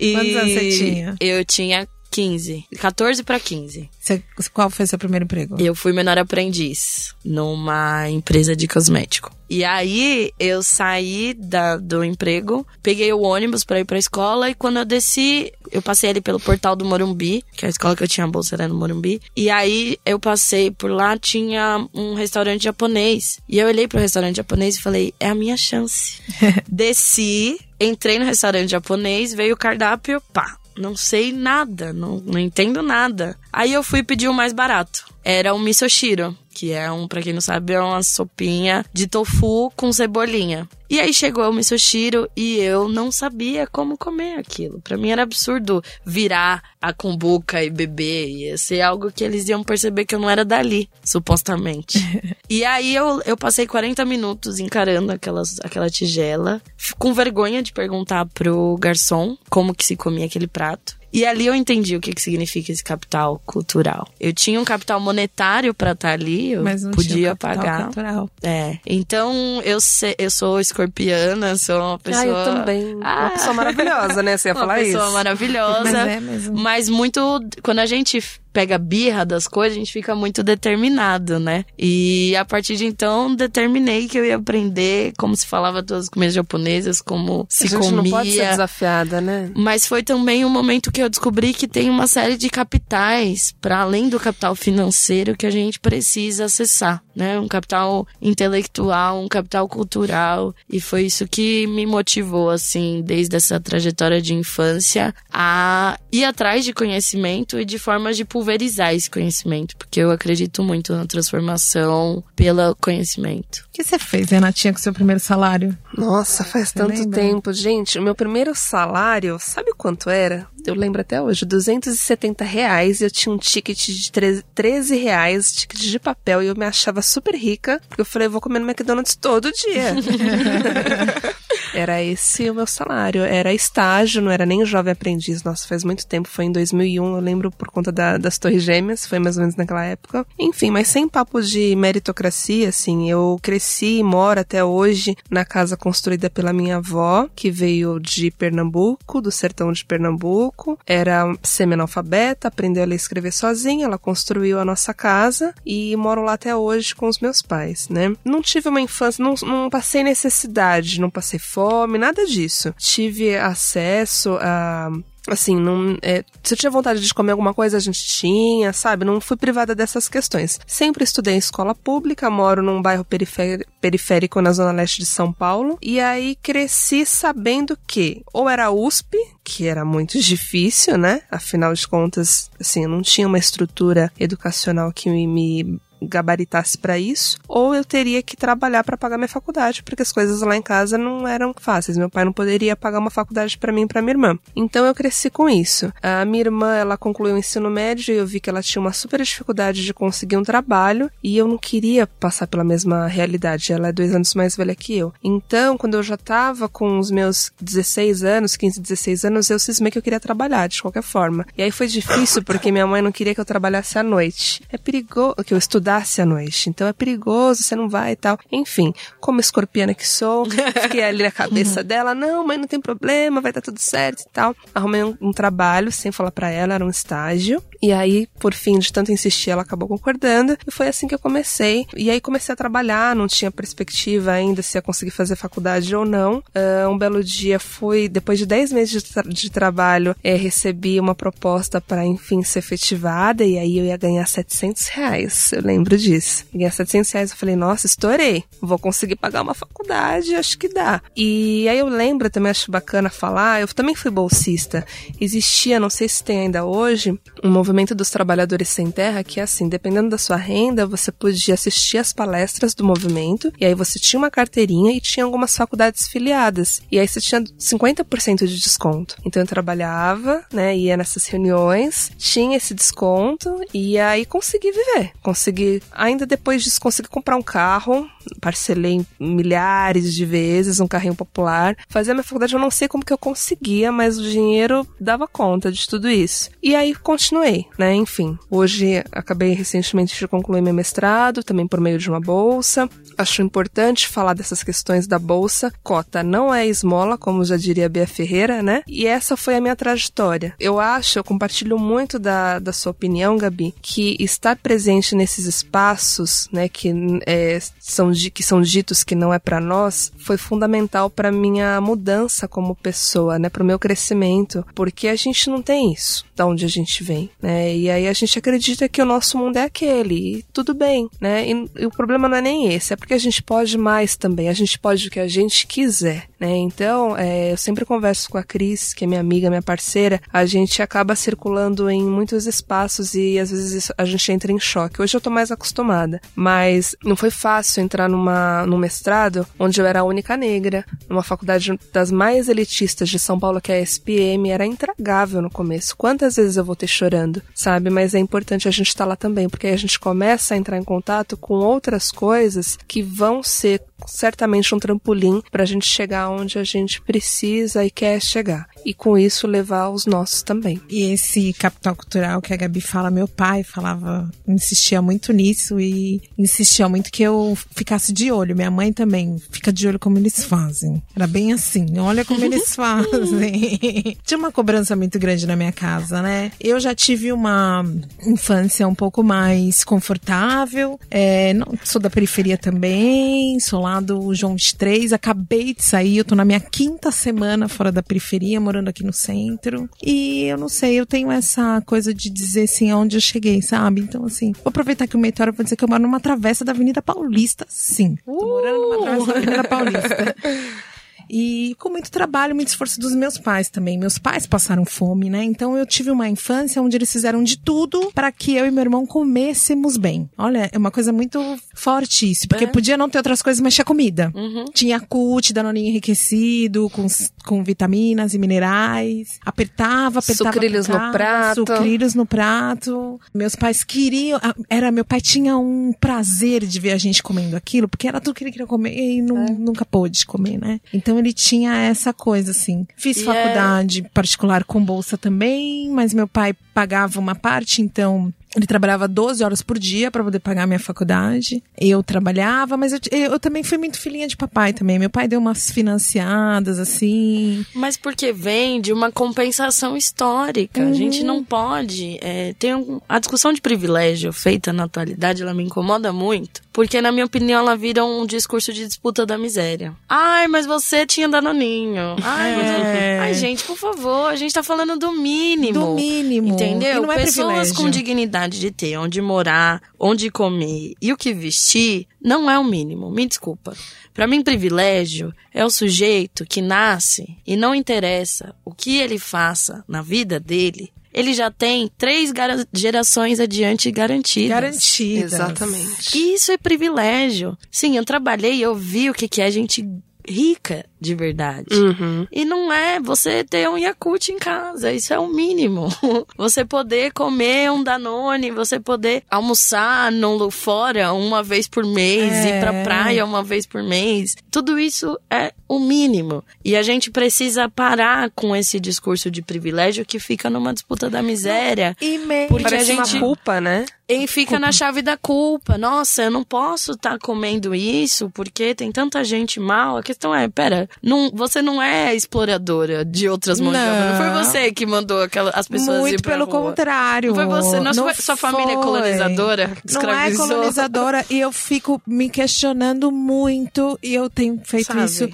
e 0.00 0.12
Quantos 0.16 0.36
anos 0.36 0.52
você 0.52 0.70
tinha? 0.70 1.16
Eu 1.20 1.44
tinha 1.44 1.86
15. 2.16 2.64
14 2.78 3.22
para 3.22 3.38
15. 3.38 3.90
Você, 4.00 4.22
qual 4.50 4.70
foi 4.70 4.86
seu 4.86 4.98
primeiro 4.98 5.26
emprego? 5.26 5.60
Eu 5.60 5.74
fui 5.74 5.92
menor 5.92 6.16
aprendiz 6.16 7.14
numa 7.22 8.08
empresa 8.08 8.56
de 8.56 8.66
cosmético. 8.66 9.30
E 9.50 9.62
aí 9.62 10.32
eu 10.40 10.62
saí 10.62 11.34
da, 11.34 11.76
do 11.76 12.02
emprego, 12.02 12.66
peguei 12.82 13.12
o 13.12 13.20
ônibus 13.20 13.64
para 13.64 13.80
ir 13.80 13.84
pra 13.84 13.98
escola 13.98 14.48
e 14.48 14.54
quando 14.54 14.78
eu 14.78 14.84
desci, 14.86 15.52
eu 15.70 15.82
passei 15.82 16.08
ali 16.08 16.22
pelo 16.22 16.40
portal 16.40 16.74
do 16.74 16.86
Morumbi, 16.86 17.44
que 17.54 17.66
é 17.66 17.68
a 17.68 17.70
escola 17.70 17.94
que 17.94 18.02
eu 18.02 18.08
tinha 18.08 18.24
a 18.24 18.30
bolsa 18.30 18.54
era 18.54 18.66
no 18.66 18.74
Morumbi. 18.74 19.20
E 19.36 19.50
aí 19.50 19.98
eu 20.04 20.18
passei 20.18 20.70
por 20.70 20.90
lá, 20.90 21.18
tinha 21.18 21.86
um 21.92 22.14
restaurante 22.14 22.64
japonês. 22.64 23.40
E 23.46 23.58
eu 23.58 23.68
olhei 23.68 23.86
pro 23.86 24.00
restaurante 24.00 24.36
japonês 24.36 24.76
e 24.76 24.82
falei: 24.82 25.12
é 25.20 25.28
a 25.28 25.34
minha 25.34 25.56
chance. 25.58 26.22
Desci, 26.66 27.60
entrei 27.78 28.18
no 28.18 28.24
restaurante 28.24 28.70
japonês, 28.70 29.34
veio 29.34 29.52
o 29.54 29.58
cardápio, 29.58 30.20
pá, 30.32 30.56
não 30.76 30.96
sei 30.96 31.32
nada, 31.32 31.92
não, 31.92 32.18
não 32.18 32.38
entendo 32.38 32.82
nada. 32.82 33.38
Aí 33.52 33.72
eu 33.72 33.82
fui 33.82 34.02
pedir 34.02 34.28
o 34.28 34.34
mais 34.34 34.52
barato. 34.52 35.06
Era 35.24 35.54
o 35.54 35.58
misoshiro, 35.58 36.36
que 36.56 36.72
é 36.72 36.90
um, 36.90 37.06
para 37.06 37.20
quem 37.20 37.34
não 37.34 37.40
sabe, 37.42 37.74
é 37.74 37.80
uma 37.80 38.02
sopinha 38.02 38.82
de 38.90 39.06
tofu 39.06 39.70
com 39.76 39.92
cebolinha. 39.92 40.66
E 40.88 40.98
aí 40.98 41.12
chegou 41.12 41.50
o 41.50 41.52
misoshiro 41.52 42.30
e 42.34 42.56
eu 42.60 42.88
não 42.88 43.12
sabia 43.12 43.66
como 43.66 43.98
comer 43.98 44.38
aquilo. 44.38 44.80
Para 44.80 44.96
mim 44.96 45.10
era 45.10 45.22
absurdo 45.22 45.82
virar 46.02 46.62
a 46.80 46.94
cumbuca 46.94 47.62
e 47.62 47.68
beber. 47.68 48.28
Ia 48.28 48.56
ser 48.56 48.80
algo 48.80 49.12
que 49.12 49.22
eles 49.22 49.46
iam 49.50 49.62
perceber 49.62 50.06
que 50.06 50.14
eu 50.14 50.18
não 50.18 50.30
era 50.30 50.46
dali, 50.46 50.88
supostamente. 51.04 51.98
e 52.48 52.64
aí 52.64 52.94
eu, 52.94 53.20
eu 53.26 53.36
passei 53.36 53.66
40 53.66 54.02
minutos 54.06 54.58
encarando 54.58 55.12
aquelas, 55.12 55.58
aquela 55.62 55.90
tigela, 55.90 56.62
com 56.98 57.12
vergonha 57.12 57.62
de 57.62 57.74
perguntar 57.74 58.24
pro 58.26 58.78
garçom 58.80 59.36
como 59.50 59.74
que 59.74 59.84
se 59.84 59.94
comia 59.94 60.24
aquele 60.24 60.46
prato. 60.46 60.96
E 61.16 61.24
ali 61.24 61.46
eu 61.46 61.54
entendi 61.54 61.96
o 61.96 62.00
que, 62.00 62.12
que 62.12 62.20
significa 62.20 62.70
esse 62.70 62.84
capital 62.84 63.40
cultural. 63.46 64.06
Eu 64.20 64.34
tinha 64.34 64.60
um 64.60 64.64
capital 64.64 65.00
monetário 65.00 65.72
para 65.72 65.92
estar 65.92 66.08
tá 66.08 66.14
ali, 66.14 66.52
eu 66.52 66.62
Mas 66.62 66.82
não 66.82 66.90
podia 66.90 67.14
tinha 67.14 67.32
um 67.32 67.36
capital 67.36 67.56
pagar. 67.56 67.84
Cultural. 67.84 68.30
É. 68.42 68.78
Então 68.84 69.62
eu, 69.64 69.80
se, 69.80 70.14
eu 70.18 70.30
sou 70.30 70.60
escorpiana, 70.60 71.56
sou 71.56 71.80
uma 71.80 71.98
pessoa. 71.98 72.22
Ah, 72.22 72.26
eu 72.26 72.54
também. 72.54 72.98
Ah. 73.02 73.20
Uma 73.20 73.30
pessoa 73.30 73.54
maravilhosa, 73.54 74.22
né? 74.22 74.36
Você 74.36 74.48
ia 74.50 74.54
uma 74.54 74.60
falar 74.60 74.74
pessoa 74.74 75.04
isso. 75.04 75.12
maravilhosa. 75.14 75.82
Mas 75.84 76.08
é 76.08 76.20
mesmo. 76.20 76.58
Mas 76.58 76.88
muito. 76.90 77.40
Quando 77.62 77.78
a 77.78 77.86
gente 77.86 78.22
pega 78.56 78.78
birra 78.78 79.22
das 79.22 79.46
coisas, 79.46 79.76
a 79.76 79.78
gente 79.78 79.92
fica 79.92 80.14
muito 80.14 80.42
determinado, 80.42 81.38
né? 81.38 81.66
E 81.78 82.34
a 82.36 82.42
partir 82.42 82.74
de 82.74 82.86
então, 82.86 83.34
determinei 83.34 84.08
que 84.08 84.16
eu 84.16 84.24
ia 84.24 84.36
aprender 84.36 85.12
como 85.18 85.36
se 85.36 85.46
falava 85.46 85.82
todas 85.82 86.04
as 86.04 86.08
comidas 86.08 86.32
japonesas, 86.32 87.02
como 87.02 87.46
se 87.50 87.64
a 87.64 87.66
gente 87.66 87.80
comia. 87.80 87.96
não 88.02 88.10
pode 88.10 88.32
ser 88.32 88.48
desafiada, 88.48 89.20
né? 89.20 89.50
Mas 89.54 89.86
foi 89.86 90.02
também 90.02 90.42
um 90.42 90.48
momento 90.48 90.90
que 90.90 91.02
eu 91.02 91.10
descobri 91.10 91.52
que 91.52 91.68
tem 91.68 91.90
uma 91.90 92.06
série 92.06 92.38
de 92.38 92.48
capitais, 92.48 93.54
para 93.60 93.80
além 93.80 94.08
do 94.08 94.18
capital 94.18 94.54
financeiro, 94.54 95.36
que 95.36 95.44
a 95.44 95.50
gente 95.50 95.78
precisa 95.78 96.46
acessar, 96.46 97.02
né? 97.16 97.40
Um 97.40 97.48
capital 97.48 98.06
intelectual, 98.20 99.22
um 99.22 99.28
capital 99.28 99.66
cultural. 99.66 100.54
E 100.70 100.80
foi 100.80 101.06
isso 101.06 101.26
que 101.26 101.66
me 101.66 101.86
motivou, 101.86 102.50
assim, 102.50 103.02
desde 103.04 103.34
essa 103.34 103.58
trajetória 103.58 104.20
de 104.20 104.34
infância, 104.34 105.14
a 105.32 105.98
ir 106.12 106.24
atrás 106.24 106.64
de 106.64 106.74
conhecimento 106.74 107.58
e 107.58 107.64
de 107.64 107.78
formas 107.78 108.16
de 108.16 108.24
pulverizar 108.24 108.94
esse 108.94 109.10
conhecimento, 109.10 109.76
porque 109.76 110.00
eu 110.00 110.10
acredito 110.10 110.62
muito 110.62 110.94
na 110.94 111.06
transformação 111.06 112.22
pelo 112.34 112.74
conhecimento. 112.76 113.66
O 113.68 113.72
que 113.72 113.82
você 113.82 113.98
fez, 113.98 114.30
Renatinha, 114.30 114.72
com 114.72 114.78
seu 114.78 114.92
primeiro 114.92 115.20
salário? 115.20 115.76
Nossa, 115.96 116.44
faz 116.44 116.72
tanto 116.72 116.98
lembra? 116.98 117.20
tempo. 117.20 117.52
Gente, 117.52 117.98
o 117.98 118.02
meu 118.02 118.14
primeiro 118.14 118.54
salário, 118.54 119.38
sabe 119.40 119.72
quanto 119.76 120.10
era? 120.10 120.46
Eu 120.66 120.74
lembro 120.74 121.00
até 121.00 121.20
hoje, 121.20 121.44
270 121.44 122.44
reais. 122.44 123.00
Eu 123.00 123.10
tinha 123.10 123.32
um 123.32 123.38
ticket 123.38 123.86
de 123.86 124.10
13 124.10 124.44
13 124.54 124.96
reais, 124.96 125.52
ticket 125.52 125.80
de 125.80 125.98
papel, 125.98 126.42
e 126.42 126.46
eu 126.46 126.56
me 126.56 126.64
achava 126.64 127.02
super 127.02 127.34
rica, 127.34 127.80
porque 127.88 128.00
eu 128.00 128.04
falei, 128.04 128.26
eu 128.26 128.32
vou 128.32 128.40
comer 128.40 128.58
no 128.58 128.68
McDonald's 128.68 129.16
todo 129.16 129.50
dia. 129.52 129.94
Era 131.76 132.02
esse 132.02 132.48
o 132.50 132.54
meu 132.54 132.66
salário. 132.66 133.22
Era 133.22 133.52
estágio, 133.52 134.22
não 134.22 134.30
era 134.30 134.46
nem 134.46 134.64
jovem 134.64 134.92
aprendiz. 134.92 135.42
Nossa, 135.42 135.66
faz 135.68 135.84
muito 135.84 136.06
tempo. 136.06 136.28
Foi 136.28 136.44
em 136.46 136.52
2001, 136.52 137.14
eu 137.16 137.20
lembro 137.20 137.50
por 137.50 137.68
conta 137.68 137.92
da- 137.92 138.16
das 138.16 138.38
Torres 138.38 138.62
Gêmeas. 138.62 139.06
Foi 139.06 139.18
mais 139.18 139.36
ou 139.36 139.42
menos 139.42 139.56
naquela 139.56 139.84
época. 139.84 140.26
Enfim, 140.38 140.70
mas 140.70 140.88
sem 140.88 141.08
papo 141.08 141.40
de 141.42 141.74
meritocracia, 141.76 142.68
assim. 142.68 143.10
Eu 143.10 143.38
cresci 143.42 143.98
e 143.98 144.02
moro 144.02 144.40
até 144.40 144.64
hoje 144.64 145.16
na 145.30 145.44
casa 145.44 145.76
construída 145.76 146.30
pela 146.30 146.52
minha 146.52 146.76
avó, 146.76 147.28
que 147.34 147.50
veio 147.50 147.98
de 148.00 148.30
Pernambuco, 148.30 149.20
do 149.20 149.30
sertão 149.30 149.72
de 149.72 149.84
Pernambuco. 149.84 150.78
Era 150.86 151.32
semi-analfabeta, 151.42 152.48
aprendeu 152.48 152.82
a 152.82 152.86
ler 152.86 152.94
e 152.94 152.96
escrever 152.96 153.32
sozinha. 153.32 153.84
Ela 153.86 153.98
construiu 153.98 154.58
a 154.58 154.64
nossa 154.64 154.94
casa 154.94 155.54
e 155.64 155.94
moro 155.96 156.22
lá 156.22 156.34
até 156.34 156.54
hoje 156.56 156.94
com 156.94 157.08
os 157.08 157.18
meus 157.18 157.42
pais, 157.42 157.88
né? 157.88 158.14
Não 158.24 158.40
tive 158.40 158.68
uma 158.68 158.80
infância, 158.80 159.22
não, 159.22 159.34
não 159.42 159.68
passei 159.70 160.02
necessidade, 160.02 161.00
não 161.00 161.10
passei 161.10 161.38
fome, 161.38 161.65
nada 161.98 162.26
disso. 162.26 162.74
Tive 162.78 163.36
acesso 163.36 164.38
a 164.40 164.90
Assim, 165.28 165.56
não, 165.56 165.98
é, 166.02 166.24
se 166.42 166.54
eu 166.54 166.58
tinha 166.58 166.70
vontade 166.70 167.00
de 167.00 167.12
comer 167.12 167.32
alguma 167.32 167.52
coisa, 167.52 167.76
a 167.76 167.80
gente 167.80 168.04
tinha, 168.06 168.72
sabe? 168.72 169.04
Não 169.04 169.20
fui 169.20 169.36
privada 169.36 169.74
dessas 169.74 170.08
questões. 170.08 170.60
Sempre 170.66 171.02
estudei 171.02 171.34
em 171.34 171.38
escola 171.38 171.74
pública, 171.74 172.30
moro 172.30 172.62
num 172.62 172.80
bairro 172.80 173.04
perifé- 173.04 173.64
periférico 173.80 174.40
na 174.40 174.52
zona 174.52 174.70
leste 174.70 174.98
de 175.00 175.06
São 175.06 175.32
Paulo. 175.32 175.78
E 175.82 175.98
aí 176.00 176.36
cresci 176.36 177.04
sabendo 177.04 177.76
que 177.86 178.22
ou 178.32 178.48
era 178.48 178.70
USP, 178.70 179.16
que 179.42 179.66
era 179.66 179.84
muito 179.84 180.18
difícil, 180.22 180.96
né? 180.96 181.22
Afinal 181.30 181.74
de 181.74 181.86
contas, 181.88 182.50
assim, 182.60 182.84
eu 182.84 182.88
não 182.88 183.02
tinha 183.02 183.26
uma 183.26 183.38
estrutura 183.38 184.12
educacional 184.18 184.92
que 184.92 185.10
me, 185.10 185.26
me 185.26 185.80
gabaritasse 186.02 186.76
para 186.78 186.98
isso, 186.98 187.38
ou 187.48 187.74
eu 187.74 187.84
teria 187.84 188.22
que 188.22 188.36
trabalhar 188.36 188.84
para 188.84 188.96
pagar 188.96 189.16
minha 189.16 189.28
faculdade, 189.28 189.82
porque 189.82 190.02
as 190.02 190.12
coisas 190.12 190.40
lá 190.40 190.56
em 190.56 190.62
casa 190.62 190.98
não 190.98 191.26
eram 191.26 191.54
fáceis. 191.58 191.96
Meu 191.96 192.10
pai 192.10 192.24
não 192.24 192.32
poderia 192.32 192.76
pagar 192.76 192.98
uma 192.98 193.10
faculdade 193.10 193.56
para 193.58 193.72
mim 193.72 193.82
e 193.82 193.86
para 193.86 194.02
minha 194.02 194.12
irmã. 194.12 194.38
Então 194.54 194.84
eu 194.84 194.94
cresci 194.94 195.30
com 195.30 195.48
isso. 195.48 195.92
A 196.02 196.24
minha 196.24 196.42
irmã, 196.42 196.74
ela 196.74 196.96
concluiu 196.96 197.34
o 197.34 197.38
ensino 197.38 197.70
médio 197.70 198.14
e 198.14 198.18
eu 198.18 198.26
vi 198.26 198.40
que 198.40 198.50
ela 198.50 198.62
tinha 198.62 198.80
uma 198.80 198.92
super 198.92 199.22
dificuldade 199.22 199.84
de 199.84 199.94
conseguir 199.94 200.36
um 200.36 200.42
trabalho 200.42 201.10
e 201.22 201.36
eu 201.36 201.48
não 201.48 201.58
queria 201.58 202.06
passar 202.06 202.46
pela 202.46 202.64
mesma 202.64 203.06
realidade. 203.06 203.72
Ela 203.72 203.88
é 203.88 203.92
dois 203.92 204.14
anos 204.14 204.34
mais 204.34 204.56
velha 204.56 204.74
que 204.74 204.96
eu. 204.96 205.12
Então, 205.22 205.76
quando 205.76 205.94
eu 205.94 206.02
já 206.02 206.16
tava 206.16 206.68
com 206.68 206.98
os 206.98 207.10
meus 207.10 207.50
16 207.60 208.22
anos, 208.22 208.56
15, 208.56 208.80
16 208.80 209.24
anos, 209.24 209.50
eu 209.50 209.58
cismei 209.58 209.90
que 209.90 209.98
eu 209.98 210.02
queria 210.02 210.20
trabalhar 210.20 210.68
de 210.68 210.82
qualquer 210.82 211.02
forma. 211.02 211.46
E 211.56 211.62
aí 211.62 211.70
foi 211.70 211.86
difícil 211.86 212.42
porque 212.42 212.70
minha 212.70 212.86
mãe 212.86 213.02
não 213.02 213.12
queria 213.12 213.34
que 213.34 213.40
eu 213.40 213.44
trabalhasse 213.44 213.98
à 213.98 214.02
noite. 214.02 214.62
É 214.70 214.76
perigoso 214.76 215.36
que 215.44 215.54
eu 215.54 215.58
estudasse 215.58 215.85
à 215.88 216.26
noite. 216.26 216.68
Então 216.68 216.86
é 216.86 216.92
perigoso, 216.92 217.62
você 217.62 217.76
não 217.76 217.88
vai 217.88 218.12
e 218.12 218.16
tal. 218.16 218.38
Enfim, 218.50 218.92
como 219.20 219.40
escorpiana 219.40 219.94
que 219.94 220.06
sou, 220.06 220.46
fiquei 220.82 221.04
ali 221.04 221.22
na 221.22 221.30
cabeça 221.30 221.82
dela, 221.84 222.14
não, 222.14 222.46
mãe, 222.46 222.58
não 222.58 222.66
tem 222.66 222.80
problema, 222.80 223.40
vai 223.40 223.52
dar 223.52 223.60
tudo 223.60 223.78
certo 223.78 224.22
e 224.22 224.28
tal. 224.32 224.54
Arrumei 224.74 225.02
um, 225.04 225.16
um 225.20 225.32
trabalho, 225.32 225.90
sem 225.92 226.12
falar 226.12 226.30
pra 226.30 226.50
ela, 226.50 226.74
era 226.74 226.84
um 226.84 226.90
estágio. 226.90 227.62
E 227.82 227.92
aí, 227.92 228.28
por 228.38 228.54
fim, 228.54 228.78
de 228.78 228.92
tanto 228.92 229.12
insistir, 229.12 229.50
ela 229.50 229.62
acabou 229.62 229.88
concordando. 229.88 230.56
E 230.66 230.70
foi 230.70 230.88
assim 230.88 231.06
que 231.06 231.14
eu 231.14 231.18
comecei. 231.18 231.86
E 231.96 232.10
aí 232.10 232.20
comecei 232.20 232.52
a 232.52 232.56
trabalhar, 232.56 233.14
não 233.14 233.26
tinha 233.26 233.50
perspectiva 233.50 234.32
ainda 234.32 234.62
se 234.62 234.76
ia 234.76 234.82
conseguir 234.82 235.10
fazer 235.10 235.36
faculdade 235.36 235.94
ou 235.94 236.04
não. 236.04 236.38
Uh, 236.38 236.88
um 236.88 236.98
belo 236.98 237.22
dia 237.22 237.58
fui, 237.58 238.08
depois 238.08 238.38
de 238.38 238.46
10 238.46 238.72
meses 238.72 238.90
de, 238.90 239.12
tra 239.12 239.22
de 239.22 239.50
trabalho, 239.50 240.14
é, 240.22 240.34
recebi 240.34 240.98
uma 240.98 241.14
proposta 241.14 241.80
para, 241.80 242.04
enfim, 242.04 242.42
ser 242.42 242.60
efetivada. 242.60 243.44
E 243.44 243.58
aí 243.58 243.78
eu 243.78 243.84
ia 243.84 243.96
ganhar 243.96 244.26
700 244.26 244.88
reais. 244.88 245.52
Eu 245.52 245.62
lembro 245.62 245.96
disso. 245.96 246.44
Ganhar 246.52 246.70
700 246.70 247.12
reais, 247.12 247.30
eu 247.30 247.36
falei, 247.36 247.56
nossa, 247.56 247.86
estourei. 247.86 248.44
Vou 248.60 248.78
conseguir 248.78 249.16
pagar 249.16 249.42
uma 249.42 249.54
faculdade, 249.54 250.34
acho 250.34 250.58
que 250.58 250.68
dá. 250.68 251.00
E 251.16 251.68
aí 251.68 251.78
eu 251.78 251.88
lembro, 251.88 252.30
também 252.30 252.50
acho 252.50 252.70
bacana 252.70 253.10
falar, 253.10 253.60
eu 253.60 253.68
também 253.68 253.94
fui 253.94 254.10
bolsista. 254.10 254.84
Existia, 255.20 255.80
não 255.80 255.90
sei 255.90 256.08
se 256.08 256.22
tem 256.22 256.40
ainda 256.40 256.64
hoje, 256.64 257.18
um 257.42 257.50
movimento 257.50 257.75
dos 257.94 258.10
trabalhadores 258.10 258.68
sem 258.68 258.90
terra 258.90 259.24
que 259.24 259.40
é 259.40 259.42
assim, 259.42 259.68
dependendo 259.68 260.10
da 260.10 260.18
sua 260.18 260.36
renda, 260.36 260.86
você 260.86 261.10
podia 261.10 261.54
assistir 261.54 261.98
as 261.98 262.12
palestras 262.12 262.74
do 262.74 262.84
movimento, 262.84 263.52
e 263.60 263.64
aí 263.64 263.74
você 263.74 263.98
tinha 263.98 264.18
uma 264.18 264.30
carteirinha 264.30 264.92
e 264.92 265.00
tinha 265.00 265.24
algumas 265.24 265.56
faculdades 265.56 266.08
filiadas. 266.08 266.80
E 266.90 266.98
aí 266.98 267.06
você 267.06 267.20
tinha 267.20 267.42
50% 267.42 268.46
de 268.46 268.58
desconto. 268.58 269.16
Então 269.24 269.42
eu 269.42 269.46
trabalhava, 269.46 270.44
né, 270.52 270.76
ia 270.76 270.96
nessas 270.96 271.26
reuniões, 271.26 272.10
tinha 272.16 272.56
esse 272.56 272.74
desconto 272.74 273.60
e 273.72 273.98
aí 273.98 274.24
consegui 274.24 274.70
viver. 274.70 275.12
Consegui, 275.22 275.82
ainda 275.92 276.26
depois 276.26 276.62
disso, 276.62 276.80
consegui 276.80 277.08
comprar 277.08 277.36
um 277.36 277.42
carro, 277.42 278.08
parcelei 278.40 279.04
milhares 279.18 280.14
de 280.14 280.24
vezes 280.24 280.80
um 280.80 280.88
carrinho 280.88 281.14
popular. 281.14 281.76
Fazer 281.88 282.10
a 282.10 282.14
minha 282.14 282.24
faculdade 282.24 282.54
eu 282.54 282.60
não 282.60 282.70
sei 282.70 282.88
como 282.88 283.04
que 283.04 283.12
eu 283.12 283.18
conseguia, 283.18 283.90
mas 283.90 284.18
o 284.18 284.22
dinheiro 284.22 284.86
dava 285.00 285.26
conta 285.26 285.70
de 285.70 285.86
tudo 285.88 286.08
isso. 286.08 286.50
E 286.62 286.74
aí 286.74 286.94
continuei, 286.94 287.66
né? 287.78 287.94
Enfim, 287.94 288.38
hoje 288.50 289.02
acabei 289.12 289.52
recentemente 289.52 290.18
de 290.18 290.28
concluir 290.28 290.60
meu 290.60 290.74
mestrado, 290.74 291.42
também 291.42 291.66
por 291.66 291.80
meio 291.80 291.98
de 291.98 292.08
uma 292.08 292.20
bolsa. 292.20 292.88
Acho 293.16 293.42
importante 293.42 294.08
falar 294.08 294.34
dessas 294.34 294.62
questões 294.62 295.06
da 295.06 295.18
bolsa. 295.18 295.72
Cota 295.82 296.22
não 296.22 296.54
é 296.54 296.66
esmola, 296.66 297.16
como 297.16 297.44
já 297.44 297.56
diria 297.56 297.88
Bia 297.88 298.06
Ferreira, 298.06 298.62
né? 298.62 298.82
E 298.86 299.06
essa 299.06 299.36
foi 299.36 299.56
a 299.56 299.60
minha 299.60 299.76
trajetória. 299.76 300.54
Eu 300.58 300.78
acho, 300.78 301.18
eu 301.18 301.24
compartilho 301.24 301.78
muito 301.78 302.18
da, 302.18 302.58
da 302.58 302.72
sua 302.72 302.90
opinião, 302.90 303.36
Gabi, 303.36 303.74
que 303.80 304.16
estar 304.18 304.56
presente 304.56 305.14
nesses 305.14 305.46
espaços, 305.46 306.48
né, 306.52 306.68
que 306.68 306.92
é, 307.26 307.58
são 307.78 308.12
que 308.30 308.42
são 308.42 308.60
ditos 308.60 309.04
que 309.04 309.14
não 309.14 309.32
é 309.32 309.38
para 309.38 309.60
nós, 309.60 310.12
foi 310.18 310.36
fundamental 310.36 311.10
para 311.10 311.32
minha 311.32 311.80
mudança 311.80 312.48
como 312.48 312.74
pessoa, 312.74 313.38
né, 313.38 313.48
para 313.48 313.62
o 313.62 313.66
meu 313.66 313.78
crescimento, 313.78 314.64
porque 314.74 315.08
a 315.08 315.16
gente 315.16 315.48
não 315.48 315.62
tem 315.62 315.92
isso, 315.92 316.24
da 316.34 316.46
onde 316.46 316.64
a 316.64 316.68
gente 316.68 317.02
vem, 317.02 317.30
né? 317.40 317.74
E 317.74 317.90
aí 317.90 318.08
a 318.08 318.12
gente 318.12 318.38
acredita 318.38 318.88
que 318.88 319.02
o 319.02 319.06
nosso 319.06 319.38
mundo 319.38 319.56
é 319.56 319.64
aquele, 319.64 320.38
e 320.38 320.42
tudo 320.52 320.74
bem, 320.74 321.08
né? 321.20 321.48
E, 321.48 321.70
e 321.78 321.86
o 321.86 321.90
problema 321.90 322.28
não 322.28 322.36
é 322.36 322.40
nem 322.40 322.72
esse, 322.72 322.92
é 322.92 322.96
porque 322.96 323.14
a 323.14 323.18
gente 323.18 323.42
pode 323.42 323.76
mais 323.78 324.16
também, 324.16 324.48
a 324.48 324.52
gente 324.52 324.78
pode 324.78 325.08
o 325.08 325.10
que 325.10 325.20
a 325.20 325.28
gente 325.28 325.66
quiser, 325.66 326.28
né? 326.38 326.56
Então, 326.56 327.16
é, 327.16 327.52
eu 327.52 327.56
sempre 327.56 327.84
converso 327.84 328.28
com 328.28 328.38
a 328.38 328.42
Cris, 328.42 328.92
que 328.92 329.04
é 329.04 329.06
minha 329.06 329.20
amiga, 329.20 329.48
minha 329.48 329.62
parceira, 329.62 330.20
a 330.32 330.44
gente 330.44 330.82
acaba 330.82 331.16
circulando 331.16 331.88
em 331.90 332.02
muitos 332.04 332.46
espaços 332.46 333.14
e 333.14 333.38
às 333.38 333.50
vezes 333.50 333.90
a 333.96 334.04
gente 334.04 334.30
entra 334.32 334.52
em 334.52 334.58
choque. 334.58 335.00
Hoje 335.00 335.16
eu 335.16 335.20
tô 335.20 335.30
mais 335.30 335.50
acostumada, 335.50 336.20
mas 336.34 336.94
não 337.02 337.16
foi 337.16 337.30
fácil 337.30 337.82
entrar 337.82 338.08
numa, 338.08 338.66
num 338.66 338.78
mestrado 338.78 339.46
onde 339.58 339.80
eu 339.80 339.86
era 339.86 340.00
a 340.00 340.04
única 340.04 340.36
negra, 340.36 340.84
numa 341.08 341.22
faculdade 341.22 341.78
das 341.92 342.10
mais 342.10 342.48
elitistas 342.48 343.08
de 343.08 343.18
São 343.18 343.38
Paulo, 343.38 343.60
que 343.60 343.72
é 343.72 343.76
a 343.76 343.80
SPM, 343.80 344.50
era 344.50 344.66
intragável 344.66 345.40
no 345.40 345.50
começo. 345.50 345.96
Quantas 345.96 346.36
vezes 346.36 346.56
eu 346.56 346.64
vou 346.64 346.76
ter 346.76 346.86
chorando, 346.86 347.42
sabe? 347.54 347.90
Mas 347.90 348.14
é 348.14 348.18
importante 348.18 348.68
a 348.68 348.70
gente 348.70 348.88
estar 348.88 349.04
tá 349.04 349.08
lá 349.08 349.16
também, 349.16 349.48
porque 349.48 349.66
aí 349.66 349.72
a 349.72 349.78
gente 349.78 349.98
começa 349.98 350.54
a 350.54 350.56
entrar 350.56 350.76
em 350.76 350.84
contato 350.84 351.36
com 351.36 351.54
outras 351.54 352.10
coisas 352.10 352.78
que 352.86 353.02
vão 353.02 353.42
ser 353.42 353.82
certamente 354.06 354.74
um 354.74 354.78
trampolim 354.78 355.42
para 355.50 355.62
a 355.62 355.66
gente 355.66 355.86
chegar 355.86 356.30
onde 356.30 356.58
a 356.58 356.64
gente 356.64 357.00
precisa 357.00 357.84
e 357.84 357.90
quer 357.90 358.20
chegar. 358.20 358.68
E 358.84 358.92
com 358.92 359.16
isso 359.16 359.46
levar 359.46 359.88
os 359.88 360.06
nossos 360.06 360.42
também. 360.42 360.80
E 360.88 361.12
esse 361.12 361.52
capital 361.54 361.96
cultural 361.96 362.40
que 362.40 362.52
a 362.52 362.56
Gabi 362.56 362.80
fala, 362.80 363.10
meu 363.10 363.26
pai 363.26 363.62
falava, 363.62 364.30
insistia 364.46 365.00
muito 365.00 365.32
nisso 365.32 365.80
e 365.80 366.22
insistia 366.38 366.88
muito 366.88 367.10
que 367.10 367.22
eu 367.22 367.56
ficasse 367.74 368.12
de 368.12 368.30
olho. 368.30 368.54
Minha 368.54 368.70
mãe 368.70 368.92
também 368.92 369.36
fica 369.50 369.72
de 369.72 369.88
olho 369.88 369.98
como 369.98 370.18
eles 370.18 370.44
fazem. 370.44 371.02
Era 371.14 371.26
bem 371.26 371.52
assim, 371.52 371.98
olha 371.98 372.24
como 372.24 372.44
eles 372.44 372.74
fazem. 372.76 374.16
Tinha 374.24 374.38
uma 374.38 374.52
cobrança 374.52 374.94
muito 374.94 375.18
grande 375.18 375.46
na 375.46 375.56
minha 375.56 375.72
casa, 375.72 376.22
né? 376.22 376.52
Eu 376.60 376.78
já 376.78 376.94
tive 376.94 377.32
uma 377.32 377.84
infância 378.24 378.86
um 378.86 378.94
pouco 378.94 379.22
mais 379.22 379.84
confortável. 379.84 380.98
É, 381.10 381.52
não, 381.54 381.74
sou 381.84 382.00
da 382.00 382.10
periferia 382.10 382.58
também, 382.58 383.58
sou 383.60 383.85
lá 383.86 384.02
João 384.34 384.54
23. 384.54 385.12
Acabei 385.12 385.72
de 385.72 385.82
sair, 385.82 386.18
eu 386.18 386.24
tô 386.24 386.34
na 386.34 386.44
minha 386.44 386.60
quinta 386.60 387.10
semana 387.10 387.68
fora 387.68 387.92
da 387.92 388.02
periferia, 388.02 388.60
morando 388.60 388.88
aqui 388.88 389.04
no 389.04 389.12
centro. 389.12 389.88
E 390.02 390.44
eu 390.44 390.58
não 390.58 390.68
sei, 390.68 390.96
eu 390.96 391.06
tenho 391.06 391.30
essa 391.30 391.80
coisa 391.86 392.12
de 392.12 392.28
dizer 392.28 392.64
assim, 392.64 392.90
aonde 392.90 393.16
eu 393.16 393.20
cheguei, 393.20 393.62
sabe? 393.62 394.00
Então, 394.00 394.24
assim, 394.24 394.52
vou 394.52 394.64
aproveitar 394.66 395.06
que 395.06 395.16
o 395.16 395.18
meteoro 395.18 395.52
pra 395.52 395.62
dizer 395.62 395.76
que 395.76 395.84
eu 395.84 395.88
moro 395.88 396.02
numa 396.02 396.20
travessa 396.20 396.64
da 396.64 396.72
Avenida 396.72 397.00
Paulista, 397.00 397.64
sim. 397.68 398.16
Tô 398.24 398.32
morando 398.32 398.80
numa 398.80 398.98
travessa 398.98 399.26
da 399.26 399.38
Avenida 399.38 399.64
Paulista. 399.64 400.36
E 401.28 401.74
com 401.78 401.90
muito 401.90 402.10
trabalho, 402.10 402.54
muito 402.54 402.68
esforço 402.68 403.00
dos 403.00 403.14
meus 403.14 403.38
pais 403.38 403.68
também. 403.68 403.98
Meus 403.98 404.18
pais 404.18 404.46
passaram 404.46 404.84
fome, 404.84 405.28
né? 405.28 405.42
Então 405.42 405.76
eu 405.76 405.86
tive 405.86 406.10
uma 406.10 406.28
infância 406.28 406.80
onde 406.82 406.96
eles 406.96 407.12
fizeram 407.12 407.42
de 407.42 407.58
tudo 407.58 408.10
para 408.14 408.30
que 408.30 408.54
eu 408.54 408.66
e 408.66 408.70
meu 408.70 408.82
irmão 408.82 409.06
comêssemos 409.06 409.96
bem. 409.96 410.28
Olha, 410.36 410.68
é 410.72 410.78
uma 410.78 410.90
coisa 410.90 411.12
muito 411.12 411.40
forte 411.74 412.30
isso, 412.30 412.48
porque 412.48 412.64
é. 412.64 412.68
podia 412.68 412.96
não 412.96 413.08
ter 413.08 413.18
outras 413.18 413.42
coisas, 413.42 413.60
mas 413.60 413.74
tinha 413.74 413.84
comida. 413.84 414.30
Uhum. 414.34 414.66
Tinha 414.72 415.00
cut, 415.00 415.52
danoninho 415.52 415.88
enriquecido, 415.88 416.88
com, 416.90 417.06
com 417.44 417.62
vitaminas 417.64 418.34
e 418.34 418.38
minerais. 418.38 419.38
Apertava, 419.44 420.20
apertava. 420.20 420.52
Sucrilhos 420.52 420.88
apertava, 420.88 421.06
no 421.06 421.12
prato. 421.12 421.60
Sucrilhos 421.60 422.14
no 422.14 422.26
prato. 422.26 423.20
Meus 423.34 423.54
pais 423.54 423.82
queriam. 423.82 424.40
Era, 424.68 424.90
meu 424.90 425.04
pai 425.04 425.20
tinha 425.20 425.56
um 425.56 425.92
prazer 425.92 426.64
de 426.64 426.80
ver 426.80 426.92
a 426.92 426.98
gente 426.98 427.22
comendo 427.22 427.56
aquilo, 427.56 427.88
porque 427.88 428.08
era 428.08 428.20
tudo 428.20 428.34
que 428.34 428.44
ele 428.44 428.52
queria 428.52 428.66
comer 428.66 428.96
e 428.96 429.22
não, 429.22 429.38
é. 429.38 429.50
nunca 429.50 429.84
pôde 429.84 430.24
comer, 430.26 430.58
né? 430.58 430.80
Então 430.92 431.15
então 431.16 431.18
ele 431.18 431.32
tinha 431.32 431.74
essa 431.74 432.12
coisa, 432.12 432.50
assim. 432.50 432.86
Fiz 432.96 433.18
e 433.18 433.24
faculdade 433.24 434.00
é... 434.00 434.08
particular 434.08 434.64
com 434.64 434.84
bolsa 434.84 435.16
também, 435.16 435.90
mas 435.90 436.12
meu 436.12 436.28
pai 436.28 436.54
pagava 436.74 437.18
uma 437.18 437.34
parte, 437.34 437.80
então 437.80 438.32
ele 438.56 438.66
trabalhava 438.66 439.06
12 439.06 439.44
horas 439.44 439.62
por 439.62 439.78
dia 439.78 440.10
para 440.10 440.24
poder 440.24 440.40
pagar 440.40 440.62
a 440.62 440.66
minha 440.66 440.78
faculdade. 440.78 441.62
Eu 441.78 442.02
trabalhava, 442.02 442.76
mas 442.76 442.92
eu, 442.92 442.98
eu, 443.10 443.38
também 443.38 443.62
fui 443.62 443.76
muito 443.76 444.00
filhinha 444.00 444.26
de 444.26 444.36
papai 444.36 444.72
também. 444.72 444.98
Meu 444.98 445.10
pai 445.10 445.28
deu 445.28 445.38
umas 445.38 445.70
financiadas, 445.70 446.78
assim. 446.78 447.64
Mas 447.74 447.96
porque 447.96 448.32
vem 448.32 448.80
de 448.80 448.92
uma 448.92 449.12
compensação 449.12 449.96
histórica. 449.96 450.80
Uhum. 450.80 450.90
A 450.90 450.94
gente 450.94 451.22
não 451.22 451.44
pode. 451.44 452.18
É, 452.22 452.54
tem 452.58 452.74
um, 452.74 453.00
a 453.08 453.18
discussão 453.18 453.52
de 453.52 453.60
privilégio 453.60 454.32
feita 454.32 454.72
na 454.72 454.84
atualidade, 454.84 455.42
ela 455.42 455.52
me 455.52 455.64
incomoda 455.64 456.12
muito. 456.12 456.62
Porque, 456.72 457.00
na 457.00 457.10
minha 457.10 457.24
opinião, 457.24 457.60
ela 457.60 457.76
vira 457.76 458.04
um 458.04 458.26
discurso 458.26 458.72
de 458.72 458.86
disputa 458.86 459.24
da 459.24 459.38
miséria. 459.38 459.94
Ai, 460.08 460.46
mas 460.46 460.66
você 460.66 461.06
tinha 461.06 461.28
danoninho. 461.28 462.16
Ai, 462.22 462.52
é. 462.52 463.18
Ai 463.20 463.34
gente, 463.34 463.64
por 463.64 463.76
favor, 463.76 464.30
a 464.30 464.36
gente 464.36 464.52
tá 464.52 464.62
falando 464.62 464.98
do 464.98 465.12
mínimo. 465.12 465.72
Do 465.72 465.94
mínimo. 465.94 466.48
Entendeu? 466.48 467.02
não 467.02 467.12
é 467.12 467.16
Pessoas 467.16 467.46
privilégio. 467.46 467.74
com 467.74 467.90
dignidade 467.90 468.45
de 468.48 468.70
ter 468.70 468.96
onde 468.96 469.20
morar, 469.20 469.82
onde 469.98 470.30
comer 470.30 470.94
e 471.00 471.12
o 471.12 471.16
que 471.16 471.32
vestir, 471.32 472.06
não 472.20 472.50
é 472.50 472.58
o 472.58 472.64
mínimo. 472.64 473.10
Me 473.10 473.26
desculpa. 473.26 473.76
Para 474.12 474.26
mim, 474.26 474.42
privilégio 474.42 475.32
é 475.52 475.64
o 475.64 475.70
sujeito 475.70 476.46
que 476.46 476.62
nasce 476.62 477.36
e 477.46 477.56
não 477.56 477.74
interessa 477.74 478.54
o 478.64 478.72
que 478.72 478.96
ele 478.96 479.18
faça 479.18 479.84
na 479.86 480.02
vida 480.02 480.40
dele, 480.40 480.92
ele 481.16 481.32
já 481.32 481.50
tem 481.50 481.90
três 481.96 482.30
gerações 482.74 483.40
adiante 483.40 483.90
garantidas. 483.90 484.50
Garantidas. 484.50 485.32
Exatamente. 485.32 486.18
E 486.18 486.34
isso 486.34 486.52
é 486.52 486.58
privilégio. 486.58 487.56
Sim, 487.70 487.96
eu 487.96 488.04
trabalhei 488.04 488.56
e 488.56 488.62
eu 488.62 488.74
vi 488.74 489.08
o 489.08 489.14
que, 489.14 489.26
que 489.26 489.40
é 489.40 489.46
a 489.46 489.50
gente 489.50 489.82
rica 490.28 490.84
de 491.00 491.14
verdade. 491.14 491.74
Uhum. 491.74 492.26
E 492.30 492.44
não 492.44 492.72
é 492.72 493.00
você 493.00 493.44
ter 493.44 493.68
um 493.68 493.76
Yakult 493.76 494.28
em 494.28 494.38
casa, 494.38 494.92
isso 494.92 495.12
é 495.12 495.18
o 495.18 495.28
mínimo. 495.28 495.88
Você 496.36 496.64
poder 496.64 497.12
comer 497.12 497.70
um 497.70 497.82
Danone, 497.82 498.50
você 498.50 498.78
poder 498.78 499.22
almoçar 499.30 500.12
no, 500.12 500.50
fora 500.50 501.12
uma 501.12 501.42
vez 501.42 501.66
por 501.66 501.84
mês, 501.84 502.32
é. 502.32 502.58
ir 502.58 502.60
pra 502.60 502.82
praia 502.82 503.24
uma 503.24 503.42
vez 503.42 503.66
por 503.66 503.82
mês. 503.82 504.36
Tudo 504.50 504.78
isso 504.78 505.18
é 505.30 505.52
o 505.68 505.78
mínimo. 505.78 506.44
E 506.64 506.76
a 506.76 506.82
gente 506.82 507.10
precisa 507.10 507.68
parar 507.68 508.30
com 508.34 508.54
esse 508.54 508.78
discurso 508.78 509.30
de 509.30 509.42
privilégio 509.42 510.04
que 510.04 510.18
fica 510.18 510.48
numa 510.48 510.72
disputa 510.72 511.10
da 511.10 511.22
miséria. 511.22 511.96
E 512.00 512.18
meio. 512.18 512.48
Porque 512.48 512.64
Parece 512.64 512.92
a 512.92 512.94
gente 512.94 513.16
uma 513.16 513.26
culpa, 513.26 513.60
né? 513.60 513.84
E 514.08 514.26
fica 514.26 514.52
culpa. 514.52 514.66
na 514.66 514.72
chave 514.72 515.02
da 515.02 515.16
culpa. 515.16 515.76
Nossa, 515.76 516.24
eu 516.24 516.30
não 516.30 516.44
posso 516.44 516.92
estar 516.92 517.12
tá 517.12 517.18
comendo 517.18 517.74
isso 517.74 518.30
porque 518.30 518.74
tem 518.74 518.92
tanta 518.92 519.24
gente 519.24 519.58
mal. 519.58 519.96
A 519.96 520.02
questão 520.02 520.34
é, 520.34 520.48
pera, 520.48 520.88
não, 521.02 521.30
você 521.32 521.62
não 521.62 521.80
é 521.82 522.14
exploradora 522.14 523.04
de 523.04 523.28
outras 523.28 523.60
mãos 523.60 523.74
obra. 523.76 524.10
Não 524.10 524.16
foi 524.16 524.26
Não. 524.26 524.44
você 524.44 524.72
que 524.72 524.86
mandou 524.86 525.22
aquela, 525.22 525.50
as 525.50 525.68
pessoas 525.68 525.98
ir 525.98 526.00
Muito 526.00 526.22
pelo 526.22 526.44
rua. 526.46 526.70
contrário. 526.70 527.28
Não 527.28 527.34
foi 527.36 527.46
você, 527.46 527.80
não, 527.80 527.92
Não 527.92 528.04
foi 528.04 528.14
sua 528.14 528.36
família 528.36 528.72
é 528.72 528.76
colonizadora? 528.76 529.70
Não 529.92 530.10
é 530.10 530.34
colonizadora 530.34 531.24
e 531.30 531.40
eu 531.40 531.52
fico 531.52 532.00
me 532.06 532.28
questionando 532.28 533.10
muito 533.12 533.98
e 534.02 534.14
eu 534.14 534.28
tenho 534.30 534.60
feito 534.64 534.86
Sabe? 534.86 535.04
isso 535.04 535.28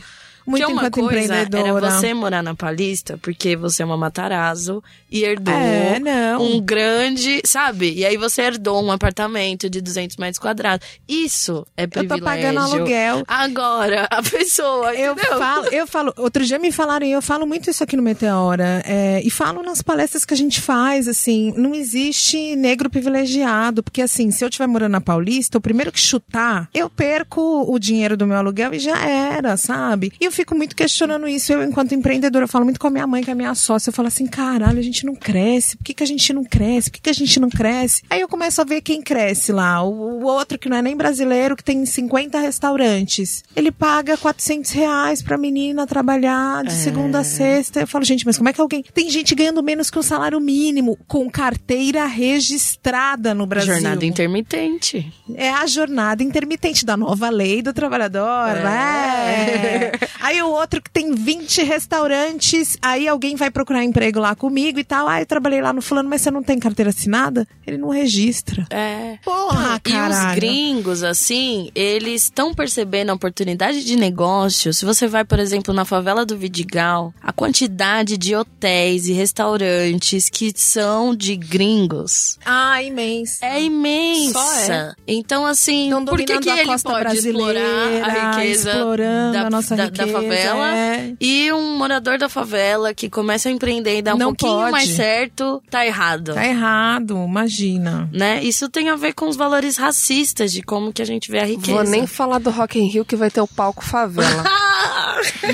muito 0.46 0.64
que 0.66 0.72
uma 0.72 0.80
enquanto 0.86 1.00
coisa 1.00 1.24
empreendedora. 1.24 1.68
era 1.68 1.90
você 1.90 2.14
morar 2.14 2.42
na 2.42 2.54
Palista 2.54 3.18
porque 3.20 3.56
você 3.56 3.82
é 3.82 3.86
uma 3.86 3.96
Matarazzo 3.96 4.82
e 5.10 5.22
herdou 5.24 5.54
É, 5.54 6.36
um 6.38 6.60
grande, 6.60 7.40
sabe? 7.44 7.92
E 7.94 8.04
aí 8.04 8.16
você 8.16 8.42
herdou 8.42 8.82
um 8.82 8.90
apartamento 8.90 9.68
de 9.70 9.80
200 9.80 10.16
metros 10.16 10.38
quadrados. 10.38 10.86
Isso 11.08 11.66
é 11.76 11.84
Eu 11.84 11.88
tô 11.88 12.00
privilégio. 12.00 12.24
pagando 12.24 12.58
aluguel. 12.60 13.22
Agora, 13.28 14.06
a 14.10 14.22
pessoa, 14.22 14.94
Eu 14.94 15.12
entendeu? 15.12 15.38
falo, 15.38 15.66
eu 15.68 15.86
falo, 15.86 16.12
outro 16.16 16.44
dia 16.44 16.58
me 16.58 16.72
falaram, 16.72 17.06
e 17.06 17.12
eu 17.12 17.22
falo 17.22 17.46
muito 17.46 17.70
isso 17.70 17.84
aqui 17.84 17.96
no 17.96 18.02
Meteora, 18.02 18.82
é, 18.84 19.20
e 19.24 19.30
falo 19.30 19.62
nas 19.62 19.82
palestras 19.82 20.24
que 20.24 20.34
a 20.34 20.36
gente 20.36 20.60
faz, 20.60 21.06
assim, 21.06 21.52
não 21.56 21.74
existe 21.74 22.56
negro 22.56 22.88
privilegiado, 22.90 23.82
porque 23.82 24.02
assim, 24.02 24.30
se 24.30 24.44
eu 24.44 24.48
estiver 24.48 24.66
morando 24.66 24.92
na 24.92 25.00
Paulista, 25.00 25.58
o 25.58 25.60
primeiro 25.60 25.92
que 25.92 26.00
chutar, 26.00 26.68
eu 26.74 26.88
perco 26.90 27.40
o 27.70 27.78
dinheiro 27.78 28.16
do 28.16 28.26
meu 28.26 28.36
aluguel 28.38 28.72
e 28.74 28.78
já 28.78 28.98
era, 29.06 29.56
sabe? 29.56 30.12
E 30.20 30.24
eu 30.24 30.32
fico 30.32 30.41
muito 30.50 30.74
questionando 30.74 31.28
isso, 31.28 31.52
eu 31.52 31.62
enquanto 31.62 31.94
empreendedora, 31.94 32.44
eu 32.44 32.48
falo 32.48 32.64
muito 32.64 32.80
com 32.80 32.86
a 32.86 32.90
minha 32.90 33.06
mãe, 33.06 33.22
com 33.22 33.30
a 33.30 33.34
minha 33.34 33.54
sócia, 33.54 33.90
eu 33.90 33.94
falo 33.94 34.08
assim, 34.08 34.26
caralho, 34.26 34.78
a 34.78 34.82
gente 34.82 35.06
não 35.06 35.14
cresce, 35.14 35.76
por 35.76 35.84
que, 35.84 35.94
que 35.94 36.02
a 36.02 36.06
gente 36.06 36.32
não 36.32 36.44
cresce, 36.44 36.90
por 36.90 36.96
que, 36.96 37.02
que 37.02 37.10
a 37.10 37.14
gente 37.14 37.38
não 37.40 37.48
cresce? 37.48 38.02
Aí 38.10 38.20
eu 38.20 38.28
começo 38.28 38.60
a 38.60 38.64
ver 38.64 38.80
quem 38.80 39.00
cresce 39.00 39.52
lá, 39.52 39.82
o, 39.82 40.20
o 40.20 40.24
outro 40.24 40.58
que 40.58 40.68
não 40.68 40.76
é 40.76 40.82
nem 40.82 40.96
brasileiro, 40.96 41.56
que 41.56 41.64
tem 41.64 41.84
50 41.84 42.38
restaurantes, 42.38 43.44
ele 43.54 43.70
paga 43.70 44.16
400 44.16 44.70
reais 44.72 45.22
pra 45.22 45.38
menina 45.38 45.86
trabalhar 45.86 46.64
de 46.64 46.72
segunda 46.72 47.20
a 47.20 47.24
sexta, 47.24 47.80
eu 47.80 47.86
falo, 47.86 48.04
gente, 48.04 48.26
mas 48.26 48.36
como 48.36 48.48
é 48.48 48.52
que 48.52 48.60
alguém, 48.60 48.82
tem 48.82 49.08
gente 49.10 49.34
ganhando 49.34 49.62
menos 49.62 49.90
que 49.90 49.98
um 49.98 50.02
salário 50.02 50.40
mínimo, 50.40 50.98
com 51.06 51.30
carteira 51.30 52.06
registrada 52.06 53.34
no 53.34 53.46
Brasil. 53.46 53.74
Jornada 53.74 54.04
intermitente. 54.04 55.12
É 55.34 55.50
a 55.50 55.66
jornada 55.66 56.22
intermitente 56.22 56.84
da 56.84 56.96
nova 56.96 57.30
lei 57.30 57.62
do 57.62 57.72
trabalhador, 57.72 58.54
né? 58.62 59.92
Aí 60.22 60.40
o 60.42 60.48
outro 60.50 60.80
que 60.80 60.90
tem 60.90 61.12
20 61.14 61.62
restaurantes, 61.64 62.76
aí 62.80 63.08
alguém 63.08 63.34
vai 63.36 63.50
procurar 63.50 63.82
emprego 63.84 64.20
lá 64.20 64.34
comigo 64.36 64.78
e 64.78 64.84
tal. 64.84 65.08
Ah, 65.08 65.20
eu 65.20 65.26
trabalhei 65.26 65.60
lá 65.60 65.72
no 65.72 65.82
fulano, 65.82 66.08
mas 66.08 66.22
você 66.22 66.30
não 66.30 66.42
tem 66.42 66.58
carteira 66.58 66.90
assinada? 66.90 67.46
Ele 67.66 67.76
não 67.76 67.88
registra. 67.90 68.66
É. 68.70 69.18
Porra, 69.24 69.80
E 69.84 69.92
os 69.92 70.34
gringos, 70.34 71.02
assim, 71.02 71.70
eles 71.74 72.24
estão 72.24 72.54
percebendo 72.54 73.10
a 73.10 73.14
oportunidade 73.14 73.84
de 73.84 73.96
negócio. 73.96 74.72
Se 74.72 74.84
você 74.84 75.06
vai, 75.06 75.24
por 75.24 75.38
exemplo, 75.38 75.74
na 75.74 75.84
favela 75.84 76.24
do 76.24 76.36
Vidigal, 76.36 77.12
a 77.22 77.32
quantidade 77.32 78.16
de 78.16 78.34
hotéis 78.36 79.06
e 79.08 79.12
restaurantes 79.12 80.28
que 80.28 80.52
são 80.54 81.14
de 81.14 81.36
gringos 81.36 82.38
Ah, 82.44 82.82
imenso. 82.82 83.44
é 83.44 83.62
imensa. 83.62 84.32
Só 84.32 84.72
é. 84.72 84.94
Então, 85.06 85.44
assim, 85.46 85.90
Tão 85.90 86.04
por 86.04 86.18
que, 86.18 86.38
que 86.38 86.50
a 86.50 86.58
ele 86.58 86.66
costa 86.66 86.88
pode 86.90 87.04
brasileira, 87.04 87.60
explorar 87.60 88.04
a 88.08 88.30
riqueza 88.36 88.70
explorando 88.70 89.32
da, 89.32 89.46
a 89.46 89.50
nossa 89.50 89.76
da, 89.76 89.84
da 89.84 89.90
riqueza, 89.90 90.11
favela? 90.12 90.76
é. 90.76 91.12
E 91.20 91.52
um 91.52 91.76
morador 91.76 92.18
da 92.18 92.28
favela 92.28 92.92
que 92.94 93.08
começa 93.08 93.48
a 93.48 93.52
empreender 93.52 93.98
e 93.98 94.02
dá 94.02 94.14
um 94.14 94.18
Não 94.18 94.34
pouquinho 94.34 94.60
pode. 94.60 94.72
mais 94.72 94.88
certo, 94.90 95.62
tá 95.70 95.86
errado. 95.86 96.34
Tá 96.34 96.46
errado, 96.46 97.16
imagina. 97.26 98.08
Né? 98.12 98.42
Isso 98.42 98.68
tem 98.68 98.88
a 98.88 98.96
ver 98.96 99.12
com 99.14 99.28
os 99.28 99.36
valores 99.36 99.76
racistas 99.76 100.52
de 100.52 100.62
como 100.62 100.92
que 100.92 101.02
a 101.02 101.06
gente 101.06 101.30
vê 101.30 101.38
a 101.40 101.44
riqueza. 101.44 101.72
Vou 101.82 101.84
nem 101.90 102.06
falar 102.06 102.38
do 102.38 102.50
Rock 102.50 102.78
in 102.78 102.86
Rio 102.88 103.04
que 103.04 103.16
vai 103.16 103.30
ter 103.30 103.40
o 103.40 103.48
palco 103.48 103.84
favela. 103.84 104.44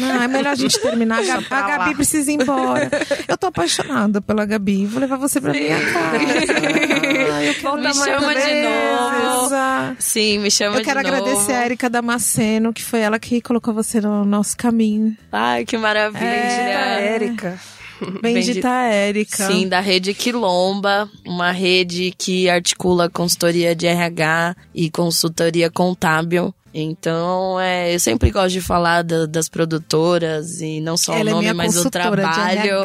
Não, 0.01 0.23
é 0.23 0.29
melhor 0.29 0.53
a 0.53 0.55
gente 0.55 0.81
terminar. 0.81 1.19
A 1.21 1.23
Gabi, 1.25 1.47
a 1.51 1.63
Gabi 1.63 1.95
precisa 1.95 2.31
ir 2.31 2.35
embora. 2.41 2.91
Eu 3.27 3.37
tô 3.37 3.47
apaixonada 3.49 4.21
pela 4.21 4.45
Gabi. 4.45 4.87
Vou 4.87 5.01
levar 5.01 5.17
você 5.17 5.41
pra 5.41 5.53
minha 5.53 5.79
casa. 5.93 6.17
Ai, 7.33 7.47
Me 7.49 7.95
chama 7.95 8.35
de 8.35 8.63
novo. 8.63 9.97
Sim, 9.99 10.39
me 10.39 10.51
chama 10.51 10.79
Eu 10.79 10.85
quero 10.85 11.03
de 11.03 11.11
novo. 11.11 11.23
agradecer 11.23 11.53
a 11.53 11.65
Erika 11.65 11.89
Damasceno, 11.91 12.73
que 12.73 12.83
foi 12.83 13.01
ela 13.01 13.19
que 13.19 13.41
colocou 13.41 13.73
você 13.75 14.01
no 14.01 14.25
nosso 14.25 14.57
caminho. 14.57 15.17
Ai, 15.33 15.65
que 15.65 15.77
maravilha. 15.77 16.25
É. 16.25 17.15
Érica. 17.15 17.59
Bendita 18.23 18.69
Érica. 18.69 19.47
Sim, 19.47 19.69
da 19.69 19.81
rede 19.81 20.15
Quilomba, 20.15 21.09
uma 21.27 21.51
rede 21.53 22.15
que 22.17 22.49
articula 22.49 23.09
consultoria 23.09 23.75
de 23.75 23.87
RH 23.87 24.57
e 24.75 24.91
consultoria 24.91 25.71
contábil. 25.71 26.55
Então, 26.73 27.59
é, 27.59 27.95
eu 27.95 27.99
sempre 27.99 28.31
gosto 28.31 28.51
de 28.51 28.61
falar 28.61 29.03
da- 29.03 29.25
das 29.27 29.49
produtoras 29.49 30.61
e 30.61 30.81
não 30.81 30.99
só 30.99 31.15
Ela 31.15 31.31
é 31.31 31.33
o 31.33 31.37
nome, 31.37 31.41
minha 31.41 31.55
mas 31.55 31.75
o 31.77 31.91
trabalho. 31.91 32.85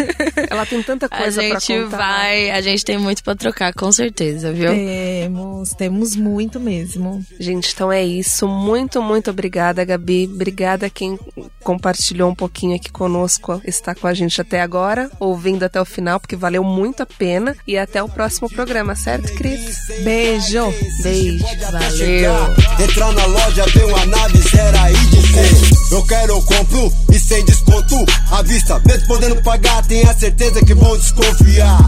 Ela 0.51 0.67
tem 0.67 0.83
tanta 0.83 1.07
A 1.07 1.09
coisa 1.09 1.43
pra 1.43 1.59
gente 1.59 1.85
contar. 1.85 1.97
vai, 1.97 2.51
a 2.51 2.61
gente 2.61 2.85
tem 2.85 2.99
muito 2.99 3.23
pra 3.23 3.35
trocar, 3.35 3.73
com 3.73 3.91
certeza, 3.93 4.53
viu? 4.53 4.71
Temos, 4.71 5.71
temos 5.75 6.17
muito 6.17 6.59
mesmo. 6.61 7.25
Gente, 7.39 7.73
então 7.73 7.91
é 7.93 8.03
isso. 8.05 8.47
Muito, 8.49 9.03
muito 9.03 9.31
obrigada, 9.31 9.85
Gabi. 9.85 10.29
Obrigada 10.33 10.87
a 10.87 10.91
quem 10.91 11.19
compartilhou 11.63 12.31
um 12.31 12.35
pouquinho 12.35 12.77
aqui 12.77 12.91
conosco, 12.91 13.61
está 13.65 13.95
com 13.95 14.07
a 14.07 14.13
gente 14.15 14.41
até 14.41 14.61
agora, 14.61 15.11
ouvindo 15.19 15.63
até 15.63 15.81
o 15.81 15.85
final, 15.85 16.21
porque 16.21 16.37
valeu 16.37 16.63
muito 16.63 17.03
a 17.03 17.07
pena. 17.07 17.57
E 17.67 17.79
até 17.79 18.03
o 18.03 18.09
próximo 18.09 18.49
programa, 18.51 18.95
certo, 18.95 19.33
Cris? 19.35 19.77
Beijo. 20.03 20.73
Beijo. 21.03 21.45
Valeu. 21.71 22.33
Entrar 22.79 23.13
na 23.13 23.27
loja, 23.27 23.65
ver 23.67 23.85
uma 23.85 24.07
nave 24.07 24.39
zero 24.39 24.79
aí 24.79 24.95
de 24.95 25.23
ser. 25.23 25.84
Eu 25.91 26.03
quero, 26.05 26.33
eu 26.33 26.43
compro 26.43 26.93
e 27.13 27.19
sem 27.19 27.45
desconto 27.45 28.05
à 28.31 28.43
vista. 28.43 28.81
Mesmo 28.87 29.07
podendo 29.07 29.43
pagar, 29.43 29.85
tenha 29.87 30.13
certeza 30.15 30.65
que 30.65 30.75
vão 30.75 30.97
desconfiar. 30.97 31.79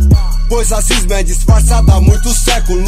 Pois 0.49 0.71
racismo 0.71 1.13
é 1.13 1.23
disfarçado 1.25 1.91
há 1.91 2.01
muitos 2.01 2.37
séculos. 2.37 2.85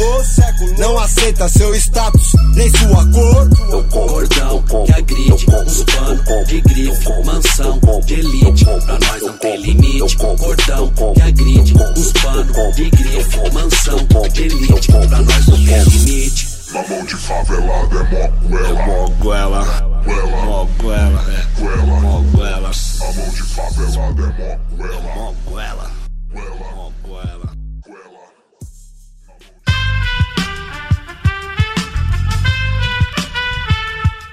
Não 0.77 0.97
aceita 0.97 1.49
seu 1.49 1.75
status, 1.75 2.31
nem 2.55 2.69
sua 2.69 3.05
cor. 3.11 3.49
Eu 3.69 3.83
cordão 3.85 4.63
que 4.63 4.93
agride, 4.93 5.45
uns 5.49 5.83
pano 5.83 6.45
de 6.45 6.61
grife, 6.61 7.25
mansão 7.25 7.79
de 8.05 8.13
elite. 8.13 8.65
Pra 8.65 8.99
nós 8.99 9.21
não 9.21 9.37
tem 9.39 9.61
limite. 9.61 10.15
Cordão 10.17 10.93
que 10.93 11.21
agride, 11.21 11.73
uns 11.97 12.11
pano 12.13 12.73
de 12.73 12.89
grife, 12.91 13.51
mansão 13.53 14.07
de 14.31 14.41
elite. 14.43 14.87
Pra 14.87 15.21
nós 15.21 15.47
não 15.47 15.65
tem 15.65 15.83
limite. 15.83 16.48
Na 16.71 16.87
mão 16.87 17.03
de 17.05 17.15
favelada 17.15 17.95
é 18.15 18.29
moguela. 18.31 18.85
Moguela, 18.85 19.63
Goela, 20.03 20.45
moguela, 20.45 21.23
goela. 21.57 21.99
Moguela, 21.99 22.71
Na 22.99 23.13
mão 23.13 23.29
de 23.31 23.43
favelada 23.43 24.21
é 24.43 24.59
moguela. 24.75 25.15
moguela, 25.15 25.91
Goela, 26.31 26.71
moguela. 26.75 27.53
goela. 27.83 28.29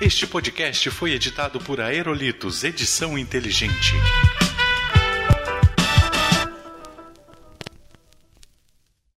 Este 0.01 0.27
podcast 0.27 0.91
foi 0.91 1.13
editado 1.13 1.59
por 1.59 1.81
Aerolitos 1.81 2.63
Edição 2.65 3.17
Inteligente. 3.19 3.95